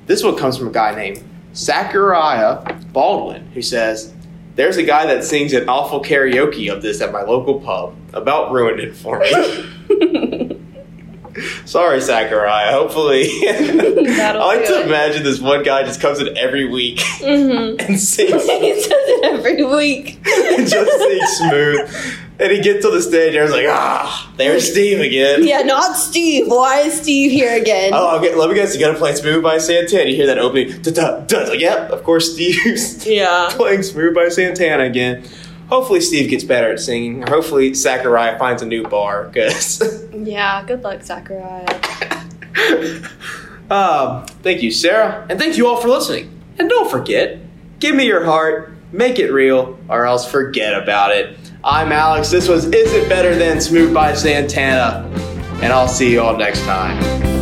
This 0.06 0.24
one 0.24 0.36
comes 0.36 0.58
from 0.58 0.68
a 0.68 0.72
guy 0.72 0.94
named 0.96 1.24
Zachariah 1.56 2.76
Baldwin, 2.92 3.46
who 3.54 3.62
says, 3.62 4.14
There's 4.56 4.78
a 4.78 4.84
guy 4.84 5.06
that 5.06 5.24
sings 5.24 5.54
an 5.54 5.70
awful 5.70 6.02
karaoke 6.04 6.72
of 6.72 6.82
this 6.82 7.00
at 7.02 7.12
my 7.12 7.22
local 7.24 7.60
pub. 7.62 7.96
About 8.14 8.52
ruined 8.52 8.80
it 8.80 8.96
for 8.96 9.20
me. 9.20 10.50
Sorry, 11.66 12.00
Zachariah. 12.00 12.72
Hopefully. 12.74 13.24
I 13.28 14.34
like 14.38 14.66
to 14.68 14.82
it. 14.82 14.86
imagine 14.86 15.24
this 15.24 15.40
one 15.40 15.64
guy 15.64 15.84
just 15.84 16.00
comes 16.00 16.20
in 16.20 16.38
every 16.38 16.66
week 16.70 16.98
Mm-hmm. 17.00 17.80
and 17.90 18.00
sings 18.00 18.44
he 18.44 18.82
says 18.82 18.92
it 18.92 19.26
every 19.26 19.64
week. 19.64 20.20
and 20.28 20.68
just 20.68 20.92
sings 21.00 21.38
smooth. 21.38 22.18
And 22.40 22.52
he 22.52 22.62
gets 22.62 22.84
to 22.84 22.92
the 22.92 23.02
stage 23.02 23.36
and 23.36 23.40
I 23.40 23.44
was 23.44 23.52
like, 23.52 23.68
ah, 23.70 24.34
There's 24.38 24.70
Steve 24.72 25.00
again. 25.00 25.46
Yeah, 25.48 25.62
not 25.62 25.96
Steve. 25.96 26.48
Why 26.48 26.80
is 26.80 27.00
Steve 27.00 27.32
here 27.32 27.56
again? 27.62 27.92
Oh, 27.94 28.18
okay. 28.18 28.34
Let 28.36 28.50
me 28.50 28.56
guess. 28.56 28.74
You 28.74 28.80
gotta 28.80 28.98
play 28.98 29.14
"Smooth" 29.14 29.44
by 29.44 29.60
Santana. 29.60 30.10
You 30.10 30.16
hear 30.16 30.26
that 30.28 30.40
opening? 30.40 30.82
Da 30.82 30.92
da 30.92 31.20
da. 31.22 31.52
Yep. 31.54 31.92
Of 31.92 32.04
course, 32.04 32.34
Steve's 32.34 33.06
Yeah. 33.08 33.50
playing 33.52 33.84
"Smooth" 33.84 34.16
by 34.16 34.30
Santana 34.30 34.84
again. 34.84 35.24
Hopefully, 35.70 36.02
Steve 36.02 36.30
gets 36.30 36.44
better 36.44 36.72
at 36.72 36.80
singing. 36.80 37.22
Hopefully, 37.22 37.74
Zachariah 37.76 38.38
finds 38.40 38.62
a 38.62 38.66
new 38.66 38.84
bar. 38.84 39.32
Cause, 39.34 39.82
Yeah, 40.14 40.64
good 40.66 40.84
luck, 40.84 41.04
Zachariah. 41.04 41.66
um, 43.70 44.26
thank 44.44 44.62
you, 44.62 44.72
Sarah, 44.72 45.26
and 45.30 45.40
thank 45.40 45.58
you 45.58 45.68
all 45.68 45.78
for 45.78 45.88
listening. 45.88 46.30
And 46.60 46.70
don't 46.70 46.90
forget, 46.90 47.40
give 47.80 47.96
me 47.96 48.06
your 48.06 48.24
heart, 48.26 48.74
make 48.92 49.20
it 49.20 49.32
real, 49.32 49.80
or 49.90 50.06
else 50.06 50.30
forget 50.30 50.80
about 50.82 51.12
it. 51.12 51.38
I'm 51.66 51.94
Alex. 51.94 52.30
This 52.30 52.50
was 52.50 52.66
"Is 52.66 52.92
It 52.94 53.08
Better 53.08 53.38
Than 53.38 53.62
Smooth" 53.62 53.94
by 53.94 54.14
Santana, 54.16 55.10
and 55.62 55.72
I'll 55.72 55.88
see 55.88 56.12
you 56.12 56.22
all 56.22 56.36
next 56.36 56.62
time. 56.66 57.33